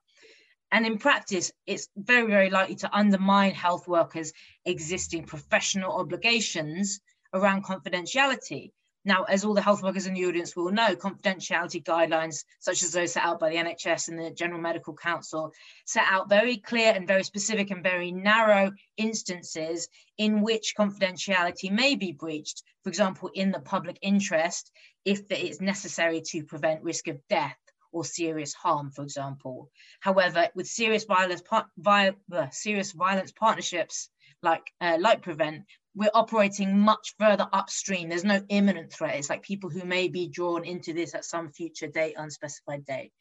And 0.72 0.86
in 0.86 0.98
practice, 0.98 1.54
it's 1.66 1.88
very, 1.96 2.28
very 2.28 2.50
likely 2.50 2.76
to 2.78 2.94
undermine 2.94 3.54
health 3.54 3.88
workers' 3.88 4.34
existing 4.66 5.24
professional 5.24 5.94
obligations 5.94 7.00
around 7.34 7.64
confidentiality. 7.64 8.72
Now, 9.08 9.24
as 9.24 9.46
all 9.46 9.54
the 9.54 9.62
health 9.62 9.82
workers 9.82 10.06
in 10.06 10.16
the 10.16 10.26
audience 10.26 10.54
will 10.54 10.70
know, 10.70 10.94
confidentiality 10.94 11.82
guidelines, 11.82 12.44
such 12.60 12.84
as 12.84 12.92
those 12.92 13.14
set 13.14 13.24
out 13.24 13.40
by 13.40 13.50
the 13.50 13.56
NHS 13.56 14.10
and 14.10 14.20
the 14.20 14.32
General 14.32 14.60
Medical 14.60 14.94
Council, 14.94 15.54
set 15.86 16.04
out 16.10 16.28
very 16.28 16.58
clear 16.58 16.92
and 16.92 17.08
very 17.08 17.24
specific 17.24 17.72
and 17.72 17.82
very 17.82 18.12
narrow 18.12 18.74
instances 18.98 19.88
in 20.18 20.42
which 20.42 20.74
confidentiality 20.78 21.72
may 21.72 21.96
be 21.96 22.12
breached, 22.12 22.64
for 22.84 22.90
example, 22.90 23.30
in 23.34 23.52
the 23.52 23.62
public 23.62 23.98
interest, 24.02 24.74
if 25.06 25.22
it 25.32 25.40
is 25.40 25.62
necessary 25.62 26.20
to 26.32 26.44
prevent 26.44 26.84
risk 26.84 27.08
of 27.08 27.26
death 27.30 27.58
or 27.94 28.04
serious 28.04 28.54
harm, 28.54 28.92
for 28.92 29.04
example. 29.04 29.72
However, 30.02 30.50
with 30.54 30.68
serious 30.68 31.06
violence, 31.06 31.42
vi 31.78 32.14
uh, 32.34 32.50
serious 32.50 32.92
violence 32.92 33.32
partnerships 33.32 34.10
like 34.42 34.72
uh, 34.82 34.98
like 35.00 35.22
Prevent, 35.22 35.66
we're 35.98 36.12
operating 36.14 36.80
much 36.80 37.16
further 37.18 37.48
upstream. 37.52 38.08
There's 38.08 38.24
no 38.24 38.40
imminent 38.50 38.94
threat. 38.94 39.16
It's 39.16 39.32
like 39.32 39.42
people 39.42 39.72
who 39.72 39.84
may 39.84 40.08
be 40.08 40.28
drawn 40.28 40.64
into 40.64 40.94
this 40.94 41.16
at 41.16 41.26
some 41.26 41.50
future 41.50 41.88
date, 41.88 42.14
unspecified 42.16 42.86
date. 42.86 43.12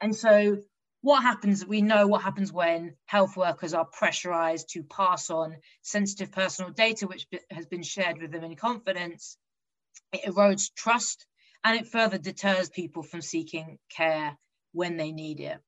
And 0.00 0.16
so 0.16 0.56
what 1.02 1.22
happens, 1.22 1.66
we 1.66 1.82
know 1.82 2.06
what 2.06 2.22
happens 2.22 2.50
when 2.50 2.94
health 3.04 3.36
workers 3.36 3.74
are 3.74 3.84
pressurized 3.84 4.70
to 4.70 4.82
pass 4.84 5.28
on 5.28 5.56
sensitive 5.82 6.32
personal 6.32 6.70
data, 6.70 7.06
which 7.06 7.26
has 7.50 7.66
been 7.66 7.82
shared 7.82 8.22
with 8.22 8.32
them 8.32 8.42
in 8.42 8.56
confidence. 8.56 9.36
It 10.14 10.24
erodes 10.24 10.72
trust 10.74 11.26
and 11.62 11.78
it 11.78 11.88
further 11.88 12.16
deters 12.16 12.70
people 12.70 13.02
from 13.02 13.20
seeking 13.20 13.78
care 13.94 14.34
when 14.72 14.96
they 14.96 15.12
need 15.12 15.40
it. 15.40 15.58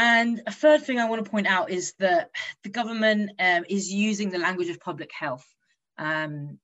And 0.00 0.42
a 0.46 0.52
third 0.52 0.84
thing 0.84 1.00
I 1.00 1.08
want 1.08 1.24
to 1.24 1.28
point 1.28 1.48
out 1.48 1.70
is 1.70 1.92
that 1.98 2.30
the 2.62 2.68
government 2.68 3.32
um, 3.40 3.64
is 3.68 3.92
using 3.92 4.30
the 4.30 4.38
language 4.38 4.68
of 4.68 4.78
public 4.78 5.10
health 5.12 5.44
um, 5.98 6.60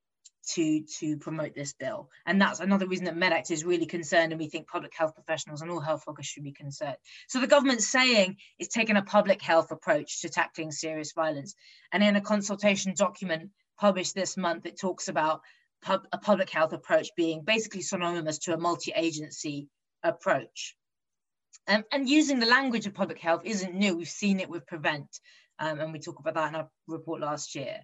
to 0.50 0.84
to 1.00 1.16
promote 1.16 1.52
this 1.52 1.72
bill. 1.72 2.10
And 2.26 2.40
that's 2.40 2.60
another 2.60 2.86
reason 2.86 3.06
that 3.06 3.16
medact 3.16 3.50
is 3.50 3.64
really 3.64 3.86
concerned 3.86 4.30
and 4.30 4.40
we 4.40 4.48
think 4.48 4.68
public 4.68 4.92
health 4.96 5.16
professionals 5.16 5.62
and 5.62 5.70
all 5.72 5.80
health 5.80 6.04
workers 6.06 6.26
should 6.26 6.44
be 6.44 6.52
concerned. 6.52 6.94
So 7.26 7.40
the 7.40 7.48
government's 7.48 7.88
saying 7.88 8.36
it's 8.60 8.72
taking 8.72 8.96
a 8.96 9.02
public 9.02 9.42
health 9.42 9.72
approach 9.72 10.20
to 10.20 10.28
tackling 10.28 10.70
serious 10.70 11.10
violence. 11.10 11.56
And 11.90 12.04
in 12.04 12.14
a 12.14 12.20
consultation 12.20 12.94
document 12.96 13.50
published 13.80 14.14
this 14.14 14.36
month 14.36 14.64
it 14.64 14.78
talks 14.78 15.08
about 15.08 15.40
pub, 15.82 16.06
a 16.12 16.18
public 16.18 16.50
health 16.50 16.72
approach 16.72 17.08
being 17.16 17.42
basically 17.42 17.82
synonymous 17.82 18.38
to 18.40 18.54
a 18.54 18.58
multi-agency 18.58 19.66
approach 20.04 20.76
um, 21.68 21.84
and 21.92 22.08
using 22.08 22.40
the 22.40 22.46
language 22.46 22.86
of 22.86 22.94
public 22.94 23.18
health 23.18 23.42
isn't 23.44 23.74
new 23.74 23.96
we've 23.96 24.08
seen 24.08 24.40
it 24.40 24.48
with 24.48 24.66
prevent 24.66 25.20
um, 25.58 25.80
and 25.80 25.92
we 25.92 25.98
talk 25.98 26.18
about 26.18 26.34
that 26.34 26.48
in 26.48 26.54
our 26.56 26.68
report 26.86 27.20
last 27.20 27.54
year 27.54 27.80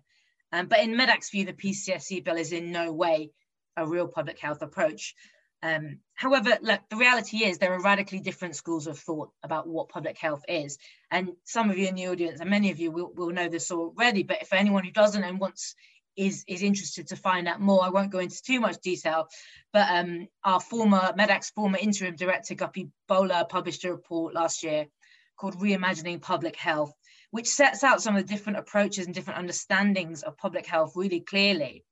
um, 0.52 0.66
but 0.66 0.80
in 0.80 0.96
MEDACT's 0.96 1.30
view, 1.30 1.44
the 1.44 1.52
PCSC 1.52 2.24
bill 2.24 2.36
is 2.36 2.52
in 2.52 2.72
no 2.72 2.92
way 2.92 3.30
a 3.76 3.86
real 3.86 4.08
public 4.08 4.38
health 4.38 4.62
approach. 4.62 5.14
Um, 5.62 5.98
however, 6.14 6.58
look, 6.62 6.80
the 6.88 6.96
reality 6.96 7.44
is 7.44 7.58
there 7.58 7.74
are 7.74 7.82
radically 7.82 8.20
different 8.20 8.56
schools 8.56 8.86
of 8.86 8.98
thought 8.98 9.30
about 9.42 9.68
what 9.68 9.90
public 9.90 10.18
health 10.18 10.42
is. 10.48 10.78
And 11.10 11.32
some 11.44 11.70
of 11.70 11.78
you 11.78 11.86
in 11.86 11.94
the 11.94 12.08
audience, 12.08 12.40
and 12.40 12.50
many 12.50 12.70
of 12.70 12.78
you 12.78 12.90
will, 12.90 13.12
will 13.14 13.30
know 13.30 13.48
this 13.48 13.70
already, 13.70 14.22
but 14.22 14.42
if 14.42 14.52
anyone 14.52 14.84
who 14.84 14.90
doesn't 14.90 15.22
and 15.22 15.38
wants 15.38 15.74
is, 16.20 16.44
is 16.46 16.62
interested 16.62 17.08
to 17.08 17.16
find 17.16 17.48
out 17.48 17.60
more, 17.60 17.82
I 17.82 17.88
won't 17.88 18.12
go 18.12 18.18
into 18.18 18.42
too 18.42 18.60
much 18.60 18.78
detail, 18.82 19.28
but 19.72 19.88
um, 19.90 20.28
our 20.44 20.60
former, 20.60 21.14
MEDACT's 21.16 21.50
former 21.50 21.78
interim 21.78 22.14
director, 22.14 22.54
Guppi 22.54 22.90
Bola, 23.08 23.46
published 23.48 23.84
a 23.84 23.90
report 23.90 24.34
last 24.34 24.62
year 24.62 24.86
called 25.38 25.58
Reimagining 25.58 26.20
Public 26.20 26.56
Health, 26.56 26.92
which 27.30 27.46
sets 27.46 27.82
out 27.82 28.02
some 28.02 28.16
of 28.16 28.26
the 28.26 28.32
different 28.32 28.58
approaches 28.58 29.06
and 29.06 29.14
different 29.14 29.38
understandings 29.38 30.22
of 30.22 30.36
public 30.36 30.66
health 30.66 30.92
really 30.94 31.20
clearly. 31.20 31.84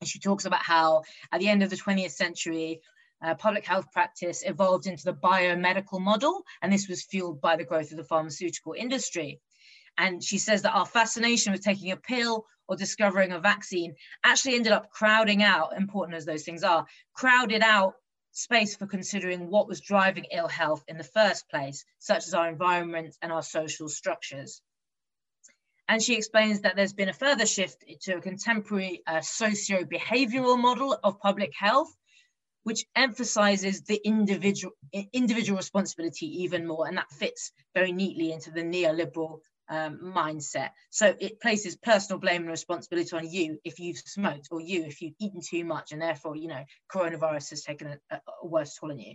And 0.00 0.08
she 0.08 0.18
talks 0.18 0.44
about 0.44 0.62
how 0.62 1.04
at 1.32 1.40
the 1.40 1.48
end 1.48 1.62
of 1.62 1.70
the 1.70 1.76
20th 1.76 2.10
century, 2.10 2.80
uh, 3.24 3.34
public 3.34 3.64
health 3.64 3.90
practice 3.92 4.42
evolved 4.44 4.86
into 4.86 5.04
the 5.04 5.14
biomedical 5.14 6.00
model, 6.00 6.42
and 6.60 6.70
this 6.70 6.86
was 6.86 7.04
fueled 7.04 7.40
by 7.40 7.56
the 7.56 7.64
growth 7.64 7.90
of 7.92 7.96
the 7.96 8.04
pharmaceutical 8.04 8.74
industry. 8.76 9.40
And 9.96 10.22
she 10.22 10.36
says 10.36 10.62
that 10.62 10.74
our 10.74 10.84
fascination 10.84 11.52
with 11.52 11.62
taking 11.62 11.92
a 11.92 11.96
pill 11.96 12.44
or 12.68 12.76
discovering 12.76 13.32
a 13.32 13.40
vaccine 13.40 13.94
actually 14.24 14.54
ended 14.54 14.72
up 14.72 14.90
crowding 14.90 15.42
out, 15.42 15.76
important 15.76 16.16
as 16.16 16.24
those 16.24 16.44
things 16.44 16.62
are, 16.62 16.86
crowded 17.14 17.62
out 17.62 17.94
space 18.32 18.74
for 18.76 18.86
considering 18.86 19.48
what 19.48 19.68
was 19.68 19.80
driving 19.80 20.26
ill 20.32 20.48
health 20.48 20.84
in 20.88 20.98
the 20.98 21.04
first 21.04 21.48
place, 21.48 21.84
such 21.98 22.26
as 22.26 22.34
our 22.34 22.48
environment 22.48 23.16
and 23.22 23.30
our 23.30 23.42
social 23.42 23.88
structures. 23.88 24.60
And 25.88 26.02
she 26.02 26.14
explains 26.14 26.62
that 26.62 26.76
there's 26.76 26.94
been 26.94 27.10
a 27.10 27.12
further 27.12 27.46
shift 27.46 27.84
to 28.02 28.16
a 28.16 28.20
contemporary 28.20 29.02
uh, 29.06 29.20
socio-behavioral 29.20 30.58
model 30.58 30.98
of 31.04 31.20
public 31.20 31.52
health, 31.54 31.94
which 32.62 32.86
emphasizes 32.96 33.82
the 33.82 34.00
individual, 34.04 34.72
individual 35.12 35.58
responsibility 35.58 36.42
even 36.42 36.66
more. 36.66 36.88
And 36.88 36.96
that 36.96 37.10
fits 37.10 37.52
very 37.74 37.92
neatly 37.92 38.32
into 38.32 38.50
the 38.50 38.62
neoliberal 38.62 39.40
um, 39.68 40.12
mindset. 40.16 40.70
So 40.90 41.14
it 41.18 41.40
places 41.40 41.76
personal 41.76 42.18
blame 42.18 42.42
and 42.42 42.50
responsibility 42.50 43.16
on 43.16 43.30
you 43.30 43.58
if 43.64 43.80
you've 43.80 43.98
smoked 43.98 44.48
or 44.50 44.60
you 44.60 44.84
if 44.84 45.00
you've 45.00 45.14
eaten 45.18 45.40
too 45.40 45.64
much 45.64 45.92
and 45.92 46.00
therefore, 46.00 46.36
you 46.36 46.48
know, 46.48 46.64
coronavirus 46.92 47.50
has 47.50 47.62
taken 47.62 47.98
a, 48.10 48.16
a 48.42 48.46
worse 48.46 48.76
toll 48.76 48.92
on 48.92 48.98
you. 48.98 49.14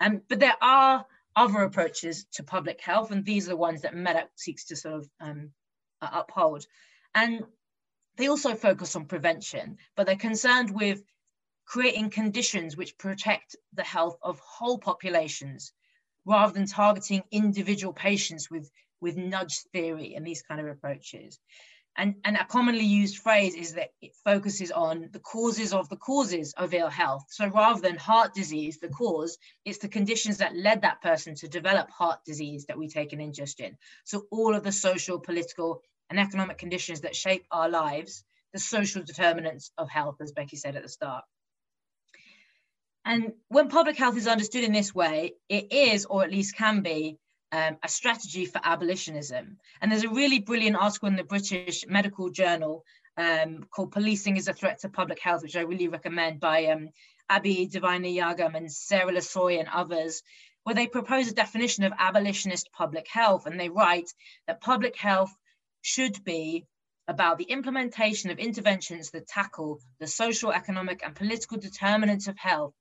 Um, 0.00 0.22
but 0.28 0.40
there 0.40 0.56
are 0.60 1.04
other 1.34 1.62
approaches 1.62 2.26
to 2.32 2.42
public 2.42 2.80
health 2.80 3.10
and 3.10 3.24
these 3.24 3.46
are 3.46 3.50
the 3.50 3.56
ones 3.56 3.82
that 3.82 3.94
MEDACT 3.94 4.38
seeks 4.38 4.66
to 4.66 4.76
sort 4.76 4.94
of 4.94 5.08
um, 5.20 5.50
uphold. 6.00 6.66
And 7.14 7.44
they 8.16 8.28
also 8.28 8.54
focus 8.54 8.96
on 8.96 9.06
prevention, 9.06 9.78
but 9.96 10.06
they're 10.06 10.16
concerned 10.16 10.70
with 10.70 11.02
creating 11.64 12.10
conditions 12.10 12.76
which 12.76 12.98
protect 12.98 13.54
the 13.74 13.82
health 13.82 14.16
of 14.22 14.40
whole 14.40 14.78
populations 14.78 15.72
rather 16.24 16.52
than 16.52 16.66
targeting 16.66 17.22
individual 17.30 17.92
patients 17.92 18.50
with 18.50 18.70
with 19.00 19.16
nudge 19.16 19.60
theory 19.72 20.14
and 20.14 20.26
these 20.26 20.42
kind 20.42 20.60
of 20.60 20.66
approaches. 20.66 21.38
And, 21.96 22.14
and 22.24 22.36
a 22.36 22.44
commonly 22.44 22.84
used 22.84 23.18
phrase 23.18 23.56
is 23.56 23.74
that 23.74 23.90
it 24.00 24.12
focuses 24.24 24.70
on 24.70 25.08
the 25.12 25.18
causes 25.18 25.72
of 25.72 25.88
the 25.88 25.96
causes 25.96 26.54
of 26.56 26.72
ill 26.72 26.88
health. 26.88 27.24
So 27.28 27.48
rather 27.48 27.80
than 27.80 27.96
heart 27.96 28.34
disease, 28.34 28.78
the 28.78 28.88
cause, 28.88 29.36
it's 29.64 29.78
the 29.78 29.88
conditions 29.88 30.38
that 30.38 30.54
led 30.54 30.82
that 30.82 31.02
person 31.02 31.34
to 31.36 31.48
develop 31.48 31.90
heart 31.90 32.20
disease 32.24 32.66
that 32.66 32.78
we 32.78 32.88
take 32.88 33.12
an 33.12 33.20
interest 33.20 33.58
in. 33.58 33.76
So 34.04 34.26
all 34.30 34.54
of 34.54 34.62
the 34.62 34.70
social, 34.70 35.18
political, 35.18 35.82
and 36.08 36.20
economic 36.20 36.58
conditions 36.58 37.00
that 37.00 37.16
shape 37.16 37.44
our 37.50 37.68
lives, 37.68 38.22
the 38.52 38.60
social 38.60 39.02
determinants 39.02 39.72
of 39.76 39.90
health, 39.90 40.16
as 40.20 40.30
Becky 40.30 40.56
said 40.56 40.76
at 40.76 40.84
the 40.84 40.88
start. 40.88 41.24
And 43.04 43.32
when 43.48 43.70
public 43.70 43.96
health 43.96 44.16
is 44.16 44.28
understood 44.28 44.64
in 44.64 44.72
this 44.72 44.94
way, 44.94 45.32
it 45.48 45.72
is, 45.72 46.04
or 46.06 46.22
at 46.22 46.30
least 46.30 46.54
can 46.54 46.82
be, 46.82 47.18
um, 47.52 47.76
a 47.82 47.88
strategy 47.88 48.44
for 48.44 48.60
abolitionism. 48.62 49.56
And 49.80 49.90
there's 49.90 50.04
a 50.04 50.10
really 50.10 50.40
brilliant 50.40 50.76
article 50.76 51.08
in 51.08 51.16
the 51.16 51.24
British 51.24 51.84
Medical 51.86 52.30
Journal 52.30 52.84
um, 53.16 53.64
called 53.74 53.92
Policing 53.92 54.36
is 54.36 54.48
a 54.48 54.52
Threat 54.52 54.80
to 54.80 54.88
Public 54.88 55.20
Health, 55.20 55.42
which 55.42 55.56
I 55.56 55.62
really 55.62 55.88
recommend 55.88 56.40
by 56.40 56.66
um, 56.66 56.90
Abi 57.28 57.68
Deivanayagam 57.68 58.54
and 58.54 58.70
Sarah 58.70 59.12
Lasoye 59.12 59.58
and 59.58 59.68
others, 59.68 60.22
where 60.62 60.74
they 60.74 60.86
propose 60.86 61.28
a 61.28 61.34
definition 61.34 61.84
of 61.84 61.92
abolitionist 61.98 62.68
public 62.72 63.08
health. 63.08 63.46
And 63.46 63.58
they 63.58 63.68
write 63.68 64.10
that 64.46 64.60
public 64.60 64.96
health 64.96 65.34
should 65.82 66.22
be 66.24 66.64
about 67.08 67.38
the 67.38 67.44
implementation 67.44 68.30
of 68.30 68.38
interventions 68.38 69.10
that 69.10 69.26
tackle 69.26 69.80
the 69.98 70.06
social, 70.06 70.52
economic, 70.52 71.00
and 71.04 71.14
political 71.14 71.58
determinants 71.58 72.28
of 72.28 72.36
health 72.36 72.74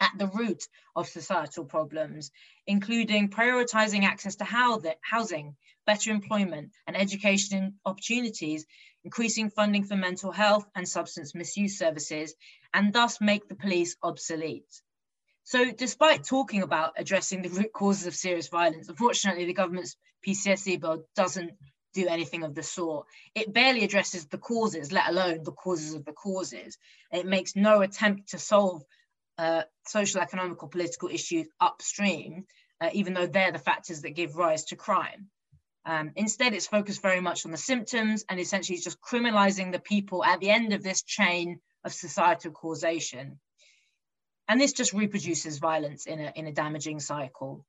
at 0.00 0.12
the 0.18 0.26
root 0.28 0.66
of 0.96 1.08
societal 1.08 1.64
problems, 1.64 2.30
including 2.66 3.28
prioritizing 3.28 4.04
access 4.04 4.36
to 4.36 4.44
housing, 4.44 5.56
better 5.86 6.10
employment 6.10 6.72
and 6.86 6.96
education 6.96 7.74
opportunities, 7.84 8.66
increasing 9.04 9.50
funding 9.50 9.84
for 9.84 9.96
mental 9.96 10.32
health 10.32 10.66
and 10.74 10.88
substance 10.88 11.34
misuse 11.34 11.78
services, 11.78 12.34
and 12.72 12.92
thus 12.92 13.20
make 13.20 13.48
the 13.48 13.54
police 13.54 13.96
obsolete. 14.02 14.82
So 15.44 15.70
despite 15.70 16.24
talking 16.24 16.62
about 16.62 16.94
addressing 16.96 17.42
the 17.42 17.50
root 17.50 17.72
causes 17.72 18.06
of 18.06 18.14
serious 18.14 18.48
violence, 18.48 18.88
unfortunately, 18.88 19.44
the 19.44 19.52
government's 19.52 19.96
PCSC 20.26 20.80
bill 20.80 21.04
doesn't 21.14 21.52
do 21.92 22.08
anything 22.08 22.42
of 22.42 22.54
the 22.54 22.62
sort. 22.62 23.06
It 23.34 23.52
barely 23.52 23.84
addresses 23.84 24.26
the 24.26 24.38
causes, 24.38 24.90
let 24.90 25.08
alone 25.08 25.44
the 25.44 25.52
causes 25.52 25.94
of 25.94 26.04
the 26.04 26.12
causes. 26.12 26.78
It 27.12 27.26
makes 27.26 27.54
no 27.54 27.82
attempt 27.82 28.30
to 28.30 28.38
solve 28.38 28.82
uh, 29.38 29.62
social, 29.86 30.20
economical, 30.20 30.68
political 30.68 31.08
issues 31.08 31.48
upstream, 31.60 32.44
uh, 32.80 32.90
even 32.92 33.14
though 33.14 33.26
they're 33.26 33.52
the 33.52 33.58
factors 33.58 34.02
that 34.02 34.10
give 34.10 34.36
rise 34.36 34.64
to 34.66 34.76
crime. 34.76 35.28
Um, 35.86 36.12
instead, 36.16 36.54
it's 36.54 36.66
focused 36.66 37.02
very 37.02 37.20
much 37.20 37.44
on 37.44 37.50
the 37.50 37.58
symptoms 37.58 38.24
and 38.28 38.40
essentially 38.40 38.78
just 38.78 39.00
criminalizing 39.00 39.70
the 39.70 39.78
people 39.80 40.24
at 40.24 40.40
the 40.40 40.50
end 40.50 40.72
of 40.72 40.82
this 40.82 41.02
chain 41.02 41.60
of 41.84 41.92
societal 41.92 42.52
causation. 42.52 43.38
And 44.48 44.60
this 44.60 44.72
just 44.72 44.92
reproduces 44.92 45.58
violence 45.58 46.06
in 46.06 46.20
a, 46.20 46.32
in 46.34 46.46
a 46.46 46.52
damaging 46.52 47.00
cycle. 47.00 47.66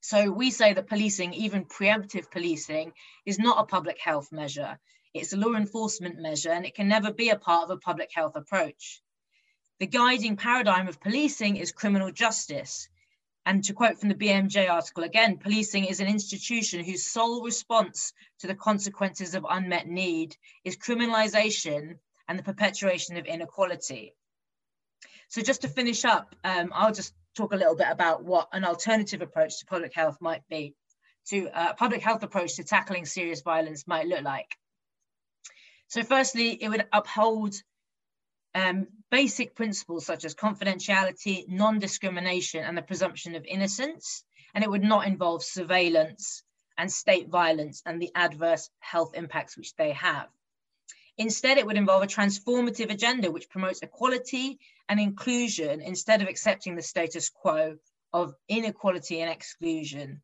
So 0.00 0.30
we 0.30 0.50
say 0.50 0.74
that 0.74 0.88
policing, 0.88 1.34
even 1.34 1.64
preemptive 1.64 2.30
policing, 2.30 2.92
is 3.26 3.38
not 3.38 3.60
a 3.60 3.66
public 3.66 3.98
health 4.00 4.28
measure. 4.32 4.78
It's 5.14 5.32
a 5.32 5.36
law 5.36 5.54
enforcement 5.54 6.20
measure 6.20 6.50
and 6.50 6.64
it 6.64 6.74
can 6.74 6.88
never 6.88 7.12
be 7.12 7.30
a 7.30 7.38
part 7.38 7.64
of 7.64 7.70
a 7.70 7.78
public 7.78 8.10
health 8.14 8.36
approach. 8.36 9.02
The 9.78 9.86
guiding 9.86 10.36
paradigm 10.36 10.88
of 10.88 11.00
policing 11.00 11.56
is 11.56 11.70
criminal 11.70 12.10
justice. 12.10 12.88
And 13.46 13.62
to 13.64 13.72
quote 13.72 13.98
from 13.98 14.08
the 14.08 14.14
BMJ 14.14 14.68
article 14.68 15.04
again, 15.04 15.38
policing 15.38 15.84
is 15.84 16.00
an 16.00 16.08
institution 16.08 16.84
whose 16.84 17.06
sole 17.06 17.44
response 17.44 18.12
to 18.40 18.46
the 18.46 18.54
consequences 18.54 19.34
of 19.34 19.46
unmet 19.48 19.86
need 19.86 20.36
is 20.64 20.76
criminalization 20.76 21.98
and 22.26 22.38
the 22.38 22.42
perpetuation 22.42 23.16
of 23.16 23.26
inequality. 23.26 24.14
So 25.28 25.42
just 25.42 25.62
to 25.62 25.68
finish 25.68 26.04
up, 26.04 26.34
um, 26.44 26.72
I'll 26.74 26.92
just 26.92 27.14
talk 27.36 27.52
a 27.52 27.56
little 27.56 27.76
bit 27.76 27.88
about 27.88 28.24
what 28.24 28.48
an 28.52 28.64
alternative 28.64 29.22
approach 29.22 29.60
to 29.60 29.66
public 29.66 29.94
health 29.94 30.18
might 30.20 30.42
be, 30.48 30.74
to 31.28 31.46
a 31.46 31.70
uh, 31.70 31.74
public 31.74 32.02
health 32.02 32.22
approach 32.22 32.56
to 32.56 32.64
tackling 32.64 33.06
serious 33.06 33.42
violence 33.42 33.86
might 33.86 34.08
look 34.08 34.24
like. 34.24 34.56
So 35.86 36.02
firstly, 36.02 36.62
it 36.62 36.68
would 36.68 36.86
uphold 36.92 37.54
um, 38.54 38.86
basic 39.10 39.54
principles 39.54 40.06
such 40.06 40.24
as 40.24 40.34
confidentiality, 40.34 41.48
non-discrimination, 41.48 42.64
and 42.64 42.76
the 42.76 42.82
presumption 42.82 43.34
of 43.34 43.44
innocence, 43.44 44.24
and 44.54 44.64
it 44.64 44.70
would 44.70 44.82
not 44.82 45.06
involve 45.06 45.42
surveillance 45.42 46.42
and 46.76 46.90
state 46.90 47.28
violence 47.28 47.82
and 47.84 48.00
the 48.00 48.10
adverse 48.14 48.70
health 48.80 49.12
impacts 49.14 49.56
which 49.56 49.74
they 49.76 49.92
have. 49.92 50.28
Instead, 51.18 51.58
it 51.58 51.66
would 51.66 51.76
involve 51.76 52.04
a 52.04 52.06
transformative 52.06 52.90
agenda 52.90 53.30
which 53.30 53.50
promotes 53.50 53.80
equality 53.80 54.60
and 54.88 55.00
inclusion 55.00 55.80
instead 55.80 56.22
of 56.22 56.28
accepting 56.28 56.76
the 56.76 56.82
status 56.82 57.28
quo 57.28 57.76
of 58.12 58.34
inequality 58.48 59.20
and 59.20 59.30
exclusion. 59.30 60.22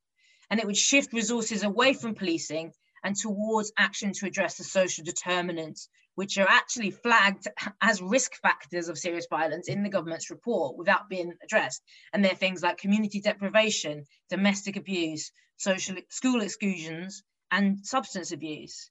And 0.50 0.60
it 0.60 0.66
would 0.66 0.76
shift 0.76 1.12
resources 1.12 1.64
away 1.64 1.94
from 1.94 2.14
policing 2.14 2.72
and 3.02 3.16
towards 3.16 3.72
action 3.76 4.12
to 4.12 4.26
address 4.26 4.56
the 4.56 4.64
social 4.64 5.04
determinants 5.04 5.88
which 6.14 6.38
are 6.38 6.48
actually 6.48 6.90
flagged 6.90 7.48
as 7.80 8.00
risk 8.02 8.34
factors 8.36 8.88
of 8.88 8.98
serious 8.98 9.26
violence 9.28 9.68
in 9.68 9.82
the 9.82 9.88
government's 9.88 10.30
report 10.30 10.76
without 10.76 11.08
being 11.08 11.32
addressed. 11.42 11.82
And 12.12 12.24
they're 12.24 12.34
things 12.34 12.62
like 12.62 12.78
community 12.78 13.20
deprivation, 13.20 14.04
domestic 14.30 14.76
abuse, 14.76 15.32
social 15.56 15.96
school 16.10 16.42
exclusions, 16.42 17.22
and 17.50 17.84
substance 17.84 18.32
abuse. 18.32 18.90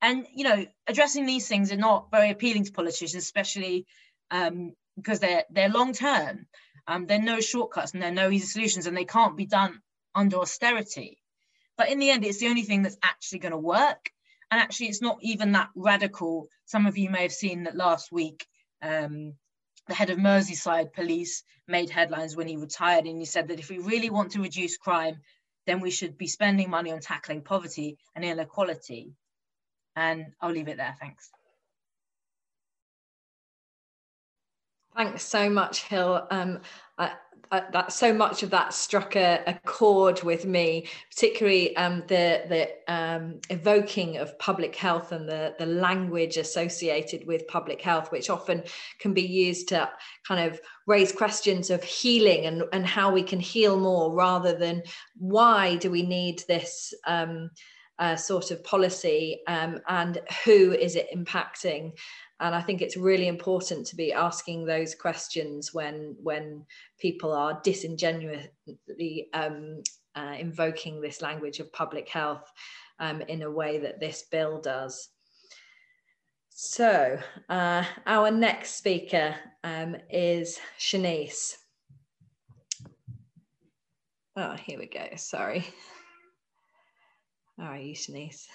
And 0.00 0.26
you 0.34 0.44
know, 0.44 0.66
addressing 0.86 1.26
these 1.26 1.48
things 1.48 1.72
are 1.72 1.76
not 1.76 2.10
very 2.10 2.30
appealing 2.30 2.64
to 2.64 2.72
politicians, 2.72 3.24
especially 3.24 3.86
um, 4.30 4.72
because 4.96 5.20
they're 5.20 5.44
they're 5.50 5.68
long 5.68 5.92
term. 5.92 6.46
Um, 6.86 7.06
there 7.06 7.18
are 7.18 7.22
no 7.22 7.40
shortcuts 7.40 7.92
and 7.92 8.02
there 8.02 8.10
are 8.10 8.14
no 8.14 8.30
easy 8.30 8.46
solutions, 8.46 8.86
and 8.86 8.96
they 8.96 9.04
can't 9.04 9.36
be 9.36 9.46
done 9.46 9.80
under 10.14 10.38
austerity. 10.38 11.18
But 11.76 11.90
in 11.90 11.98
the 11.98 12.10
end, 12.10 12.24
it's 12.24 12.38
the 12.38 12.48
only 12.48 12.62
thing 12.62 12.82
that's 12.82 12.96
actually 13.02 13.40
going 13.40 13.52
to 13.52 13.58
work. 13.58 14.10
And 14.50 14.60
actually, 14.60 14.86
it's 14.86 15.02
not 15.02 15.18
even 15.20 15.52
that 15.52 15.70
radical. 15.74 16.48
Some 16.64 16.86
of 16.86 16.96
you 16.96 17.10
may 17.10 17.22
have 17.22 17.32
seen 17.32 17.64
that 17.64 17.76
last 17.76 18.10
week, 18.10 18.46
um, 18.82 19.34
the 19.86 19.94
head 19.94 20.10
of 20.10 20.18
Merseyside 20.18 20.92
police 20.92 21.42
made 21.66 21.90
headlines 21.90 22.36
when 22.36 22.48
he 22.48 22.56
retired, 22.56 23.06
and 23.06 23.18
he 23.18 23.24
said 23.26 23.48
that 23.48 23.58
if 23.58 23.68
we 23.68 23.78
really 23.78 24.10
want 24.10 24.32
to 24.32 24.42
reduce 24.42 24.76
crime, 24.76 25.16
then 25.66 25.80
we 25.80 25.90
should 25.90 26.16
be 26.16 26.26
spending 26.26 26.70
money 26.70 26.92
on 26.92 27.00
tackling 27.00 27.42
poverty 27.42 27.98
and 28.14 28.24
inequality. 28.24 29.12
And 29.96 30.32
I'll 30.40 30.52
leave 30.52 30.68
it 30.68 30.78
there. 30.78 30.94
Thanks. 30.98 31.30
Thanks 34.98 35.22
so 35.22 35.48
much, 35.48 35.84
Hill. 35.84 36.26
Um, 36.32 36.58
I, 36.98 37.12
I, 37.52 37.62
that 37.72 37.92
so 37.92 38.12
much 38.12 38.42
of 38.42 38.50
that 38.50 38.74
struck 38.74 39.14
a, 39.14 39.44
a 39.46 39.54
chord 39.64 40.24
with 40.24 40.44
me, 40.44 40.88
particularly 41.14 41.76
um, 41.76 42.02
the 42.08 42.42
the 42.48 42.92
um, 42.92 43.38
evoking 43.48 44.16
of 44.16 44.36
public 44.40 44.74
health 44.74 45.12
and 45.12 45.28
the 45.28 45.54
the 45.56 45.66
language 45.66 46.36
associated 46.36 47.24
with 47.28 47.46
public 47.46 47.80
health, 47.80 48.10
which 48.10 48.28
often 48.28 48.64
can 48.98 49.14
be 49.14 49.22
used 49.22 49.68
to 49.68 49.88
kind 50.26 50.50
of 50.50 50.60
raise 50.88 51.12
questions 51.12 51.70
of 51.70 51.84
healing 51.84 52.46
and 52.46 52.64
and 52.72 52.84
how 52.84 53.12
we 53.12 53.22
can 53.22 53.38
heal 53.38 53.78
more, 53.78 54.12
rather 54.12 54.58
than 54.58 54.82
why 55.14 55.76
do 55.76 55.92
we 55.92 56.02
need 56.02 56.42
this. 56.48 56.92
Um, 57.06 57.50
uh, 57.98 58.16
sort 58.16 58.50
of 58.50 58.62
policy 58.64 59.40
um, 59.48 59.80
and 59.88 60.20
who 60.44 60.72
is 60.72 60.96
it 60.96 61.08
impacting 61.14 61.92
and 62.40 62.54
I 62.54 62.60
think 62.60 62.80
it's 62.80 62.96
really 62.96 63.26
important 63.26 63.86
to 63.88 63.96
be 63.96 64.12
asking 64.12 64.64
those 64.64 64.94
questions 64.94 65.74
when 65.74 66.16
when 66.22 66.64
people 66.98 67.32
are 67.32 67.60
disingenuously 67.64 69.28
um, 69.34 69.82
uh, 70.14 70.34
invoking 70.38 71.00
this 71.00 71.20
language 71.20 71.58
of 71.58 71.72
public 71.72 72.08
health 72.08 72.50
um, 73.00 73.22
in 73.22 73.42
a 73.42 73.50
way 73.50 73.78
that 73.78 74.00
this 74.00 74.24
bill 74.30 74.60
does. 74.60 75.08
So 76.50 77.18
uh, 77.48 77.84
our 78.06 78.30
next 78.30 78.76
speaker 78.76 79.34
um, 79.64 79.96
is 80.10 80.58
Shanice. 80.78 81.54
Oh, 84.36 84.54
here 84.54 84.78
we 84.78 84.86
go. 84.86 85.08
Sorry. 85.16 85.66
All 87.60 87.66
right, 87.66 87.84
you, 87.84 87.94
Shanice. 87.94 88.46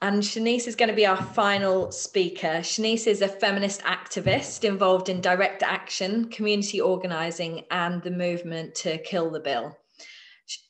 And 0.00 0.20
Shanice 0.20 0.66
is 0.66 0.74
going 0.74 0.88
to 0.88 0.96
be 0.96 1.06
our 1.06 1.16
final 1.16 1.92
speaker. 1.92 2.58
Shanice 2.58 3.06
is 3.06 3.22
a 3.22 3.28
feminist 3.28 3.82
activist 3.82 4.64
involved 4.64 5.08
in 5.08 5.20
direct 5.20 5.62
action, 5.62 6.28
community 6.30 6.80
organising, 6.80 7.62
and 7.70 8.02
the 8.02 8.10
movement 8.10 8.74
to 8.76 8.98
kill 8.98 9.30
the 9.30 9.38
bill. 9.38 9.78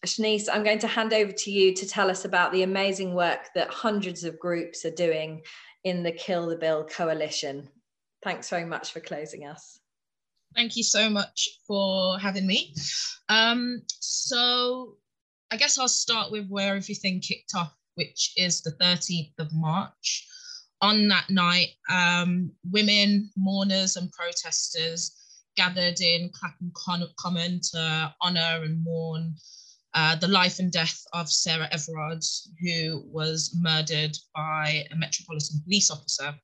Shanice, 0.04 0.48
I'm 0.52 0.62
going 0.62 0.80
to 0.80 0.86
hand 0.86 1.14
over 1.14 1.32
to 1.32 1.50
you 1.50 1.74
to 1.74 1.86
tell 1.86 2.10
us 2.10 2.26
about 2.26 2.52
the 2.52 2.62
amazing 2.62 3.14
work 3.14 3.48
that 3.54 3.70
hundreds 3.70 4.22
of 4.22 4.38
groups 4.38 4.84
are 4.84 4.90
doing 4.90 5.40
in 5.84 6.02
the 6.02 6.12
Kill 6.12 6.46
the 6.46 6.56
Bill 6.56 6.84
coalition. 6.84 7.70
Thanks 8.22 8.50
very 8.50 8.66
much 8.66 8.92
for 8.92 9.00
closing 9.00 9.46
us. 9.46 9.80
Thank 10.54 10.76
you 10.76 10.82
so 10.82 11.08
much 11.08 11.48
for 11.66 12.18
having 12.18 12.46
me. 12.46 12.74
Um, 13.30 13.80
so 13.88 14.98
I 15.52 15.56
guess 15.56 15.78
I'll 15.78 15.86
start 15.86 16.32
with 16.32 16.48
where 16.48 16.76
everything 16.76 17.20
kicked 17.20 17.54
off 17.54 17.74
which 17.96 18.32
is 18.38 18.62
the 18.62 18.72
13th 18.80 19.38
of 19.38 19.52
March. 19.52 20.26
On 20.80 21.08
that 21.08 21.28
night, 21.28 21.68
um, 21.90 22.50
women, 22.70 23.30
mourners, 23.36 23.96
and 23.96 24.10
protesters 24.12 25.12
gathered 25.54 26.00
in 26.00 26.30
Clapham 26.32 26.72
Common 27.18 27.60
to 27.72 28.14
honour 28.24 28.62
and 28.64 28.82
mourn 28.82 29.34
uh, 29.92 30.16
the 30.16 30.26
life 30.26 30.58
and 30.58 30.72
death 30.72 31.04
of 31.12 31.30
Sarah 31.30 31.68
Everard, 31.70 32.24
who 32.62 33.04
was 33.12 33.54
murdered 33.54 34.16
by 34.34 34.86
a 34.90 34.96
Metropolitan 34.96 35.60
Police 35.64 35.90
officer. 35.90 36.34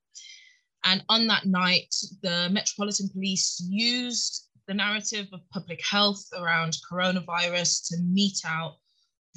And 0.84 1.02
on 1.08 1.26
that 1.28 1.46
night, 1.46 1.94
the 2.22 2.50
Metropolitan 2.50 3.08
Police 3.08 3.58
used 3.66 4.48
the 4.66 4.74
narrative 4.74 5.28
of 5.32 5.40
public 5.50 5.82
health 5.82 6.28
around 6.38 6.76
coronavirus 6.92 7.88
to 7.88 7.96
mete 8.02 8.42
out 8.44 8.76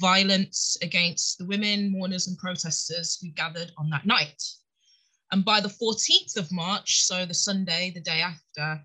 violence 0.00 0.76
against 0.82 1.38
the 1.38 1.46
women, 1.46 1.92
mourners, 1.92 2.26
and 2.28 2.38
protesters 2.38 3.18
who 3.20 3.30
gathered 3.30 3.72
on 3.78 3.90
that 3.90 4.06
night. 4.06 4.42
And 5.30 5.44
by 5.44 5.60
the 5.60 5.68
14th 5.68 6.36
of 6.36 6.52
March, 6.52 7.04
so 7.04 7.24
the 7.24 7.34
Sunday, 7.34 7.90
the 7.94 8.00
day 8.00 8.20
after, 8.20 8.82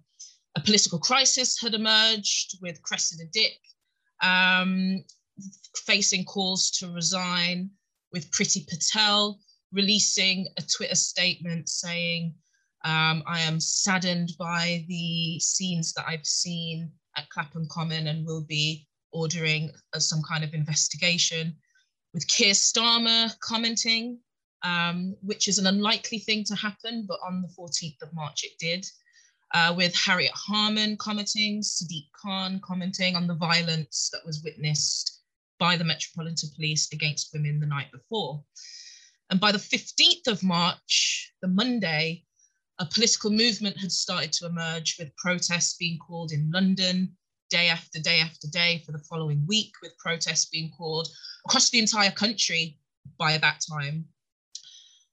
a 0.56 0.62
political 0.62 1.00
crisis 1.00 1.60
had 1.62 1.74
emerged 1.74 2.58
with 2.62 2.82
Cressida 2.82 3.26
Dick 3.32 3.60
um, 4.24 5.04
facing 5.86 6.26
calls 6.26 6.72
to 6.72 6.92
resign, 6.92 7.70
with 8.12 8.32
Priti 8.32 8.68
Patel 8.68 9.40
releasing 9.72 10.48
a 10.58 10.62
Twitter 10.62 10.96
statement 10.96 11.70
saying, 11.70 12.34
um, 12.86 13.24
I 13.28 13.42
am 13.42 13.60
saddened 13.60 14.32
by 14.40 14.86
the 14.88 15.40
scenes 15.40 15.94
that 15.94 16.06
I've 16.08 16.26
seen 16.26 16.92
at 17.18 17.30
Clapham 17.30 17.68
Common 17.70 18.08
and 18.08 18.26
will 18.26 18.44
be 18.44 18.87
ordering 19.12 19.72
uh, 19.94 20.00
some 20.00 20.22
kind 20.22 20.44
of 20.44 20.54
investigation, 20.54 21.56
with 22.14 22.28
Keir 22.28 22.54
Starmer 22.54 23.38
commenting, 23.40 24.20
um, 24.64 25.16
which 25.22 25.48
is 25.48 25.58
an 25.60 25.68
unlikely 25.68 26.20
thing 26.20 26.44
to 26.46 26.56
happen, 26.56 27.06
but 27.08 27.20
on 27.26 27.42
the 27.42 27.50
14th 27.50 28.02
of 28.02 28.14
March 28.14 28.44
it 28.44 28.54
did, 28.60 28.86
uh, 29.54 29.74
with 29.76 29.96
Harriet 29.96 30.32
Harman 30.34 30.98
commenting, 30.98 31.62
Sadiq 31.62 32.08
Khan 32.14 32.60
commenting 32.64 33.16
on 33.16 33.28
the 33.28 33.36
violence 33.36 34.10
that 34.12 34.26
was 34.26 34.44
witnessed 34.44 35.22
by 35.60 35.78
the 35.78 35.84
Metropolitan 35.84 36.50
Police 36.56 36.92
against 36.92 37.30
women 37.34 37.60
the 37.60 37.68
night 37.68 37.92
before. 37.92 38.44
And 39.30 39.40
by 39.40 39.52
the 39.52 39.58
15th 39.58 40.28
of 40.28 40.44
March, 40.44 41.34
the 41.42 41.48
Monday, 41.48 42.24
a 42.80 42.86
political 42.86 43.32
movement 43.32 43.78
had 43.78 43.92
started 43.92 44.32
to 44.34 44.46
emerge 44.46 44.98
with 45.00 45.16
protests 45.18 45.76
being 45.78 45.98
called 45.98 46.32
in 46.32 46.52
London, 46.52 47.16
day 47.50 47.70
after 47.70 48.00
day 48.00 48.20
after 48.20 48.48
day 48.48 48.84
for 48.86 48.92
the 48.92 49.04
following 49.10 49.46
week, 49.48 49.72
with 49.82 49.98
protests 49.98 50.46
being 50.46 50.72
called 50.78 51.08
across 51.46 51.70
the 51.70 51.80
entire 51.80 52.12
country 52.12 52.78
by 53.18 53.38
that 53.38 53.62
time. 53.70 54.06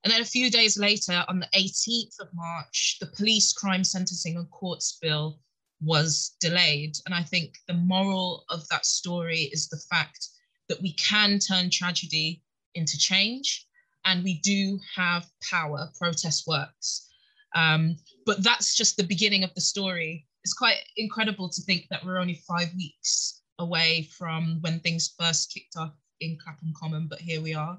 And 0.05 0.13
then 0.13 0.21
a 0.21 0.27
few 0.27 0.51
days 0.51 0.77
later, 0.77 1.25
on 1.29 1.41
the 1.41 1.49
18th 1.57 2.21
of 2.21 2.29
March, 2.35 2.99
the 3.01 3.07
police 3.07 3.53
crime 3.55 3.85
sentencing 3.85 4.37
and 4.37 4.51
courts 4.51 4.99
bill 5.01 5.41
was 5.81 6.37
delayed. 6.41 6.97
And 7.07 7.15
I 7.15 7.23
think 7.23 7.55
the 7.69 7.75
moral 7.75 8.45
of 8.51 8.69
that 8.69 8.85
story 8.85 9.51
is 9.53 9.69
the 9.69 9.83
fact 9.91 10.29
that 10.69 10.81
we 10.83 10.93
can 10.95 11.39
turn 11.39 11.71
tragedy 11.71 12.43
into 12.75 12.99
change 12.99 13.67
and 14.05 14.23
we 14.23 14.41
do 14.41 14.79
have 14.95 15.27
power. 15.49 15.89
Protest 15.99 16.47
works. 16.47 17.09
Um, 17.55 17.97
but 18.27 18.43
that's 18.43 18.75
just 18.75 18.97
the 18.97 19.05
beginning 19.05 19.45
of 19.45 19.55
the 19.55 19.61
story 19.61 20.27
it's 20.45 20.53
quite 20.53 20.77
incredible 20.97 21.49
to 21.49 21.63
think 21.63 21.87
that 21.91 22.05
we're 22.05 22.19
only 22.19 22.43
five 22.47 22.69
weeks 22.77 23.41
away 23.59 24.09
from 24.17 24.59
when 24.61 24.79
things 24.81 25.15
first 25.19 25.53
kicked 25.53 25.77
off 25.77 25.95
in 26.21 26.37
Clapham 26.43 26.73
Common, 26.79 27.07
but 27.09 27.19
here 27.21 27.41
we 27.41 27.55
are. 27.55 27.79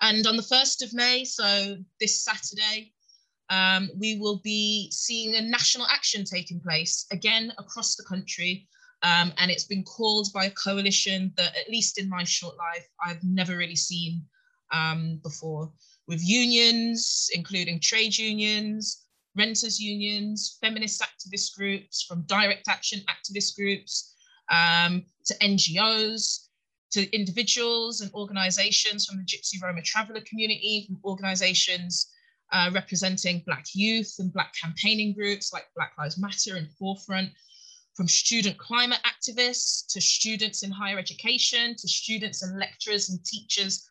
And 0.00 0.26
on 0.26 0.36
the 0.36 0.42
1st 0.42 0.84
of 0.84 0.94
May, 0.94 1.24
so 1.24 1.76
this 1.98 2.22
Saturday, 2.22 2.92
um, 3.50 3.90
we 3.98 4.18
will 4.18 4.40
be 4.44 4.88
seeing 4.92 5.34
a 5.34 5.40
national 5.40 5.86
action 5.88 6.24
taking 6.24 6.60
place 6.60 7.06
again 7.10 7.52
across 7.58 7.96
the 7.96 8.04
country. 8.04 8.68
Um, 9.02 9.32
and 9.38 9.50
it's 9.50 9.64
been 9.64 9.82
called 9.82 10.28
by 10.32 10.44
a 10.44 10.50
coalition 10.50 11.32
that, 11.36 11.56
at 11.56 11.68
least 11.68 11.98
in 11.98 12.08
my 12.08 12.22
short 12.22 12.56
life, 12.56 12.86
I've 13.04 13.22
never 13.24 13.56
really 13.56 13.76
seen 13.76 14.22
um, 14.72 15.20
before, 15.24 15.72
with 16.06 16.20
unions, 16.22 17.28
including 17.34 17.80
trade 17.80 18.16
unions, 18.16 19.06
renters 19.36 19.78
unions, 19.80 20.58
feminist 20.60 21.02
activist 21.02 21.56
groups, 21.56 22.02
from 22.02 22.22
direct 22.22 22.68
action 22.68 23.00
activist 23.08 23.56
groups 23.56 24.14
um, 24.50 25.04
to 25.26 25.34
NGOs, 25.38 26.48
to 26.92 27.14
individuals 27.14 28.00
and 28.00 28.12
organizations 28.14 29.06
from 29.06 29.18
the 29.18 29.24
Gypsy 29.24 29.62
Roma 29.62 29.82
traveller 29.82 30.22
community, 30.22 30.86
from 30.86 30.98
organizations 31.04 32.10
uh, 32.52 32.70
representing 32.74 33.42
Black 33.46 33.66
youth 33.74 34.16
and 34.18 34.32
Black 34.32 34.52
campaigning 34.60 35.14
groups 35.14 35.52
like 35.52 35.66
Black 35.76 35.92
Lives 35.98 36.18
Matter 36.18 36.56
and 36.56 36.68
Forefront, 36.72 37.30
from 37.94 38.08
student 38.08 38.58
climate 38.58 39.00
activists 39.04 39.86
to 39.88 40.00
students 40.00 40.62
in 40.62 40.70
higher 40.70 40.98
education, 40.98 41.76
to 41.76 41.88
students 41.88 42.42
and 42.42 42.58
lecturers 42.58 43.10
and 43.10 43.24
teachers 43.24 43.88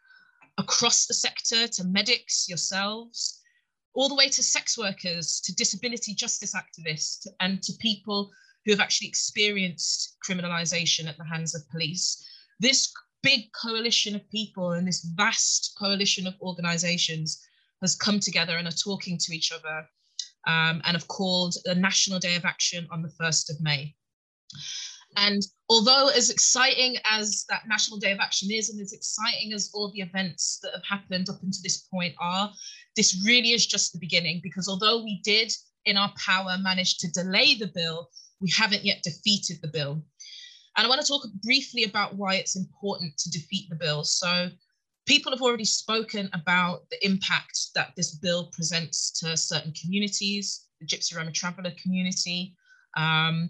across 0.57 1.05
the 1.05 1.13
sector 1.13 1.67
to 1.67 1.83
medics 1.85 2.47
yourselves, 2.49 3.38
all 3.99 4.07
the 4.07 4.15
way 4.15 4.29
to 4.29 4.41
sex 4.41 4.77
workers, 4.77 5.41
to 5.41 5.53
disability 5.53 6.13
justice 6.13 6.55
activists, 6.55 7.27
and 7.41 7.61
to 7.61 7.73
people 7.81 8.31
who 8.63 8.71
have 8.71 8.79
actually 8.79 9.09
experienced 9.09 10.15
criminalization 10.25 11.05
at 11.05 11.17
the 11.17 11.25
hands 11.25 11.53
of 11.53 11.69
police. 11.69 12.25
This 12.61 12.93
big 13.23 13.51
coalition 13.51 14.15
of 14.15 14.29
people 14.29 14.71
and 14.71 14.87
this 14.87 15.03
vast 15.15 15.75
coalition 15.77 16.27
of 16.27 16.33
organizations 16.41 17.45
has 17.81 17.93
come 17.93 18.21
together 18.21 18.55
and 18.55 18.69
are 18.69 18.83
talking 18.83 19.17
to 19.17 19.35
each 19.35 19.51
other 19.51 19.79
um, 20.47 20.81
and 20.85 20.95
have 20.95 21.09
called 21.09 21.55
a 21.65 21.75
National 21.75 22.19
Day 22.19 22.37
of 22.37 22.45
Action 22.45 22.87
on 22.91 23.01
the 23.01 23.11
1st 23.21 23.49
of 23.49 23.59
May. 23.59 23.93
And 25.15 25.41
although 25.69 26.09
as 26.09 26.29
exciting 26.29 26.97
as 27.09 27.45
that 27.49 27.67
National 27.67 27.99
Day 27.99 28.11
of 28.11 28.19
Action 28.19 28.49
is, 28.51 28.69
and 28.69 28.79
as 28.81 28.93
exciting 28.93 29.53
as 29.53 29.71
all 29.73 29.91
the 29.91 30.01
events 30.01 30.59
that 30.61 30.73
have 30.73 30.85
happened 30.87 31.29
up 31.29 31.41
until 31.41 31.61
this 31.63 31.87
point 31.91 32.15
are, 32.19 32.51
this 32.95 33.21
really 33.25 33.51
is 33.51 33.65
just 33.65 33.93
the 33.93 33.99
beginning 33.99 34.39
because 34.43 34.67
although 34.67 35.03
we 35.03 35.21
did 35.23 35.51
in 35.85 35.97
our 35.97 36.11
power 36.23 36.57
manage 36.59 36.97
to 36.99 37.11
delay 37.11 37.55
the 37.55 37.71
bill, 37.73 38.09
we 38.39 38.51
haven't 38.55 38.85
yet 38.85 39.01
defeated 39.03 39.57
the 39.61 39.67
bill. 39.67 40.03
And 40.77 40.85
I 40.85 40.89
want 40.89 41.01
to 41.01 41.07
talk 41.07 41.25
briefly 41.43 41.83
about 41.83 42.15
why 42.15 42.35
it's 42.35 42.55
important 42.55 43.17
to 43.17 43.29
defeat 43.31 43.69
the 43.69 43.75
bill. 43.75 44.03
So 44.03 44.49
people 45.05 45.31
have 45.31 45.41
already 45.41 45.65
spoken 45.65 46.29
about 46.33 46.89
the 46.91 47.05
impact 47.05 47.59
that 47.75 47.93
this 47.97 48.15
bill 48.15 48.49
presents 48.53 49.11
to 49.19 49.35
certain 49.35 49.73
communities, 49.73 50.67
the 50.79 50.85
Gypsy 50.85 51.17
Roma 51.17 51.31
Traveller 51.31 51.73
community. 51.81 52.55
Um, 52.95 53.49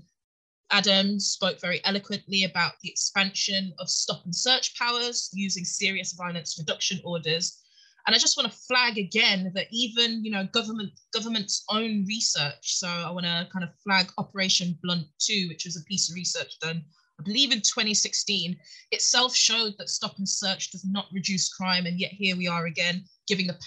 Adam 0.72 1.20
spoke 1.20 1.60
very 1.60 1.84
eloquently 1.86 2.44
about 2.44 2.74
the 2.82 2.90
expansion 2.90 3.74
of 3.80 3.90
stop 3.90 4.24
and 4.26 4.36
search 4.36 4.78
powers 4.78 5.30
using 5.34 5.66
serious 5.66 6.14
violence 6.14 6.58
reduction 6.58 7.00
orders. 7.04 7.60
And 8.08 8.16
I 8.16 8.20
just 8.20 8.38
want 8.38 8.52
to 8.52 8.58
flag 8.58 8.98
again 8.98 9.52
that 9.56 9.68
even, 9.72 10.24
you 10.24 10.32
know, 10.32 10.46
government 10.46 10.92
government's 11.14 11.64
own 11.70 12.06
research. 12.08 12.78
So 12.78 12.88
I 12.88 13.12
want 13.12 13.26
to 13.26 13.48
kind 13.52 13.64
of 13.64 13.72
flag 13.84 14.12
Operation 14.18 14.78
Blunt 14.82 15.08
2, 15.20 15.48
which 15.50 15.66
was 15.66 15.78
a 15.78 15.84
piece 15.84 16.10
of 16.10 16.16
research 16.16 16.60
done 16.60 16.84
I 17.20 17.24
believe 17.24 17.52
in 17.52 17.60
2016, 17.60 18.58
itself 18.92 19.36
showed 19.36 19.78
that 19.78 19.90
stop 19.90 20.18
and 20.18 20.30
search 20.30 20.72
does 20.72 20.86
not 20.86 21.08
reduce 21.12 21.54
crime. 21.54 21.86
And 21.86 22.00
yet 22.00 22.12
here 22.12 22.38
we 22.38 22.48
are 22.48 22.66
again, 22.66 23.04
giving 23.28 23.46
the 23.46 23.58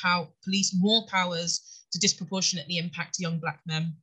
police 0.43 0.75
more 0.75 1.07
powers 1.07 1.85
to 1.93 1.99
disproportionately 1.99 2.79
impact 2.79 3.19
young 3.19 3.39
Black 3.39 3.61
men. 3.67 3.95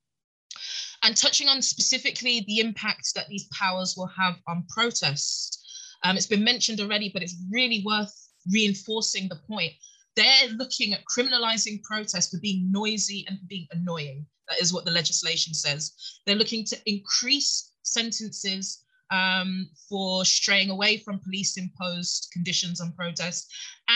And 1.04 1.16
touching 1.16 1.48
on 1.48 1.62
specifically 1.62 2.44
the 2.48 2.60
impact 2.60 3.14
that 3.16 3.28
these 3.28 3.48
powers 3.58 3.96
will 3.96 4.12
have 4.18 4.36
on 4.48 4.66
protests. 4.70 5.58
Um, 6.04 6.18
it's 6.18 6.26
been 6.26 6.44
mentioned 6.44 6.80
already, 6.80 7.10
but 7.14 7.24
it's 7.24 7.36
really 7.52 7.84
worth 7.86 8.14
reinforcing 8.52 9.28
the 9.28 9.40
point. 9.48 9.74
They're 10.16 10.50
looking 10.56 10.94
at 10.94 11.06
criminalizing 11.06 11.82
protests 11.84 12.30
for 12.30 12.40
being 12.42 12.72
noisy 12.72 13.26
and 13.28 13.40
for 13.40 13.46
being 13.48 13.68
annoying. 13.72 14.26
That 14.50 14.60
is 14.60 14.74
what 14.74 14.84
the 14.84 14.92
legislation 14.92 15.54
says. 15.54 15.94
They're 16.26 16.36
looking 16.36 16.66
to 16.66 16.78
increase 16.86 17.72
sentences 17.84 18.84
um, 19.12 19.70
for 19.88 20.26
straying 20.26 20.70
away 20.70 20.98
from 20.98 21.20
police 21.20 21.58
imposed 21.58 22.30
conditions 22.32 22.82
on 22.82 22.94
protest. 22.94 23.52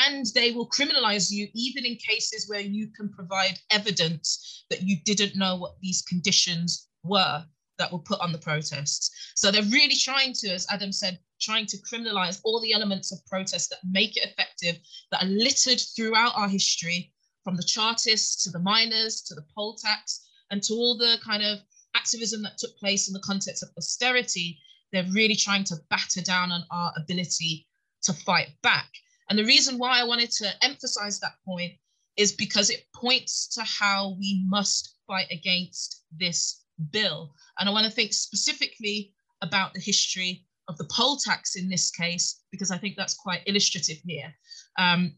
And 0.08 0.26
they 0.34 0.51
will 0.51 0.70
criminalize 0.70 1.32
you 1.32 1.47
even 1.54 1.86
in 1.86 1.95
cases 1.97 2.49
where 2.49 2.62
you 2.62 2.88
can 2.95 3.10
provide 3.10 3.60
evidence 3.72 4.66
that 4.70 4.82
you 4.82 4.97
didn't 5.06 5.36
know 5.36 5.56
what 5.56 5.76
these 5.82 6.01
conditions 6.04 6.88
were 7.04 7.45
that 7.80 7.91
were 7.91 7.99
put 7.99 8.20
on 8.22 8.32
the 8.32 8.38
protests. 8.38 9.10
So 9.36 9.51
they're 9.51 9.64
really 9.64 9.95
trying 9.95 10.34
to, 10.34 10.49
as 10.49 10.68
Adam 10.70 10.91
said, 10.91 11.20
trying 11.41 11.66
to 11.66 11.78
criminalize 11.78 12.39
all 12.43 12.62
the 12.62 12.72
elements 12.72 13.12
of 13.12 13.26
protest 13.26 13.72
that 13.72 13.80
make 13.89 14.16
it 14.16 14.30
effective, 14.30 14.78
that 15.12 15.24
are 15.24 15.28
littered 15.28 15.82
throughout 15.95 16.34
our 16.36 16.47
history, 16.47 17.12
from 17.43 17.56
the 17.56 17.64
Chartists 17.64 18.43
to 18.43 18.51
the 18.51 18.60
miners 18.60 19.22
to 19.24 19.36
the 19.36 19.45
poll 19.54 19.76
tax 19.76 20.30
and 20.51 20.62
to 20.64 20.74
all 20.74 20.97
the 20.97 21.18
kind 21.24 21.43
of 21.43 21.60
activism 21.95 22.41
that 22.43 22.58
took 22.58 22.78
place 22.78 23.08
in 23.08 23.14
the 23.14 23.20
context 23.20 23.64
of 23.64 23.70
austerity 23.78 24.60
they're 24.93 25.04
really 25.12 25.36
trying 25.36 25.64
to 25.66 25.76
batter 25.89 26.22
down 26.22 26.51
on 26.51 26.64
our 26.72 26.93
ability 26.95 27.68
to 28.04 28.14
fight 28.14 28.49
back. 28.62 28.89
And 29.30 29.38
the 29.38 29.43
reason 29.43 29.80
why 29.80 29.99
I 29.99 30.04
wanted 30.04 30.30
to 30.32 30.54
emphasize 30.62 31.20
that 31.20 31.34
point 31.43 31.74
is 32.16 32.32
because 32.32 32.70
it 32.70 32.86
points 32.93 33.47
to 33.56 33.64
how 33.64 34.16
we 34.20 34.45
must 34.47 34.97
fight 35.08 35.26
against 35.32 36.04
this 36.12 36.62
bill. 36.91 37.34
And 37.59 37.67
I 37.67 37.71
want 37.71 37.86
to 37.86 37.91
think 37.91 38.13
specifically 38.13 39.13
about 39.41 39.74
the 39.74 39.80
history 39.80 40.45
of 40.67 40.78
the 40.78 40.88
poll 40.91 41.17
tax 41.17 41.55
in 41.55 41.69
this 41.69 41.91
case, 41.91 42.41
because 42.51 42.71
I 42.71 42.78
think 42.78 42.95
that's 42.95 43.15
quite 43.15 43.41
illustrative 43.45 43.97
here. 44.05 44.34
Um, 44.78 45.15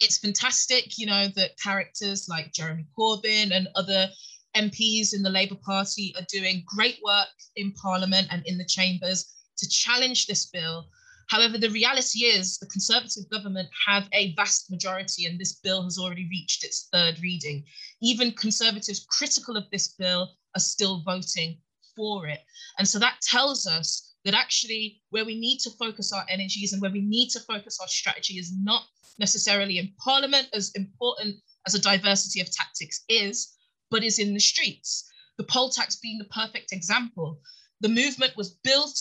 it's 0.00 0.18
fantastic, 0.18 0.98
you 0.98 1.06
know, 1.06 1.28
that 1.36 1.58
characters 1.58 2.28
like 2.28 2.52
Jeremy 2.52 2.86
Corbyn 2.98 3.52
and 3.52 3.68
other 3.76 4.08
MPs 4.56 5.14
in 5.14 5.22
the 5.22 5.30
Labour 5.30 5.56
Party 5.64 6.14
are 6.18 6.26
doing 6.28 6.64
great 6.66 6.98
work 7.04 7.28
in 7.56 7.72
Parliament 7.72 8.28
and 8.30 8.42
in 8.46 8.58
the 8.58 8.64
chambers 8.64 9.32
to 9.56 9.68
challenge 9.68 10.26
this 10.26 10.46
bill. 10.46 10.86
However, 11.28 11.58
the 11.58 11.70
reality 11.70 12.24
is 12.24 12.58
the 12.58 12.66
Conservative 12.66 13.28
government 13.30 13.68
have 13.86 14.08
a 14.12 14.34
vast 14.34 14.70
majority, 14.70 15.26
and 15.26 15.38
this 15.38 15.54
bill 15.54 15.82
has 15.82 15.98
already 15.98 16.28
reached 16.30 16.64
its 16.64 16.88
third 16.92 17.18
reading. 17.20 17.64
Even 18.02 18.32
Conservatives 18.32 19.06
critical 19.08 19.56
of 19.56 19.70
this 19.70 19.88
bill 19.88 20.34
are 20.54 20.60
still 20.60 21.02
voting 21.02 21.58
for 21.96 22.26
it. 22.26 22.40
And 22.78 22.86
so 22.86 22.98
that 22.98 23.20
tells 23.22 23.66
us 23.66 24.14
that 24.24 24.34
actually 24.34 25.02
where 25.10 25.24
we 25.24 25.38
need 25.38 25.58
to 25.60 25.70
focus 25.70 26.12
our 26.12 26.24
energies 26.28 26.72
and 26.72 26.82
where 26.82 26.90
we 26.90 27.02
need 27.02 27.28
to 27.30 27.40
focus 27.40 27.78
our 27.80 27.88
strategy 27.88 28.34
is 28.34 28.52
not 28.62 28.84
necessarily 29.18 29.78
in 29.78 29.92
Parliament, 29.98 30.48
as 30.52 30.72
important 30.74 31.36
as 31.66 31.74
a 31.74 31.80
diversity 31.80 32.40
of 32.40 32.50
tactics 32.50 33.04
is, 33.08 33.54
but 33.90 34.02
is 34.02 34.18
in 34.18 34.34
the 34.34 34.40
streets. 34.40 35.10
The 35.38 35.44
poll 35.44 35.70
tax 35.70 35.96
being 35.96 36.18
the 36.18 36.24
perfect 36.24 36.72
example. 36.72 37.40
The 37.80 37.88
movement 37.88 38.36
was 38.36 38.58
built 38.64 38.98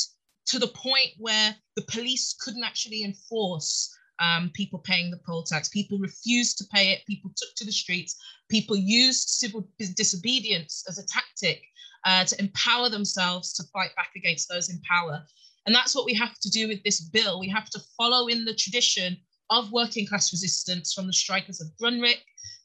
to 0.47 0.59
the 0.59 0.67
point 0.67 1.11
where 1.17 1.55
the 1.75 1.83
police 1.83 2.35
couldn't 2.39 2.63
actually 2.63 3.03
enforce 3.03 3.95
um, 4.19 4.51
people 4.53 4.79
paying 4.79 5.11
the 5.11 5.19
poll 5.25 5.43
tax. 5.43 5.69
People 5.69 5.97
refused 5.97 6.57
to 6.57 6.65
pay 6.65 6.91
it. 6.91 7.05
People 7.07 7.31
took 7.35 7.55
to 7.55 7.65
the 7.65 7.71
streets. 7.71 8.15
People 8.49 8.75
used 8.75 9.29
civil 9.29 9.67
disobedience 9.95 10.83
as 10.87 10.97
a 10.97 11.05
tactic 11.05 11.63
uh, 12.05 12.23
to 12.25 12.39
empower 12.39 12.89
themselves 12.89 13.53
to 13.53 13.63
fight 13.73 13.95
back 13.95 14.11
against 14.15 14.49
those 14.49 14.69
in 14.69 14.79
power. 14.81 15.23
And 15.65 15.73
that's 15.73 15.95
what 15.95 16.05
we 16.05 16.13
have 16.15 16.37
to 16.39 16.49
do 16.49 16.67
with 16.67 16.83
this 16.83 17.01
bill. 17.01 17.39
We 17.39 17.49
have 17.49 17.69
to 17.69 17.79
follow 17.97 18.27
in 18.27 18.45
the 18.45 18.53
tradition 18.53 19.17
of 19.49 19.71
working 19.71 20.05
class 20.05 20.31
resistance 20.31 20.93
from 20.93 21.07
the 21.07 21.13
strikers 21.13 21.61
of 21.61 21.67
Grunwick 21.81 22.19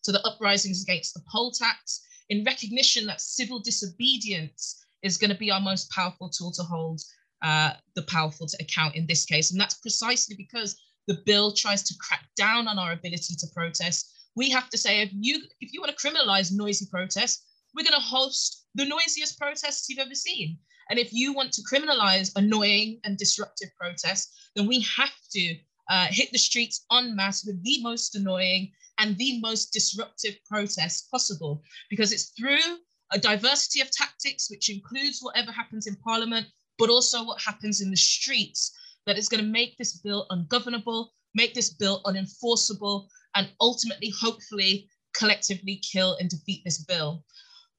to 0.05 0.13
the 0.13 0.25
uprisings 0.27 0.83
against 0.83 1.15
the 1.15 1.23
poll 1.31 1.51
tax 1.53 2.03
in 2.29 2.45
recognition 2.45 3.07
that 3.07 3.21
civil 3.21 3.61
disobedience 3.61 4.85
is 5.03 5.17
going 5.17 5.31
to 5.31 5.39
be 5.39 5.51
our 5.51 5.61
most 5.61 5.91
powerful 5.91 6.29
tool 6.29 6.53
to 6.53 6.63
hold 6.63 7.01
uh, 7.43 7.73
the 7.95 8.03
powerful 8.03 8.47
to 8.47 8.57
account 8.61 8.95
in 8.97 9.07
this 9.07 9.25
case. 9.25 9.51
And 9.51 9.61
that's 9.61 9.75
precisely 9.75 10.37
because 10.37 10.77
the 11.07 11.19
bill 11.25 11.53
tries 11.53 11.83
to 11.85 11.95
crack 12.01 12.25
down 12.37 12.69
on 12.69 12.79
our 12.79 12.93
ability 12.93 13.35
to 13.39 13.47
protest. 13.55 14.13
We 14.37 14.51
have 14.51 14.69
to 14.71 14.79
say, 14.79 15.01
if 15.01 15.11
you 15.13 15.41
if 15.61 15.73
you 15.73 15.81
want 15.81 15.97
to 15.97 16.07
criminalize 16.07 16.53
noisy 16.53 16.87
protests, 16.91 17.45
we're 17.75 17.85
going 17.85 18.01
to 18.01 18.01
host 18.01 18.67
the 18.75 18.85
noisiest 18.85 19.39
protests 19.39 19.89
you've 19.89 19.99
ever 19.99 20.15
seen. 20.15 20.59
And 20.91 20.99
if 20.99 21.13
you 21.13 21.33
want 21.33 21.53
to 21.53 21.63
criminalize 21.63 22.33
annoying 22.37 23.01
and 23.05 23.17
disruptive 23.19 23.69
protests, 23.81 24.51
then 24.55 24.67
we 24.67 24.81
have 24.97 25.13
to 25.33 25.57
uh, 25.91 26.07
hit 26.11 26.31
the 26.33 26.39
streets 26.39 26.85
en 26.93 27.15
masse 27.17 27.45
with 27.45 27.63
the 27.63 27.83
most 27.83 28.15
annoying 28.15 28.73
and 28.99 29.17
the 29.17 29.41
most 29.41 29.73
disruptive 29.73 30.37
protests 30.49 31.03
possible, 31.03 31.63
because 31.89 32.13
it's 32.13 32.33
through 32.39 32.79
a 33.13 33.19
diversity 33.19 33.81
of 33.81 33.91
tactics, 33.91 34.51
which 34.51 34.69
includes 34.71 35.21
whatever 35.21 35.53
happens 35.53 35.87
in 35.87 35.95
Parliament, 35.97 36.47
but 36.79 36.91
also 36.91 37.25
what 37.25 37.41
happens 37.41 37.81
in 37.81 37.91
the 37.91 37.97
streets, 37.97 38.73
that 39.07 39.19
is 39.19 39.29
going 39.29 39.43
to 39.43 39.51
make 39.51 39.77
this 39.79 39.99
bill 39.99 40.27
ungovernable, 40.31 41.13
make 41.35 41.55
this 41.55 41.71
bill 41.71 42.03
unenforceable, 42.05 43.09
and 43.35 43.49
ultimately, 43.61 44.13
hopefully, 44.21 44.89
collectively 45.15 45.77
kill 45.77 46.17
and 46.21 46.29
defeat 46.29 46.63
this 46.65 46.85
bill. 46.85 47.25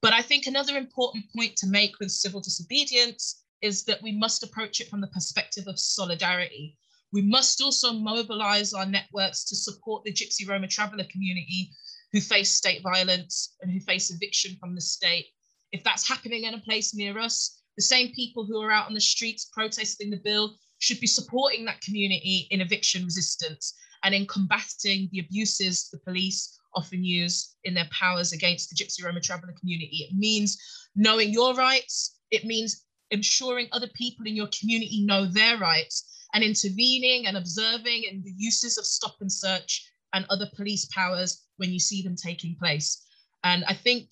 But 0.02 0.14
I 0.14 0.22
think 0.22 0.48
another 0.48 0.78
important 0.78 1.26
point 1.36 1.56
to 1.58 1.68
make 1.68 2.00
with 2.00 2.12
civil 2.12 2.42
disobedience 2.42 3.44
is 3.62 3.84
that 3.86 4.02
we 4.02 4.12
must 4.12 4.44
approach 4.44 4.80
it 4.80 4.90
from 4.90 5.02
the 5.02 5.08
perspective 5.08 5.66
of 5.68 5.78
solidarity. 5.78 6.78
We 7.12 7.22
must 7.22 7.62
also 7.62 7.94
mobilize 7.94 8.74
our 8.74 8.86
networks 8.86 9.44
to 9.46 9.56
support 9.56 10.04
the 10.04 10.14
Gypsy 10.14 10.48
Roma 10.48 10.68
traveller 10.68 11.06
community 11.12 11.72
who 12.12 12.22
face 12.22 12.52
state 12.52 12.82
violence 12.82 13.56
and 13.62 13.72
who 13.72 13.80
face 13.82 14.10
eviction 14.12 14.58
from 14.60 14.76
the 14.76 14.82
state. 14.82 15.28
If 15.72 15.84
that's 15.84 16.08
happening 16.08 16.46
in 16.46 16.54
a 16.54 16.60
place 16.60 16.96
near 16.96 17.20
us, 17.20 17.59
the 17.80 17.84
same 17.84 18.12
people 18.12 18.46
who 18.46 18.62
are 18.62 18.72
out 18.72 18.88
on 18.88 18.94
the 18.94 19.00
streets 19.00 19.46
protesting 19.54 20.10
the 20.10 20.20
bill 20.22 20.58
should 20.80 21.00
be 21.00 21.08
supporting 21.08 21.64
that 21.64 21.80
community 21.80 22.46
in 22.52 22.60
eviction 22.60 23.06
resistance 23.06 23.74
and 24.04 24.14
in 24.14 24.28
combating 24.28 25.08
the 25.14 25.20
abuses 25.20 25.88
the 25.90 26.00
police 26.00 26.60
often 26.76 27.06
use 27.06 27.56
in 27.64 27.74
their 27.74 27.88
powers 27.90 28.34
against 28.34 28.70
the 28.70 28.76
Gypsy 28.76 29.06
Roma 29.06 29.22
traveller 29.22 29.56
community. 29.58 30.10
It 30.10 30.14
means 30.14 30.58
knowing 30.98 31.32
your 31.32 31.54
rights, 31.54 32.20
it 32.32 32.44
means 32.44 32.84
ensuring 33.12 33.70
other 33.72 33.88
people 33.96 34.28
in 34.28 34.36
your 34.36 34.50
community 34.60 35.06
know 35.06 35.26
their 35.26 35.58
rights 35.58 36.28
and 36.34 36.44
intervening 36.44 37.28
and 37.28 37.38
observing 37.38 38.04
and 38.12 38.22
the 38.26 38.34
uses 38.36 38.78
of 38.78 38.86
stop 38.86 39.16
and 39.22 39.32
search 39.32 39.90
and 40.12 40.26
other 40.30 40.50
police 40.54 40.84
powers 40.94 41.46
when 41.56 41.72
you 41.72 41.80
see 41.80 42.02
them 42.02 42.18
taking 42.18 42.58
place. 42.60 43.06
And 43.46 43.64
I 43.70 43.74
think 43.74 44.10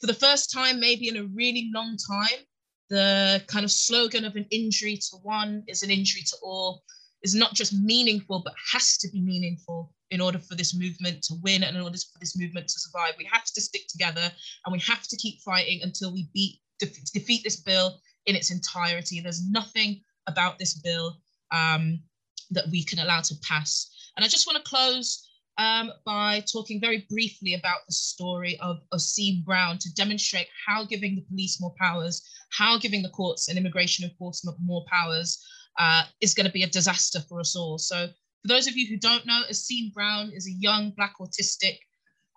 for 0.00 0.06
the 0.06 0.14
first 0.14 0.50
time, 0.50 0.80
maybe 0.80 1.08
in 1.08 1.18
a 1.18 1.24
really 1.24 1.70
long 1.74 1.98
time, 2.10 2.46
the 2.92 3.42
kind 3.46 3.64
of 3.64 3.70
slogan 3.70 4.26
of 4.26 4.36
an 4.36 4.44
injury 4.50 4.98
to 4.98 5.16
one 5.22 5.64
is 5.66 5.82
an 5.82 5.90
injury 5.90 6.20
to 6.26 6.36
all 6.42 6.82
is 7.22 7.34
not 7.34 7.54
just 7.54 7.72
meaningful, 7.72 8.42
but 8.44 8.52
has 8.70 8.98
to 8.98 9.08
be 9.08 9.22
meaningful 9.22 9.94
in 10.10 10.20
order 10.20 10.38
for 10.38 10.56
this 10.56 10.76
movement 10.76 11.22
to 11.22 11.34
win 11.42 11.62
and 11.62 11.74
in 11.74 11.82
order 11.82 11.96
for 11.96 12.18
this 12.20 12.36
movement 12.36 12.68
to 12.68 12.78
survive. 12.78 13.14
We 13.16 13.26
have 13.32 13.44
to 13.44 13.60
stick 13.62 13.88
together 13.88 14.30
and 14.66 14.72
we 14.72 14.78
have 14.80 15.04
to 15.08 15.16
keep 15.16 15.40
fighting 15.40 15.80
until 15.82 16.12
we 16.12 16.28
beat 16.34 16.58
defeat 17.14 17.42
this 17.44 17.62
bill 17.62 17.98
in 18.26 18.36
its 18.36 18.50
entirety. 18.50 19.20
There's 19.20 19.48
nothing 19.48 20.02
about 20.26 20.58
this 20.58 20.74
bill 20.74 21.16
um, 21.50 21.98
that 22.50 22.66
we 22.70 22.84
can 22.84 22.98
allow 22.98 23.22
to 23.22 23.34
pass. 23.42 23.88
And 24.16 24.24
I 24.24 24.28
just 24.28 24.46
want 24.46 24.62
to 24.62 24.68
close 24.68 25.26
um, 25.58 25.92
by 26.04 26.42
talking 26.52 26.80
very 26.80 27.06
briefly 27.10 27.54
about 27.54 27.80
the 27.86 27.94
story 27.94 28.58
of 28.60 28.80
Osime 28.92 29.44
Brown 29.44 29.78
to 29.78 29.92
demonstrate 29.94 30.48
how 30.66 30.84
giving 30.84 31.14
the 31.14 31.22
police 31.22 31.60
more 31.60 31.74
powers, 31.78 32.22
how 32.50 32.78
giving 32.78 33.02
the 33.02 33.10
courts 33.10 33.48
and 33.48 33.58
immigration 33.58 34.08
enforcement 34.08 34.56
more 34.60 34.84
powers 34.90 35.44
uh, 35.78 36.04
is 36.20 36.34
going 36.34 36.46
to 36.46 36.52
be 36.52 36.62
a 36.62 36.68
disaster 36.68 37.20
for 37.28 37.40
us 37.40 37.56
all. 37.56 37.78
So 37.78 38.08
for 38.42 38.48
those 38.48 38.66
of 38.66 38.76
you 38.76 38.88
who 38.88 38.98
don't 38.98 39.26
know, 39.26 39.42
Osime 39.50 39.92
Brown 39.92 40.32
is 40.34 40.46
a 40.46 40.58
young 40.58 40.90
Black 40.90 41.14
autistic 41.20 41.78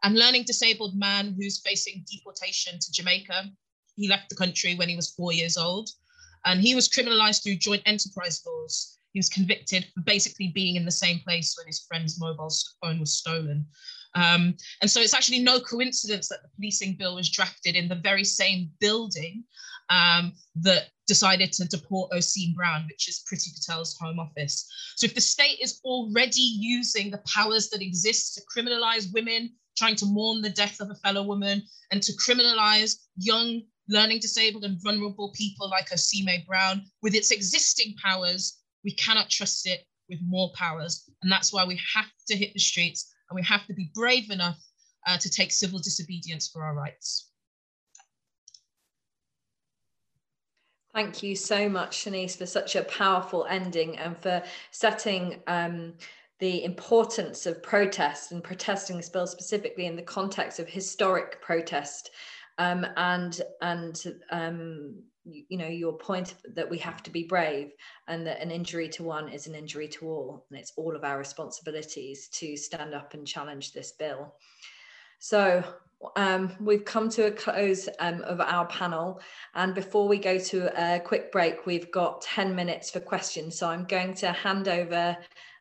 and 0.03 0.16
learning 0.16 0.43
disabled 0.43 0.95
man 0.95 1.36
who's 1.38 1.61
facing 1.61 2.05
deportation 2.11 2.80
to 2.80 2.91
Jamaica. 2.91 3.45
He 3.95 4.09
left 4.09 4.30
the 4.30 4.36
country 4.36 4.76
when 4.76 4.89
he 4.89 4.95
was 4.95 5.11
four 5.11 5.32
years 5.34 5.57
old 5.57 5.89
and 6.45 6.61
he 6.61 6.76
was 6.76 6.89
criminalized 6.89 7.43
through 7.43 7.55
joint 7.55 7.82
enterprise 7.86 8.41
laws. 8.45 8.99
He 9.16 9.20
was 9.20 9.30
convicted 9.30 9.88
for 9.93 10.01
basically 10.01 10.49
being 10.49 10.76
in 10.76 10.84
the 10.84 10.91
same 10.91 11.20
place 11.20 11.55
when 11.57 11.68
his 11.68 11.86
friend's 11.88 12.20
mobile 12.20 12.51
phone 12.82 12.99
was 12.99 13.13
stolen. 13.13 13.66
Um, 14.13 14.57
and 14.82 14.91
so 14.91 14.99
it's 14.99 15.13
actually 15.13 15.39
no 15.39 15.61
coincidence 15.61 16.28
that 16.28 16.41
the 16.43 16.49
policing 16.57 16.97
bill 16.99 17.16
was 17.16 17.30
drafted 17.30 17.78
in 17.78 17.88
the 17.88 17.95
very 17.95 18.26
same 18.26 18.72
building 18.82 19.45
um, 19.89 20.34
that 20.55 20.88
decided 21.07 21.53
to 21.53 21.66
deport 21.70 22.11
Osime 22.11 22.55
Brown, 22.55 22.88
which 22.91 23.07
is 23.07 23.24
Priti 23.24 23.55
Patel's 23.55 23.97
home 23.97 24.20
office. 24.20 24.70
So 24.97 25.05
if 25.05 25.16
the 25.16 25.22
state 25.22 25.59
is 25.61 25.80
already 25.86 26.57
using 26.59 27.09
the 27.09 27.24
powers 27.26 27.70
that 27.70 27.82
exist 27.82 28.36
to 28.36 28.41
criminalize 28.53 29.13
women 29.13 29.53
trying 29.78 29.95
to 29.95 30.05
mourn 30.05 30.41
the 30.41 30.49
death 30.49 30.82
of 30.82 30.89
a 30.89 30.95
fellow 30.95 31.24
woman 31.24 31.63
and 31.93 32.03
to 32.03 32.11
criminalize 32.18 32.97
young 33.16 33.61
learning 33.88 34.20
disabled 34.20 34.66
and 34.66 34.84
vulnerable 34.84 35.32
people 35.34 35.70
like 35.70 35.89
Osime 35.91 36.45
Brown 36.45 36.84
with 37.01 37.16
its 37.16 37.32
existing 37.32 37.95
powers, 38.03 38.57
we 38.86 38.93
cannot 38.93 39.29
trust 39.29 39.67
it 39.67 39.81
with 40.07 40.19
more 40.23 40.51
powers. 40.53 41.09
And 41.23 41.31
that's 41.31 41.51
why 41.51 41.65
we 41.65 41.81
have 41.93 42.05
to 42.27 42.38
hit 42.38 42.53
the 42.53 42.59
streets 42.59 43.13
and 43.29 43.36
we 43.36 43.41
have 43.43 43.65
to 43.65 43.73
be 43.73 43.91
brave 43.93 44.29
enough 44.29 44.59
uh, 45.07 45.17
to 45.17 45.29
take 45.29 45.51
civil 45.51 45.79
disobedience 45.79 46.47
for 46.47 46.63
our 46.63 46.75
rights. 46.75 47.31
Thank 50.93 51.21
you 51.23 51.36
so 51.36 51.67
much, 51.67 52.05
Shanice, 52.05 52.38
for 52.38 52.45
such 52.45 52.77
a 52.77 52.83
powerful 52.83 53.45
ending 53.49 53.97
and 53.97 54.17
for 54.17 54.41
setting 54.71 55.41
um, 55.47 55.93
the 56.39 56.63
importance 56.63 57.45
of 57.45 57.61
protest 57.61 58.31
and 58.31 58.41
protesting 58.41 58.95
this 58.95 59.09
bill 59.09 59.27
specifically 59.27 59.88
in 59.88 59.97
the 59.97 60.01
context 60.01 60.59
of 60.59 60.69
historic 60.69 61.41
protest 61.41 62.11
um, 62.59 62.86
and 62.95 63.41
and 63.61 64.03
um, 64.31 65.03
you, 65.26 65.43
you, 65.49 65.57
know 65.57 65.67
your 65.67 65.93
point 65.93 66.36
that 66.53 66.69
we 66.69 66.78
have 66.78 67.03
to 67.03 67.11
be 67.11 67.23
brave 67.23 67.71
and 68.07 68.26
that 68.28 68.41
an 68.41 68.51
injury 68.51 68.88
to 68.89 69.03
one 69.03 69.30
is 69.30 69.47
an 69.47 69.55
injury 69.55 69.88
to 69.88 70.07
all 70.07 70.45
and 70.49 70.59
it's 70.59 70.73
all 70.78 70.95
of 70.95 71.03
our 71.03 71.17
responsibilities 71.17 72.28
to 72.30 72.55
stand 72.55 72.93
up 72.93 73.13
and 73.13 73.28
challenge 73.28 73.73
this 73.73 73.91
bill. 73.91 74.36
So 75.19 75.63
um, 76.15 76.51
we've 76.59 76.86
come 76.86 77.09
to 77.09 77.28
a 77.28 77.32
close 77.32 77.89
um, 77.99 78.21
of 78.21 78.39
our 78.39 78.67
panel 78.67 79.21
and 79.55 79.73
before 79.73 80.07
we 80.07 80.17
go 80.17 80.38
to 80.38 80.95
a 80.95 80.99
quick 80.99 81.32
break 81.32 81.65
we've 81.65 81.91
got 81.91 82.21
10 82.21 82.55
minutes 82.55 82.91
for 82.91 82.99
questions. 82.99 83.57
So 83.57 83.67
i'm 83.67 83.86
going 83.86 84.13
to 84.15 84.32
hand 84.32 84.67
over 84.67 85.17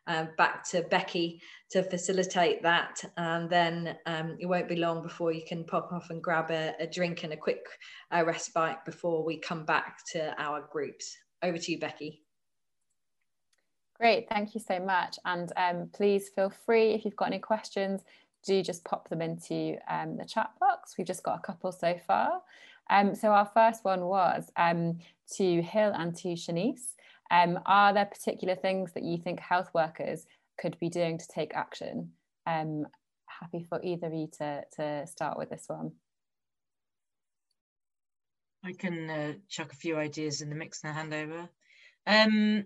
uh, 0.07 0.25
back 0.37 0.67
to 0.69 0.81
Becky 0.83 1.41
to 1.71 1.83
facilitate 1.83 2.61
that. 2.63 3.03
And 3.17 3.49
then 3.49 3.97
um, 4.05 4.37
it 4.39 4.45
won't 4.45 4.69
be 4.69 4.75
long 4.75 5.01
before 5.01 5.31
you 5.31 5.43
can 5.47 5.63
pop 5.63 5.91
off 5.91 6.09
and 6.09 6.21
grab 6.21 6.51
a, 6.51 6.73
a 6.79 6.87
drink 6.87 7.23
and 7.23 7.33
a 7.33 7.37
quick 7.37 7.65
uh, 8.11 8.23
respite 8.25 8.83
before 8.85 9.23
we 9.23 9.37
come 9.37 9.65
back 9.65 9.99
to 10.13 10.33
our 10.41 10.61
groups. 10.71 11.17
Over 11.43 11.57
to 11.57 11.71
you, 11.71 11.79
Becky. 11.79 12.21
Great, 13.99 14.27
thank 14.27 14.53
you 14.53 14.61
so 14.61 14.79
much. 14.79 15.17
And 15.23 15.51
um, 15.55 15.89
please 15.93 16.29
feel 16.29 16.51
free 16.65 16.91
if 16.91 17.05
you've 17.05 17.15
got 17.15 17.27
any 17.27 17.39
questions, 17.39 18.01
do 18.45 18.61
just 18.61 18.83
pop 18.83 19.09
them 19.09 19.21
into 19.21 19.77
um, 19.89 20.17
the 20.17 20.25
chat 20.25 20.51
box. 20.59 20.95
We've 20.97 21.07
just 21.07 21.23
got 21.23 21.39
a 21.39 21.41
couple 21.41 21.71
so 21.71 21.97
far. 22.05 22.41
Um, 22.89 23.15
so 23.15 23.29
our 23.29 23.49
first 23.53 23.83
one 23.83 24.01
was 24.01 24.51
um, 24.57 24.99
to 25.37 25.61
Hill 25.61 25.93
and 25.95 26.15
to 26.17 26.29
Shanice. 26.29 26.94
Um, 27.31 27.59
are 27.65 27.93
there 27.93 28.05
particular 28.05 28.55
things 28.55 28.93
that 28.93 29.03
you 29.03 29.17
think 29.17 29.39
health 29.39 29.69
workers 29.73 30.25
could 30.59 30.77
be 30.79 30.89
doing 30.89 31.17
to 31.17 31.27
take 31.27 31.55
action? 31.55 32.11
Um, 32.45 32.85
happy 33.25 33.65
for 33.67 33.81
either 33.83 34.07
of 34.07 34.13
you 34.13 34.29
to, 34.39 34.63
to 34.77 35.07
start 35.07 35.37
with 35.37 35.49
this 35.49 35.65
one. 35.67 35.91
I 38.63 38.73
can 38.73 39.09
uh, 39.09 39.33
chuck 39.47 39.71
a 39.71 39.75
few 39.75 39.97
ideas 39.97 40.41
in 40.41 40.49
the 40.49 40.55
mix 40.55 40.83
and 40.83 40.95
hand 40.95 41.13
over. 41.13 41.49
Um, 42.07 42.65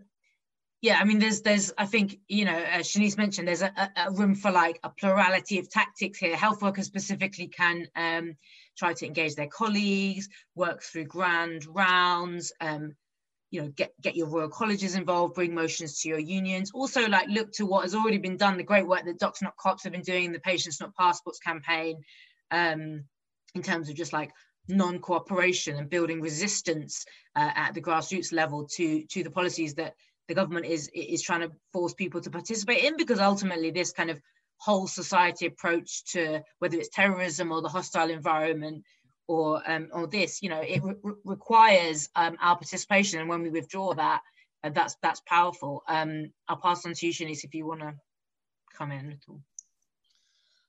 yeah, 0.81 0.97
I 0.99 1.03
mean, 1.03 1.19
there's, 1.19 1.41
there's, 1.41 1.73
I 1.77 1.85
think, 1.85 2.19
you 2.29 2.45
know, 2.45 2.55
as 2.55 2.87
Shanice 2.87 3.17
mentioned, 3.17 3.49
there's 3.49 3.61
a, 3.61 3.91
a, 3.97 4.11
room 4.11 4.33
for 4.33 4.49
like 4.49 4.79
a 4.81 4.89
plurality 4.89 5.59
of 5.59 5.69
tactics 5.69 6.19
here. 6.19 6.37
Health 6.37 6.61
workers 6.61 6.85
specifically 6.85 7.47
can 7.47 7.87
um, 7.97 8.37
try 8.77 8.93
to 8.93 9.05
engage 9.05 9.35
their 9.35 9.47
colleagues, 9.47 10.29
work 10.55 10.81
through 10.81 11.05
grand 11.05 11.65
rounds, 11.67 12.53
um, 12.61 12.95
you 13.51 13.61
know 13.61 13.67
get 13.69 13.93
get 14.01 14.15
your 14.15 14.27
royal 14.27 14.49
colleges 14.49 14.95
involved 14.95 15.35
bring 15.35 15.53
motions 15.53 15.99
to 15.99 16.09
your 16.09 16.19
unions. 16.19 16.71
Also 16.73 17.07
like 17.07 17.27
look 17.29 17.51
to 17.53 17.65
what 17.65 17.83
has 17.83 17.95
already 17.95 18.17
been 18.17 18.37
done 18.37 18.57
the 18.57 18.63
great 18.63 18.87
work 18.87 19.05
that 19.05 19.19
docs 19.19 19.41
not 19.41 19.57
cops 19.57 19.83
have 19.83 19.93
been 19.93 20.01
doing 20.01 20.31
the 20.31 20.39
patients 20.39 20.79
not 20.79 20.95
passports 20.95 21.39
campaign 21.39 22.01
um, 22.51 23.03
in 23.55 23.61
terms 23.61 23.89
of 23.89 23.95
just 23.95 24.13
like 24.13 24.31
non-cooperation 24.67 25.77
and 25.77 25.89
building 25.89 26.21
resistance 26.21 27.05
uh, 27.35 27.51
at 27.55 27.73
the 27.73 27.81
grassroots 27.81 28.31
level 28.31 28.67
to 28.67 29.05
to 29.07 29.23
the 29.23 29.31
policies 29.31 29.73
that 29.75 29.95
the 30.27 30.35
government 30.35 30.65
is 30.65 30.89
is 30.93 31.21
trying 31.21 31.41
to 31.41 31.51
force 31.73 31.93
people 31.93 32.21
to 32.21 32.29
participate 32.29 32.83
in 32.83 32.97
because 32.97 33.19
ultimately 33.19 33.71
this 33.71 33.91
kind 33.91 34.11
of 34.11 34.21
whole 34.57 34.87
society 34.87 35.45
approach 35.45 36.03
to 36.03 36.41
whether 36.59 36.77
it's 36.77 36.89
terrorism 36.89 37.51
or 37.51 37.61
the 37.61 37.69
hostile 37.69 38.09
environment 38.09 38.83
or 39.29 39.61
um, 39.67 39.87
or 39.93 40.07
this, 40.07 40.41
you 40.41 40.49
know, 40.49 40.59
it 40.59 40.81
re 40.83 40.95
requires 41.23 42.09
um, 42.15 42.35
our 42.41 42.55
participation. 42.55 43.19
And 43.19 43.29
when 43.29 43.43
we 43.43 43.51
withdraw 43.51 43.93
that, 43.93 44.21
uh, 44.63 44.71
that's 44.71 44.95
that's 45.03 45.21
powerful. 45.27 45.83
Um, 45.87 46.31
I'll 46.47 46.57
pass 46.57 46.83
on 46.85 46.93
to 46.93 47.05
you, 47.05 47.13
Shanice, 47.13 47.43
if 47.43 47.53
you 47.53 47.67
want 47.67 47.81
to 47.81 47.93
come 48.75 48.91
in 48.91 49.11
at 49.11 49.19
all. 49.29 49.39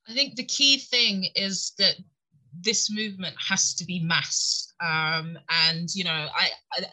I 0.07 0.13
think 0.13 0.37
the 0.37 0.45
key 0.45 0.77
thing 0.77 1.29
is 1.35 1.73
that 1.79 1.95
this 2.61 2.91
movement 2.91 3.35
has 3.49 3.75
to 3.77 3.85
be 3.87 4.01
mass. 4.01 4.75
Um, 4.85 5.39
and 5.49 5.89
you 5.95 6.05
know, 6.05 6.29
I, 6.37 6.51
I 6.75 6.85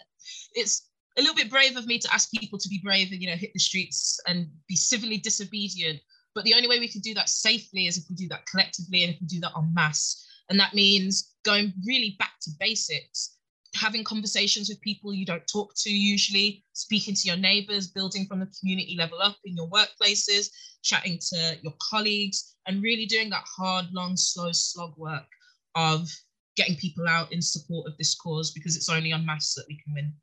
it's 0.54 0.88
a 1.18 1.22
little 1.22 1.36
bit 1.36 1.50
brave 1.50 1.76
of 1.76 1.86
me 1.86 2.00
to 2.00 2.14
ask 2.14 2.32
people 2.32 2.60
to 2.60 2.70
be 2.70 2.80
brave 2.82 3.12
and 3.12 3.22
you 3.22 3.30
know 3.30 3.36
hit 3.36 3.52
the 3.54 3.60
streets 3.60 4.22
and 4.26 4.48
be 4.70 4.78
civilly 4.78 5.18
disobedient. 5.18 6.00
But 6.34 6.46
the 6.46 6.54
only 6.54 6.70
way 6.70 6.80
we 6.80 6.88
can 6.88 7.02
do 7.02 7.14
that 7.16 7.28
safely 7.28 7.88
is 7.88 7.98
if 7.98 8.06
we 8.10 8.16
do 8.16 8.30
that 8.30 8.46
collectively 8.46 9.04
and 9.04 9.14
if 9.14 9.20
we 9.20 9.28
do 9.28 9.42
that 9.42 9.52
en 9.58 9.74
masse. 9.74 10.24
And 10.50 10.60
that 10.60 10.74
means 10.74 11.36
going 11.44 11.74
really 11.86 12.16
back 12.20 12.34
to 12.42 12.52
basics, 12.60 13.38
having 13.76 14.04
conversations 14.04 14.70
with 14.70 14.82
people 14.82 15.14
you 15.14 15.26
don't 15.26 15.48
talk 15.48 15.74
to 15.78 15.90
usually, 15.90 16.64
speaking 16.74 17.14
to 17.16 17.28
your 17.28 17.38
neighbors, 17.38 17.88
building 17.88 18.26
from 18.26 18.40
the 18.40 18.52
community 18.60 18.96
level 18.98 19.22
up 19.22 19.38
in 19.46 19.56
your 19.56 19.70
workplaces, 19.70 20.50
chatting 20.84 21.20
to 21.30 21.58
your 21.62 21.74
colleagues, 21.82 22.56
and 22.66 22.82
really 22.82 23.06
doing 23.06 23.30
that 23.30 23.44
hard, 23.46 23.86
long, 23.92 24.16
slow 24.16 24.52
slog 24.52 24.94
work 24.98 25.28
of 25.76 26.10
getting 26.56 26.76
people 26.76 27.08
out 27.08 27.32
in 27.32 27.42
support 27.42 27.88
of 27.88 27.98
this 27.98 28.16
cause 28.16 28.52
because 28.52 28.76
it's 28.76 28.90
only 28.90 29.12
on 29.12 29.26
mass 29.26 29.54
that 29.54 29.66
we 29.68 29.80
can 29.84 29.94
win. 29.94 30.14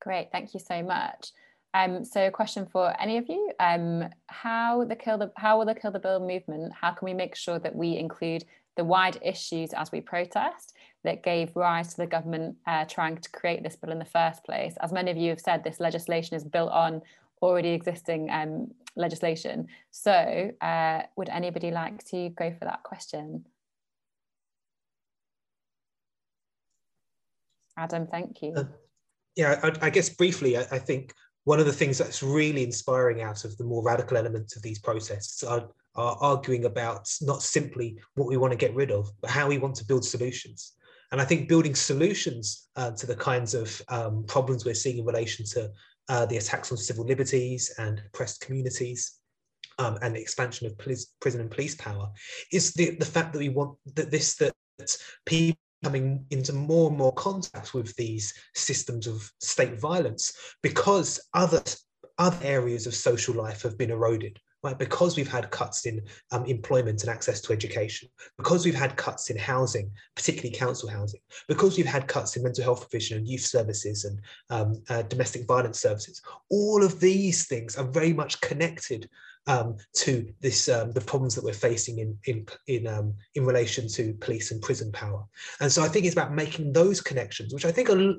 Great, 0.00 0.30
thank 0.32 0.54
you 0.54 0.60
so 0.60 0.82
much. 0.82 1.32
Um, 1.74 2.04
so 2.04 2.26
a 2.26 2.30
question 2.30 2.66
for 2.66 2.94
any 3.00 3.16
of 3.16 3.28
you, 3.28 3.50
um, 3.58 4.08
how, 4.26 4.84
the 4.84 4.96
kill 4.96 5.16
the, 5.18 5.32
how 5.36 5.58
will 5.58 5.66
the 5.66 5.74
Kill 5.74 5.90
the 5.90 5.98
Bill 5.98 6.20
movement, 6.20 6.72
how 6.72 6.92
can 6.92 7.06
we 7.06 7.14
make 7.14 7.34
sure 7.34 7.58
that 7.58 7.74
we 7.74 7.96
include 7.96 8.44
the 8.76 8.84
wide 8.84 9.18
issues 9.22 9.72
as 9.72 9.90
we 9.90 10.00
protest 10.00 10.74
that 11.04 11.22
gave 11.22 11.54
rise 11.56 11.88
to 11.90 11.96
the 11.96 12.06
government 12.06 12.56
uh, 12.66 12.84
trying 12.84 13.16
to 13.16 13.30
create 13.30 13.62
this 13.62 13.76
bill 13.76 13.90
in 13.90 13.98
the 13.98 14.04
first 14.04 14.44
place? 14.44 14.74
As 14.80 14.92
many 14.92 15.10
of 15.10 15.16
you 15.16 15.30
have 15.30 15.40
said, 15.40 15.64
this 15.64 15.80
legislation 15.80 16.36
is 16.36 16.44
built 16.44 16.70
on 16.70 17.00
already 17.40 17.70
existing 17.70 18.30
um, 18.30 18.70
legislation. 18.94 19.66
So 19.90 20.50
uh, 20.60 21.02
would 21.16 21.30
anybody 21.30 21.70
like 21.70 22.04
to 22.06 22.28
go 22.30 22.52
for 22.58 22.66
that 22.66 22.82
question? 22.82 23.46
Adam, 27.76 28.06
thank 28.06 28.42
you. 28.42 28.52
Uh, 28.54 28.64
yeah, 29.36 29.58
I, 29.62 29.86
I, 29.86 29.90
guess 29.90 30.10
briefly, 30.10 30.58
I, 30.58 30.60
I 30.60 30.78
think 30.78 31.14
one 31.44 31.60
of 31.60 31.66
the 31.66 31.72
things 31.72 31.98
that's 31.98 32.22
really 32.22 32.62
inspiring 32.62 33.22
out 33.22 33.44
of 33.44 33.56
the 33.56 33.64
more 33.64 33.82
radical 33.82 34.16
elements 34.16 34.56
of 34.56 34.62
these 34.62 34.78
protests 34.78 35.42
are, 35.42 35.68
are 35.96 36.16
arguing 36.20 36.64
about 36.64 37.08
not 37.20 37.42
simply 37.42 37.98
what 38.14 38.28
we 38.28 38.36
want 38.36 38.52
to 38.52 38.56
get 38.56 38.74
rid 38.74 38.90
of, 38.90 39.10
but 39.20 39.30
how 39.30 39.48
we 39.48 39.58
want 39.58 39.74
to 39.76 39.84
build 39.84 40.04
solutions. 40.04 40.72
And 41.10 41.20
I 41.20 41.24
think 41.24 41.48
building 41.48 41.74
solutions 41.74 42.68
uh, 42.76 42.92
to 42.92 43.06
the 43.06 43.16
kinds 43.16 43.54
of 43.54 43.82
um, 43.88 44.24
problems 44.26 44.64
we're 44.64 44.74
seeing 44.74 44.98
in 44.98 45.04
relation 45.04 45.44
to 45.46 45.70
uh, 46.08 46.26
the 46.26 46.38
attacks 46.38 46.72
on 46.72 46.78
civil 46.78 47.04
liberties 47.04 47.74
and 47.78 48.02
oppressed 48.06 48.40
communities 48.40 49.18
um, 49.78 49.98
and 50.02 50.14
the 50.14 50.20
expansion 50.20 50.66
of 50.66 50.78
police, 50.78 51.12
prison 51.20 51.40
and 51.40 51.50
police 51.50 51.74
power 51.74 52.08
is 52.52 52.72
the, 52.74 52.96
the 52.96 53.04
fact 53.04 53.32
that 53.32 53.38
we 53.38 53.48
want 53.48 53.76
that 53.94 54.10
this 54.10 54.36
that 54.36 54.52
people 55.26 55.58
coming 55.82 56.24
into 56.30 56.52
more 56.52 56.88
and 56.88 56.98
more 56.98 57.12
contact 57.12 57.74
with 57.74 57.94
these 57.96 58.32
systems 58.54 59.06
of 59.06 59.30
state 59.40 59.80
violence 59.80 60.32
because 60.62 61.20
other 61.34 61.62
other 62.18 62.38
areas 62.42 62.86
of 62.86 62.94
social 62.94 63.34
life 63.34 63.62
have 63.62 63.78
been 63.78 63.90
eroded 63.90 64.38
right? 64.62 64.78
Because 64.78 65.16
we've 65.16 65.30
had 65.30 65.50
cuts 65.50 65.86
in 65.86 66.00
um, 66.30 66.44
employment 66.46 67.02
and 67.02 67.10
access 67.10 67.40
to 67.42 67.52
education 67.52 68.08
because 68.38 68.64
we've 68.64 68.74
had 68.74 68.96
cuts 68.96 69.30
in 69.30 69.36
housing 69.36 69.90
particularly 70.14 70.54
council 70.54 70.88
housing 70.88 71.20
because 71.48 71.76
we've 71.76 71.86
had 71.86 72.06
cuts 72.06 72.36
in 72.36 72.42
mental 72.42 72.64
health 72.64 72.88
provision 72.88 73.18
and 73.18 73.28
youth 73.28 73.42
services 73.42 74.04
and 74.04 74.20
um, 74.50 74.82
uh, 74.88 75.02
domestic 75.02 75.46
violence 75.46 75.80
services 75.80 76.22
all 76.50 76.82
of 76.82 77.00
these 77.00 77.46
things 77.46 77.76
are 77.76 77.84
very 77.84 78.12
much 78.12 78.40
connected 78.40 79.08
um, 79.46 79.76
to 79.94 80.32
this 80.40 80.68
um, 80.68 80.92
the 80.92 81.00
problems 81.00 81.34
that 81.34 81.44
we're 81.44 81.52
facing 81.52 81.98
in 81.98 82.18
in 82.26 82.46
in 82.68 82.86
um, 82.86 83.14
in 83.34 83.44
relation 83.44 83.88
to 83.88 84.14
police 84.14 84.52
and 84.52 84.62
prison 84.62 84.92
power. 84.92 85.24
And 85.60 85.70
so 85.70 85.82
I 85.82 85.88
think 85.88 86.06
it's 86.06 86.14
about 86.14 86.34
making 86.34 86.72
those 86.72 87.00
connections, 87.00 87.52
which 87.52 87.64
I 87.64 87.72
think 87.72 87.90
are 87.90 88.14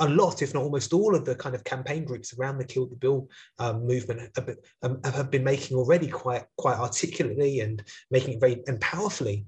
a 0.00 0.08
lot, 0.08 0.42
if 0.42 0.54
not 0.54 0.62
almost 0.62 0.92
all, 0.92 1.14
of 1.14 1.24
the 1.24 1.34
kind 1.34 1.54
of 1.54 1.62
campaign 1.64 2.04
groups 2.04 2.34
around 2.34 2.58
the 2.58 2.64
Kill 2.64 2.86
the 2.86 2.96
Bill 2.96 3.28
um, 3.58 3.86
movement 3.86 4.20
have 4.34 4.46
been, 4.46 4.56
um, 4.82 5.00
have 5.04 5.30
been, 5.30 5.44
making 5.44 5.76
already 5.76 6.08
quite 6.08 6.44
quite 6.56 6.78
articulately 6.78 7.60
and 7.60 7.82
making 8.10 8.34
it 8.34 8.40
very 8.40 8.62
and 8.66 8.80
powerfully. 8.80 9.46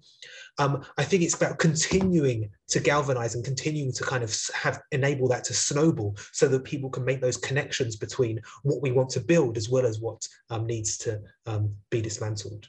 Um, 0.59 0.85
I 0.99 1.05
think 1.05 1.23
it's 1.23 1.35
about 1.35 1.59
continuing 1.59 2.51
to 2.69 2.81
galvanize 2.81 3.35
and 3.35 3.45
continuing 3.45 3.93
to 3.93 4.05
kind 4.05 4.23
of 4.23 4.37
have 4.55 4.83
enable 4.93 5.27
that 5.29 5.45
to 5.45 5.55
snowball 5.55 6.17
so 6.33 6.47
that 6.49 6.65
people 6.65 6.91
can 6.91 7.05
make 7.05 7.23
those 7.23 7.39
connections 7.39 7.97
between 7.97 8.41
what 8.63 8.83
we 8.83 8.93
want 8.93 9.09
to 9.11 9.21
build 9.21 9.57
as 9.57 9.71
well 9.71 9.87
as 9.87 10.01
what 10.01 10.27
um, 10.51 10.67
needs 10.67 10.99
to 10.99 11.21
um, 11.47 11.75
be 11.91 12.03
dismantled. 12.03 12.69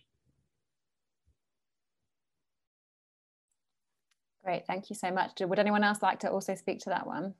Great, 4.43 4.67
thank 4.67 4.89
you 4.89 4.95
so 4.95 5.09
much. 5.11 5.39
Would 5.39 5.59
anyone 5.59 5.83
else 5.83 6.01
like 6.01 6.19
to 6.19 6.29
also 6.29 6.55
speak 6.55 6.79
to 6.79 6.89
that 6.89 7.07
one? 7.07 7.33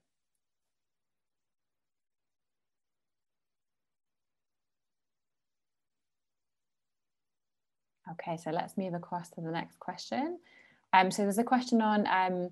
Okay, 8.14 8.38
so 8.38 8.52
let's 8.52 8.78
move 8.78 8.94
across 8.94 9.30
to 9.32 9.42
the 9.42 9.52
next 9.52 9.80
question. 9.80 10.40
Um, 10.94 11.10
so 11.10 11.24
there's 11.24 11.40
a 11.40 11.44
question 11.44 11.82
on 11.82 12.08
um, 12.08 12.50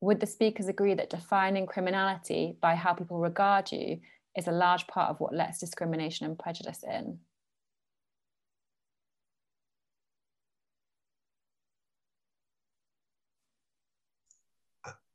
would 0.00 0.20
the 0.20 0.26
speakers 0.26 0.68
agree 0.68 0.94
that 0.94 1.10
defining 1.10 1.66
criminality 1.66 2.56
by 2.60 2.74
how 2.74 2.94
people 2.94 3.18
regard 3.18 3.70
you 3.72 4.00
is 4.36 4.46
a 4.46 4.52
large 4.52 4.86
part 4.86 5.10
of 5.10 5.20
what 5.20 5.34
lets 5.34 5.58
discrimination 5.58 6.26
and 6.26 6.38
prejudice 6.38 6.84
in? 6.84 7.18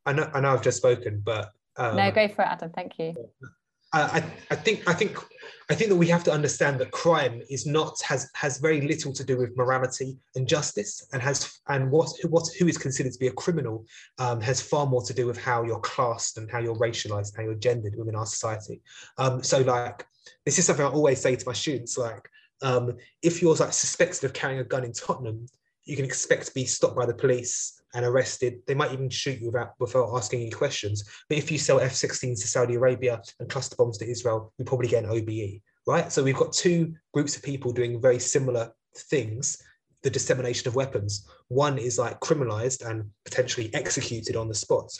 I 0.06 0.14
know, 0.14 0.30
I 0.34 0.39
know 0.41 0.49
I've 0.53 0.62
just 0.62 0.78
spoken, 0.78 1.22
but 1.26 1.51
um, 1.78 1.95
no, 1.95 2.12
go 2.12 2.28
for 2.28 2.43
it, 2.43 2.47
Adam. 2.47 2.70
Thank 2.70 2.99
you. 2.99 3.16
I, 3.91 4.24
I 4.51 4.56
think 4.56 4.88
I 4.88 4.93
think 4.93 5.18
I 5.70 5.74
think 5.74 5.89
that 5.89 5.95
we 5.95 6.07
have 6.07 6.24
to 6.26 6.32
understand 6.32 6.80
that 6.80 6.91
crime 6.91 7.41
is 7.49 7.66
not 7.66 7.99
has 8.03 8.30
has 8.36 8.59
very 8.59 8.82
little 8.82 9.11
to 9.13 9.24
do 9.24 9.38
with 9.38 9.57
morality 9.57 10.18
and 10.36 10.47
justice, 10.47 11.07
and 11.11 11.22
has 11.22 11.59
and 11.68 11.89
what 11.89 12.09
what 12.30 12.47
who 12.59 12.68
is 12.68 12.78
considered 12.78 13.13
to 13.13 13.20
be 13.20 13.28
a 13.28 13.32
criminal 13.34 13.86
um, 14.20 14.39
has 14.41 14.61
far 14.61 14.86
more 14.86 15.01
to 15.03 15.13
do 15.13 15.26
with 15.26 15.38
how 15.38 15.63
you're 15.63 15.80
classed 15.80 16.38
and 16.38 16.51
how 16.51 16.59
you're 16.59 16.76
racialized, 16.76 17.30
and 17.30 17.38
how 17.38 17.43
you're 17.43 17.55
gendered 17.55 17.95
within 17.95 18.16
our 18.16 18.28
society. 18.28 18.82
Um, 19.18 19.41
so 19.41 19.61
like 19.61 20.05
this 20.45 20.59
is 20.59 20.66
something 20.66 20.86
I 20.86 20.89
always 20.89 21.22
say 21.22 21.36
to 21.36 21.47
my 21.47 21.53
students, 21.53 21.97
like 21.97 22.30
um, 22.61 22.95
if 23.24 23.41
you're 23.41 23.55
like 23.55 23.74
suspected 23.74 24.24
of 24.24 24.34
carrying 24.34 24.59
a 24.59 24.63
gun 24.63 24.84
in 24.84 24.93
Tottenham, 24.93 25.47
you 25.86 25.95
can 25.95 26.05
expect 26.05 26.47
to 26.47 26.53
be 26.53 26.65
stopped 26.65 26.95
by 26.95 27.05
the 27.05 27.13
police 27.13 27.81
and 27.93 28.05
arrested. 28.05 28.59
They 28.67 28.73
might 28.73 28.91
even 28.91 29.09
shoot 29.09 29.39
you 29.39 29.47
without, 29.47 29.73
without 29.79 30.15
asking 30.15 30.41
any 30.41 30.51
questions. 30.51 31.03
But 31.29 31.38
if 31.38 31.51
you 31.51 31.57
sell 31.57 31.79
F-16s 31.79 32.41
to 32.41 32.47
Saudi 32.47 32.75
Arabia 32.75 33.21
and 33.39 33.49
cluster 33.49 33.75
bombs 33.77 33.97
to 33.99 34.09
Israel, 34.09 34.51
you 34.57 34.65
probably 34.65 34.88
get 34.88 35.03
an 35.03 35.11
OBE, 35.11 35.61
right? 35.88 36.11
So 36.11 36.23
we've 36.23 36.36
got 36.36 36.53
two 36.53 36.93
groups 37.13 37.36
of 37.36 37.43
people 37.43 37.71
doing 37.71 38.01
very 38.01 38.19
similar 38.19 38.71
things. 38.97 39.61
The 40.01 40.09
dissemination 40.09 40.67
of 40.67 40.75
weapons. 40.75 41.27
One 41.47 41.77
is 41.77 41.97
like 41.97 42.19
criminalized 42.19 42.88
and 42.88 43.09
potentially 43.23 43.73
executed 43.73 44.36
on 44.36 44.47
the 44.47 44.53
spot, 44.53 44.91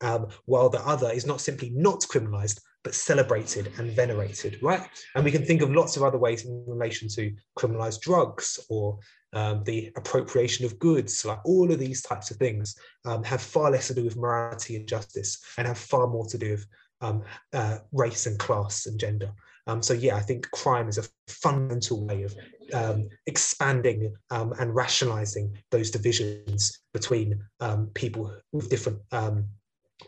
um, 0.00 0.28
while 0.44 0.68
the 0.68 0.86
other 0.86 1.10
is 1.10 1.26
not 1.26 1.40
simply 1.40 1.70
not 1.70 2.00
criminalized, 2.00 2.60
but 2.86 2.94
celebrated 2.94 3.72
and 3.78 3.90
venerated, 3.90 4.62
right? 4.62 4.88
And 5.16 5.24
we 5.24 5.32
can 5.32 5.44
think 5.44 5.60
of 5.60 5.72
lots 5.72 5.96
of 5.96 6.04
other 6.04 6.18
ways 6.18 6.44
in 6.44 6.64
relation 6.68 7.08
to 7.16 7.34
criminalized 7.58 8.00
drugs 8.00 8.60
or 8.70 9.00
um, 9.32 9.64
the 9.64 9.90
appropriation 9.96 10.64
of 10.64 10.78
goods, 10.78 11.24
like 11.24 11.40
all 11.44 11.72
of 11.72 11.80
these 11.80 12.00
types 12.00 12.30
of 12.30 12.36
things 12.36 12.76
um, 13.04 13.24
have 13.24 13.42
far 13.42 13.72
less 13.72 13.88
to 13.88 13.94
do 13.94 14.04
with 14.04 14.16
morality 14.16 14.76
and 14.76 14.86
justice 14.86 15.42
and 15.58 15.66
have 15.66 15.78
far 15.78 16.06
more 16.06 16.26
to 16.26 16.38
do 16.38 16.52
with 16.52 16.66
um, 17.00 17.24
uh, 17.52 17.78
race 17.90 18.26
and 18.26 18.38
class 18.38 18.86
and 18.86 19.00
gender. 19.00 19.32
Um, 19.66 19.82
so 19.82 19.92
yeah, 19.92 20.14
I 20.14 20.20
think 20.20 20.48
crime 20.52 20.88
is 20.88 20.98
a 20.98 21.08
fundamental 21.26 22.06
way 22.06 22.22
of 22.22 22.36
um, 22.72 23.08
expanding 23.26 24.14
um, 24.30 24.54
and 24.60 24.76
rationalizing 24.76 25.58
those 25.72 25.90
divisions 25.90 26.78
between 26.94 27.42
people 27.94 28.32
with 28.52 28.70
different 28.70 29.00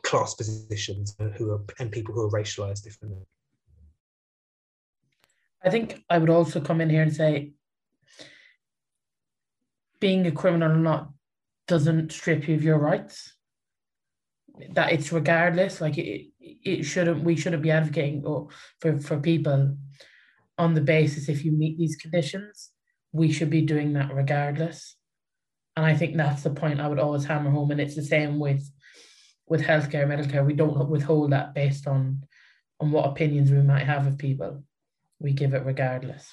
class 0.03 0.35
positions 0.35 1.17
who 1.37 1.53
are 1.53 1.61
and 1.79 1.91
people 1.91 2.15
who 2.15 2.23
are 2.23 2.31
racialized 2.31 2.83
differently. 2.83 3.23
I 5.65 5.71
think 5.71 6.03
I 6.09 6.19
would 6.19 6.31
also 6.31 6.61
come 6.61 6.81
in 6.81 6.91
here 6.91 7.03
and 7.03 7.15
say 7.15 7.53
being 10.01 10.27
a 10.27 10.33
criminal 10.33 10.71
or 10.71 10.77
not 10.77 11.11
doesn't 11.67 12.13
strip 12.13 12.49
you 12.49 12.55
of 12.55 12.63
your 12.63 12.79
rights. 12.79 13.35
That 14.73 14.93
it's 14.93 15.13
regardless, 15.13 15.81
like 15.81 15.99
it, 15.99 16.29
it 16.41 16.83
shouldn't 16.85 17.23
we 17.23 17.37
shouldn't 17.37 17.63
be 17.63 17.71
advocating 17.71 18.23
for, 18.81 18.99
for 18.99 19.21
people 19.21 19.77
on 20.57 20.75
the 20.75 20.81
basis 20.81 21.29
if 21.29 21.45
you 21.45 21.53
meet 21.53 21.79
these 21.79 21.97
conditions, 21.97 22.71
we 23.13 23.31
should 23.33 23.51
be 23.51 23.63
doing 23.63 23.93
that 23.93 24.13
regardless. 24.13 24.97
And 25.77 25.87
I 25.87 25.95
think 25.95 26.17
that's 26.17 26.43
the 26.43 26.51
point 26.51 26.81
I 26.81 26.89
would 26.89 26.99
always 26.99 27.25
hammer 27.25 27.51
home. 27.51 27.71
And 27.71 27.81
it's 27.81 27.95
the 27.95 28.03
same 28.03 28.41
with 28.41 28.69
with 29.49 29.63
healthcare, 29.63 30.07
medical 30.07 30.33
care, 30.33 30.45
we 30.45 30.55
don't 30.55 30.89
withhold 30.89 31.33
that 31.33 31.55
based 31.55 31.87
on 31.87 32.25
on 32.81 32.93
what 32.93 33.07
opinions 33.07 33.51
we 33.51 33.61
might 33.61 33.85
have 33.85 34.07
of 34.07 34.19
people. 34.19 34.63
We 35.19 35.33
give 35.33 35.53
it 35.53 35.65
regardless. 35.65 36.33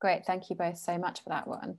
Great, 0.00 0.26
thank 0.26 0.50
you 0.50 0.56
both 0.56 0.78
so 0.78 0.98
much 0.98 1.22
for 1.22 1.30
that 1.30 1.46
one. 1.46 1.78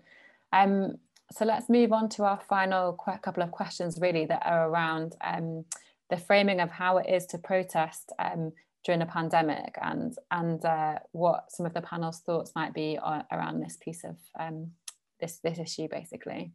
Um, 0.53 0.95
so 1.31 1.43
let's 1.45 1.69
move 1.69 1.91
on 1.91 2.09
to 2.09 2.23
our 2.23 2.39
final 2.47 2.93
couple 2.93 3.43
of 3.43 3.51
questions 3.51 3.99
really 3.99 4.25
that 4.27 4.43
are 4.45 4.69
around 4.69 5.15
um, 5.23 5.65
the 6.09 6.17
framing 6.17 6.59
of 6.59 6.69
how 6.69 6.97
it 6.97 7.09
is 7.09 7.25
to 7.27 7.37
protest 7.37 8.13
um, 8.19 8.53
during 8.83 9.01
a 9.01 9.05
pandemic 9.05 9.75
and, 9.81 10.15
and 10.31 10.63
uh, 10.63 10.99
what 11.11 11.51
some 11.51 11.65
of 11.65 11.73
the 11.73 11.81
panel's 11.81 12.19
thoughts 12.19 12.51
might 12.55 12.73
be 12.73 12.97
on, 12.97 13.23
around 13.31 13.59
this 13.59 13.77
piece 13.77 14.03
of 14.03 14.15
um, 14.39 14.71
this, 15.19 15.39
this 15.43 15.59
issue 15.59 15.87
basically. 15.89 16.51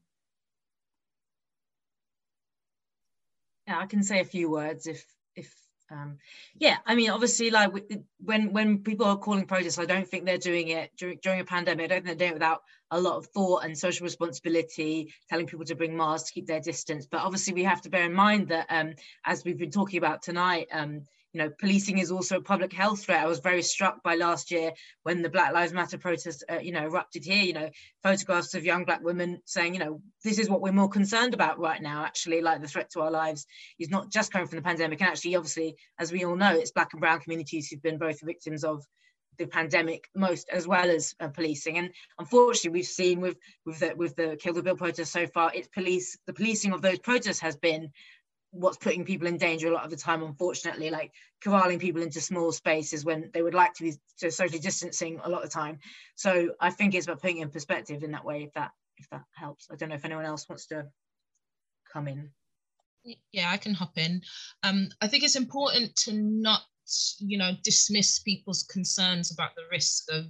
Yeah, 3.71 3.79
I 3.79 3.87
can 3.87 4.03
say 4.03 4.21
a 4.21 4.25
few 4.25 4.51
words 4.51 4.87
if 4.87 5.05
if 5.37 5.55
um, 5.93 6.19
yeah, 6.57 6.77
I 6.87 6.95
mean, 6.95 7.11
obviously, 7.11 7.51
like 7.51 7.73
when 8.19 8.53
when 8.53 8.79
people 8.79 9.07
are 9.07 9.17
calling 9.17 9.47
protests, 9.47 9.79
I 9.79 9.85
don't 9.85 10.07
think 10.07 10.25
they're 10.25 10.39
doing 10.39 10.69
it 10.69 10.91
during 10.97 11.19
during 11.23 11.41
a 11.41 11.45
pandemic. 11.45 11.85
I 11.85 11.89
don't 11.89 12.05
think 12.05 12.19
they're 12.19 12.27
doing 12.27 12.33
it 12.33 12.41
without 12.41 12.63
a 12.91 13.01
lot 13.01 13.17
of 13.17 13.27
thought 13.27 13.65
and 13.65 13.79
social 13.79 14.05
responsibility, 14.05 15.13
telling 15.29 15.47
people 15.47 15.65
to 15.67 15.75
bring 15.77 15.97
masks, 15.97 16.29
to 16.29 16.35
keep 16.35 16.47
their 16.47 16.61
distance. 16.61 17.07
But 17.07 17.23
obviously, 17.23 17.55
we 17.55 17.65
have 17.65 17.83
to 17.83 17.91
bear 17.91 18.05
in 18.05 18.13
mind 18.13 18.49
that, 18.49 18.67
um, 18.71 18.95
as 19.25 19.45
we've 19.45 19.59
been 19.59 19.71
talking 19.71 19.99
about 19.99 20.23
tonight, 20.23 20.67
um, 20.73 21.03
you 21.33 21.39
know, 21.39 21.51
policing 21.61 21.99
is 21.99 22.11
also 22.11 22.39
a 22.39 22.43
public 22.43 22.73
health 22.73 23.05
threat. 23.05 23.23
I 23.23 23.27
was 23.27 23.39
very 23.39 23.63
struck 23.63 24.03
by 24.03 24.17
last 24.17 24.51
year 24.51 24.73
when 25.05 25.23
the 25.23 25.29
Black 25.29 25.53
Lives 25.53 25.73
Matter 25.73 25.97
protest, 25.97 26.43
uh, 26.51 26.59
you 26.59 26.73
know, 26.73 26.83
erupted 26.83 27.25
here. 27.25 27.45
You 27.45 27.53
know, 27.53 27.71
photographs 28.03 28.55
of 28.55 28.65
young 28.65 28.85
black 28.85 29.03
women 29.03 29.41
saying, 29.45 29.75
you 29.75 29.81
know, 29.81 30.03
this 30.25 30.39
is 30.39 30.51
what 30.51 30.61
we're 30.61 30.73
more 30.73 30.89
concerned 30.89 31.35
about 31.35 31.59
right 31.59 31.81
now. 31.81 32.05
Actually, 32.05 32.41
like 32.41 32.61
the 32.61 32.69
threat 32.69 32.91
to 32.91 33.01
our 33.01 33.11
lives 33.11 33.47
is 33.79 33.91
not 33.91 34.11
just 34.11 34.33
coming 34.33 34.49
from 34.49 34.57
the 34.57 34.63
pandemic, 34.63 35.01
and 35.01 35.11
actually, 35.11 35.37
obviously, 35.37 35.77
as 35.99 36.11
we 36.11 36.25
all 36.25 36.37
know, 36.37 36.55
it's 36.55 36.73
black 36.73 36.93
and 36.93 37.01
brown 37.01 37.21
communities 37.21 37.69
who've 37.69 37.83
been 37.83 37.99
both 37.99 38.21
victims 38.23 38.65
of 38.65 38.85
the 39.39 39.47
pandemic 39.47 40.07
most 40.15 40.51
as 40.51 40.69
well 40.69 40.91
as 40.91 41.15
uh, 41.19 41.29
policing 41.29 41.79
and 41.79 41.91
unfortunately 42.19 42.79
we've 42.79 42.85
seen 42.85 43.21
with 43.23 43.39
with 43.65 43.79
the 43.79 43.95
with 43.97 44.15
the 44.15 44.37
kill 44.39 44.53
the 44.53 44.63
bill 44.63 44.77
protests 44.77 45.13
so 45.13 45.27
far 45.27 45.51
it's 45.55 45.67
police 45.69 46.19
the 46.27 46.33
policing 46.35 46.75
of 46.75 46.83
those 46.83 46.99
protests 46.99 47.41
has 47.41 47.57
been 47.57 47.91
what's 48.53 48.79
putting 48.79 49.05
people 49.05 49.29
in 49.29 49.37
danger 49.37 49.69
a 49.69 49.75
lot 49.75 49.85
of 49.85 49.91
the 49.91 49.97
time, 49.97 50.23
unfortunately, 50.23 50.91
like 50.91 51.13
corralling 51.43 51.79
people 51.79 52.03
into 52.03 52.21
small 52.21 52.53
spaces 52.53 53.05
when 53.05 53.31
they 53.33 53.43
would 53.43 53.55
like 53.55 53.73
to 53.75 53.85
be 53.85 53.95
socially 54.17 54.59
distancing 54.59 55.21
a 55.23 55.29
lot 55.29 55.43
of 55.43 55.51
the 55.51 55.55
time. 55.55 55.79
So 56.17 56.51
I 56.61 56.71
think 56.71 56.95
it's 56.95 57.07
about 57.07 57.23
putting 57.23 57.39
in 57.39 57.51
perspective 57.51 58.03
in 58.03 58.11
that 58.13 58.25
way, 58.25 58.43
if 58.43 58.53
that 58.55 58.73
if 58.99 59.09
that 59.11 59.23
helps. 59.35 59.69
I 59.71 59.77
don't 59.77 59.89
know 59.89 59.95
if 59.95 60.05
anyone 60.05 60.25
else 60.25 60.49
wants 60.49 60.67
to 60.67 60.87
come 61.93 62.09
in. 62.09 62.31
Yeah, 63.33 63.51
I 63.51 63.57
can 63.57 63.73
hop 63.73 63.97
in. 63.97 64.21
Um, 64.63 64.89
I 65.01 65.07
think 65.07 65.25
it's 65.25 65.37
important 65.37 65.97
to 65.97 66.13
not, 66.13 66.63
you 67.19 67.39
know, 67.39 67.53
dismiss 67.65 68.19
people's 68.19 68.65
concerns 68.65 69.33
about 69.33 69.55
the 69.57 69.63
risk 69.71 70.05
of 70.11 70.27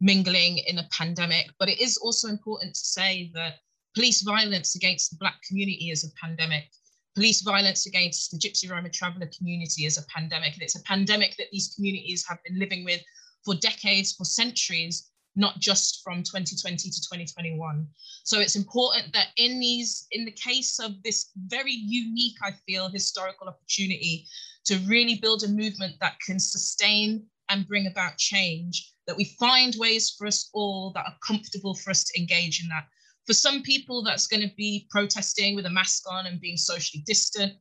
mingling 0.00 0.58
in 0.58 0.78
a 0.78 0.88
pandemic, 0.90 1.50
but 1.58 1.68
it 1.68 1.80
is 1.80 1.98
also 1.98 2.28
important 2.28 2.74
to 2.74 2.80
say 2.80 3.30
that 3.34 3.56
police 3.94 4.22
violence 4.22 4.76
against 4.76 5.10
the 5.10 5.18
Black 5.18 5.36
community 5.46 5.90
is 5.90 6.04
a 6.04 6.26
pandemic. 6.26 6.70
Police 7.14 7.42
violence 7.42 7.86
against 7.86 8.30
the 8.30 8.38
Gypsy 8.38 8.70
Roma 8.70 8.88
traveller 8.88 9.28
community 9.36 9.84
is 9.84 9.98
a 9.98 10.06
pandemic. 10.14 10.54
And 10.54 10.62
it's 10.62 10.76
a 10.78 10.82
pandemic 10.82 11.36
that 11.36 11.50
these 11.50 11.74
communities 11.74 12.24
have 12.28 12.38
been 12.44 12.58
living 12.58 12.84
with 12.84 13.02
for 13.44 13.54
decades, 13.54 14.12
for 14.12 14.24
centuries, 14.24 15.10
not 15.36 15.58
just 15.58 16.02
from 16.04 16.22
2020 16.22 16.76
to 16.90 17.00
2021. 17.00 17.86
So 18.24 18.40
it's 18.40 18.56
important 18.56 19.12
that 19.12 19.28
in 19.36 19.58
these, 19.58 20.06
in 20.12 20.24
the 20.24 20.32
case 20.32 20.78
of 20.78 21.02
this 21.02 21.30
very 21.46 21.72
unique, 21.72 22.36
I 22.42 22.52
feel, 22.66 22.88
historical 22.88 23.48
opportunity 23.48 24.26
to 24.66 24.78
really 24.86 25.16
build 25.16 25.42
a 25.42 25.48
movement 25.48 25.94
that 26.00 26.20
can 26.24 26.38
sustain 26.38 27.26
and 27.48 27.66
bring 27.66 27.86
about 27.86 28.16
change, 28.16 28.92
that 29.06 29.16
we 29.16 29.36
find 29.38 29.74
ways 29.78 30.14
for 30.16 30.26
us 30.26 30.50
all 30.52 30.92
that 30.94 31.06
are 31.06 31.16
comfortable 31.26 31.74
for 31.74 31.90
us 31.90 32.04
to 32.04 32.20
engage 32.20 32.62
in 32.62 32.68
that. 32.68 32.86
For 33.26 33.34
some 33.34 33.62
people, 33.62 34.02
that's 34.02 34.26
going 34.26 34.42
to 34.48 34.54
be 34.56 34.86
protesting 34.90 35.54
with 35.54 35.66
a 35.66 35.70
mask 35.70 36.04
on 36.10 36.26
and 36.26 36.40
being 36.40 36.56
socially 36.56 37.02
distant. 37.06 37.52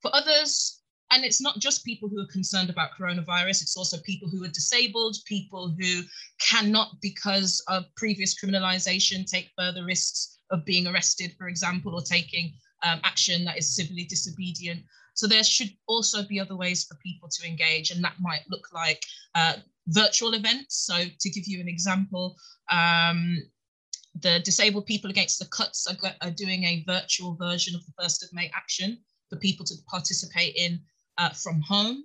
For 0.00 0.14
others, 0.14 0.80
and 1.10 1.24
it's 1.24 1.40
not 1.40 1.58
just 1.58 1.84
people 1.84 2.08
who 2.08 2.20
are 2.20 2.32
concerned 2.32 2.70
about 2.70 2.90
coronavirus, 2.98 3.62
it's 3.62 3.76
also 3.76 3.98
people 3.98 4.28
who 4.28 4.44
are 4.44 4.48
disabled, 4.48 5.16
people 5.26 5.74
who 5.78 6.02
cannot, 6.38 7.00
because 7.00 7.62
of 7.68 7.84
previous 7.96 8.38
criminalization, 8.38 9.24
take 9.24 9.50
further 9.58 9.84
risks 9.84 10.38
of 10.50 10.64
being 10.64 10.86
arrested, 10.86 11.34
for 11.38 11.48
example, 11.48 11.94
or 11.94 12.02
taking 12.02 12.52
um, 12.82 13.00
action 13.04 13.44
that 13.44 13.58
is 13.58 13.74
civilly 13.74 14.04
disobedient. 14.04 14.82
So 15.14 15.26
there 15.26 15.42
should 15.42 15.70
also 15.88 16.22
be 16.22 16.38
other 16.38 16.56
ways 16.56 16.84
for 16.84 16.94
people 16.96 17.28
to 17.28 17.46
engage, 17.46 17.90
and 17.90 18.04
that 18.04 18.20
might 18.20 18.42
look 18.48 18.68
like 18.72 19.02
uh, 19.34 19.54
virtual 19.88 20.34
events. 20.34 20.86
So 20.86 21.04
to 21.18 21.30
give 21.30 21.46
you 21.46 21.60
an 21.60 21.68
example, 21.68 22.36
um, 22.70 23.38
the 24.20 24.40
Disabled 24.40 24.86
People 24.86 25.10
Against 25.10 25.38
the 25.38 25.46
Cuts 25.46 25.86
are, 25.86 26.12
are, 26.22 26.30
doing 26.30 26.64
a 26.64 26.84
virtual 26.86 27.34
version 27.34 27.74
of 27.74 27.82
the 27.84 27.92
1st 28.02 28.24
of 28.24 28.32
May 28.32 28.50
action 28.54 28.98
for 29.28 29.36
people 29.36 29.64
to 29.66 29.74
participate 29.88 30.54
in 30.56 30.80
uh, 31.18 31.30
from 31.30 31.60
home. 31.60 32.04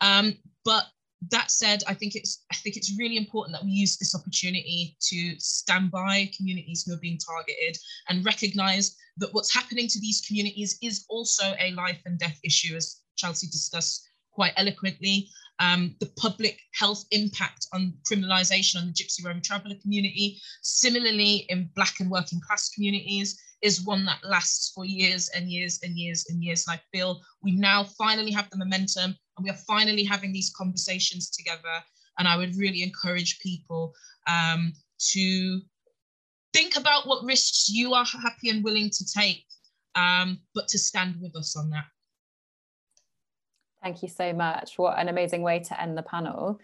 Um, 0.00 0.34
but 0.64 0.86
that 1.30 1.50
said, 1.50 1.82
I 1.88 1.94
think 1.94 2.14
it's 2.14 2.44
I 2.52 2.56
think 2.56 2.76
it's 2.76 2.96
really 2.98 3.16
important 3.16 3.56
that 3.56 3.64
we 3.64 3.72
use 3.72 3.96
this 3.96 4.14
opportunity 4.14 4.96
to 5.00 5.34
stand 5.38 5.90
by 5.90 6.30
communities 6.36 6.84
who 6.84 6.94
are 6.94 7.00
being 7.00 7.18
targeted 7.18 7.76
and 8.08 8.24
recognize 8.24 8.96
that 9.16 9.34
what's 9.34 9.52
happening 9.52 9.88
to 9.88 10.00
these 10.00 10.24
communities 10.26 10.78
is 10.80 11.04
also 11.08 11.54
a 11.58 11.72
life 11.72 12.00
and 12.06 12.18
death 12.18 12.38
issue, 12.44 12.76
as 12.76 13.00
Chelsea 13.16 13.48
discussed 13.48 14.07
quite 14.38 14.52
eloquently. 14.56 15.28
Um, 15.58 15.96
the 15.98 16.12
public 16.16 16.60
health 16.72 17.04
impact 17.10 17.66
on 17.72 17.92
criminalization 18.08 18.76
on 18.76 18.86
the 18.86 18.92
Gypsy 18.92 19.24
Roma 19.24 19.40
traveller 19.40 19.74
community, 19.82 20.40
similarly 20.62 21.46
in 21.48 21.68
Black 21.74 21.94
and 21.98 22.08
working 22.08 22.40
class 22.46 22.68
communities, 22.68 23.36
is 23.60 23.84
one 23.84 24.04
that 24.04 24.22
lasts 24.22 24.70
for 24.72 24.84
years 24.84 25.28
and 25.34 25.50
years 25.50 25.80
and 25.82 25.98
years 25.98 26.26
and 26.28 26.44
years. 26.44 26.64
And 26.68 26.78
I 26.78 26.96
feel 26.96 27.20
we 27.42 27.50
now 27.56 27.82
finally 27.82 28.30
have 28.30 28.48
the 28.50 28.58
momentum 28.58 29.16
and 29.36 29.42
we 29.42 29.50
are 29.50 29.64
finally 29.66 30.04
having 30.04 30.32
these 30.32 30.52
conversations 30.56 31.30
together. 31.30 31.82
And 32.20 32.28
I 32.28 32.36
would 32.36 32.54
really 32.54 32.84
encourage 32.84 33.40
people 33.40 33.92
um, 34.28 34.72
to 35.14 35.60
think 36.52 36.76
about 36.76 37.08
what 37.08 37.24
risks 37.24 37.68
you 37.68 37.94
are 37.94 38.04
happy 38.04 38.50
and 38.50 38.62
willing 38.62 38.90
to 38.90 39.04
take, 39.04 39.44
um, 39.96 40.38
but 40.54 40.68
to 40.68 40.78
stand 40.78 41.16
with 41.20 41.34
us 41.34 41.56
on 41.56 41.70
that. 41.70 41.86
Thank 43.82 44.02
you 44.02 44.08
so 44.08 44.32
much. 44.32 44.76
What 44.76 44.98
an 44.98 45.08
amazing 45.08 45.42
way 45.42 45.60
to 45.60 45.80
end 45.80 45.96
the 45.96 46.02
panel. 46.02 46.60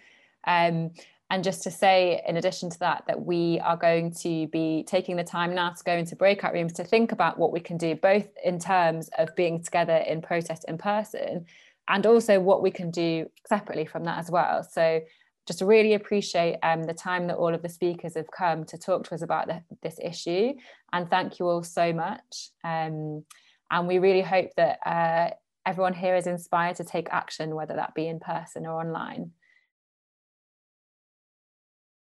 Um, 0.47 0.91
and 1.31 1.43
just 1.43 1.63
to 1.63 1.71
say, 1.71 2.23
in 2.29 2.37
addition 2.37 2.71
to 2.71 2.79
that, 2.81 3.05
that 3.07 3.25
we 3.25 3.59
are 3.61 3.77
going 3.77 4.13
to 4.17 4.47
be 4.49 4.85
taking 4.87 5.17
the 5.17 5.25
time 5.25 5.55
now 5.55 5.71
to 5.71 5.85
go 5.85 5.93
into 5.93 6.17
breakout 6.17 6.53
rooms 6.53 6.75
to 6.75 6.85
think 6.85 7.13
about 7.13 7.39
what 7.39 7.53
we 7.53 7.61
can 7.61 7.79
do, 7.79 7.95
both 7.95 8.29
in 8.45 8.59
terms 8.59 9.09
of 9.19 9.35
being 9.35 9.63
together 9.63 9.97
in 9.97 10.21
protest 10.21 10.65
in 10.69 10.77
person 10.77 11.47
and 11.89 12.07
also 12.07 12.41
what 12.41 12.63
we 12.63 12.71
can 12.71 12.91
do 12.91 13.31
separately 13.47 13.87
from 13.87 14.05
that 14.05 14.19
as 14.19 14.31
well. 14.31 14.63
So 14.71 15.01
just 15.47 15.61
really 15.61 15.95
appreciate 15.95 16.57
um, 16.63 16.85
the 16.85 16.95
time 16.95 17.27
that 17.27 17.37
all 17.37 17.55
of 17.55 17.63
the 17.63 17.69
speakers 17.69 18.15
have 18.15 18.31
come 18.31 18.65
to 18.65 18.79
talk 18.79 19.05
to 19.09 19.15
us 19.15 19.23
about 19.23 19.47
the, 19.47 19.63
this 19.83 19.99
issue. 20.03 20.55
And 20.93 21.09
thank 21.11 21.39
you 21.39 21.49
all 21.49 21.63
so 21.63 21.93
much. 21.93 22.51
Um, 22.63 23.25
and 23.71 23.87
we 23.87 23.99
really 23.99 24.23
hope 24.23 24.51
that 24.57 24.79
uh, 24.87 25.35
everyone 25.67 25.95
here 25.95 26.17
is 26.17 26.27
inspired 26.27 26.77
to 26.77 26.85
take 26.85 27.09
action, 27.11 27.55
whether 27.55 27.75
that 27.75 27.95
be 27.95 28.09
in 28.09 28.21
person 28.21 28.67
or 28.67 28.81
online. 28.81 29.31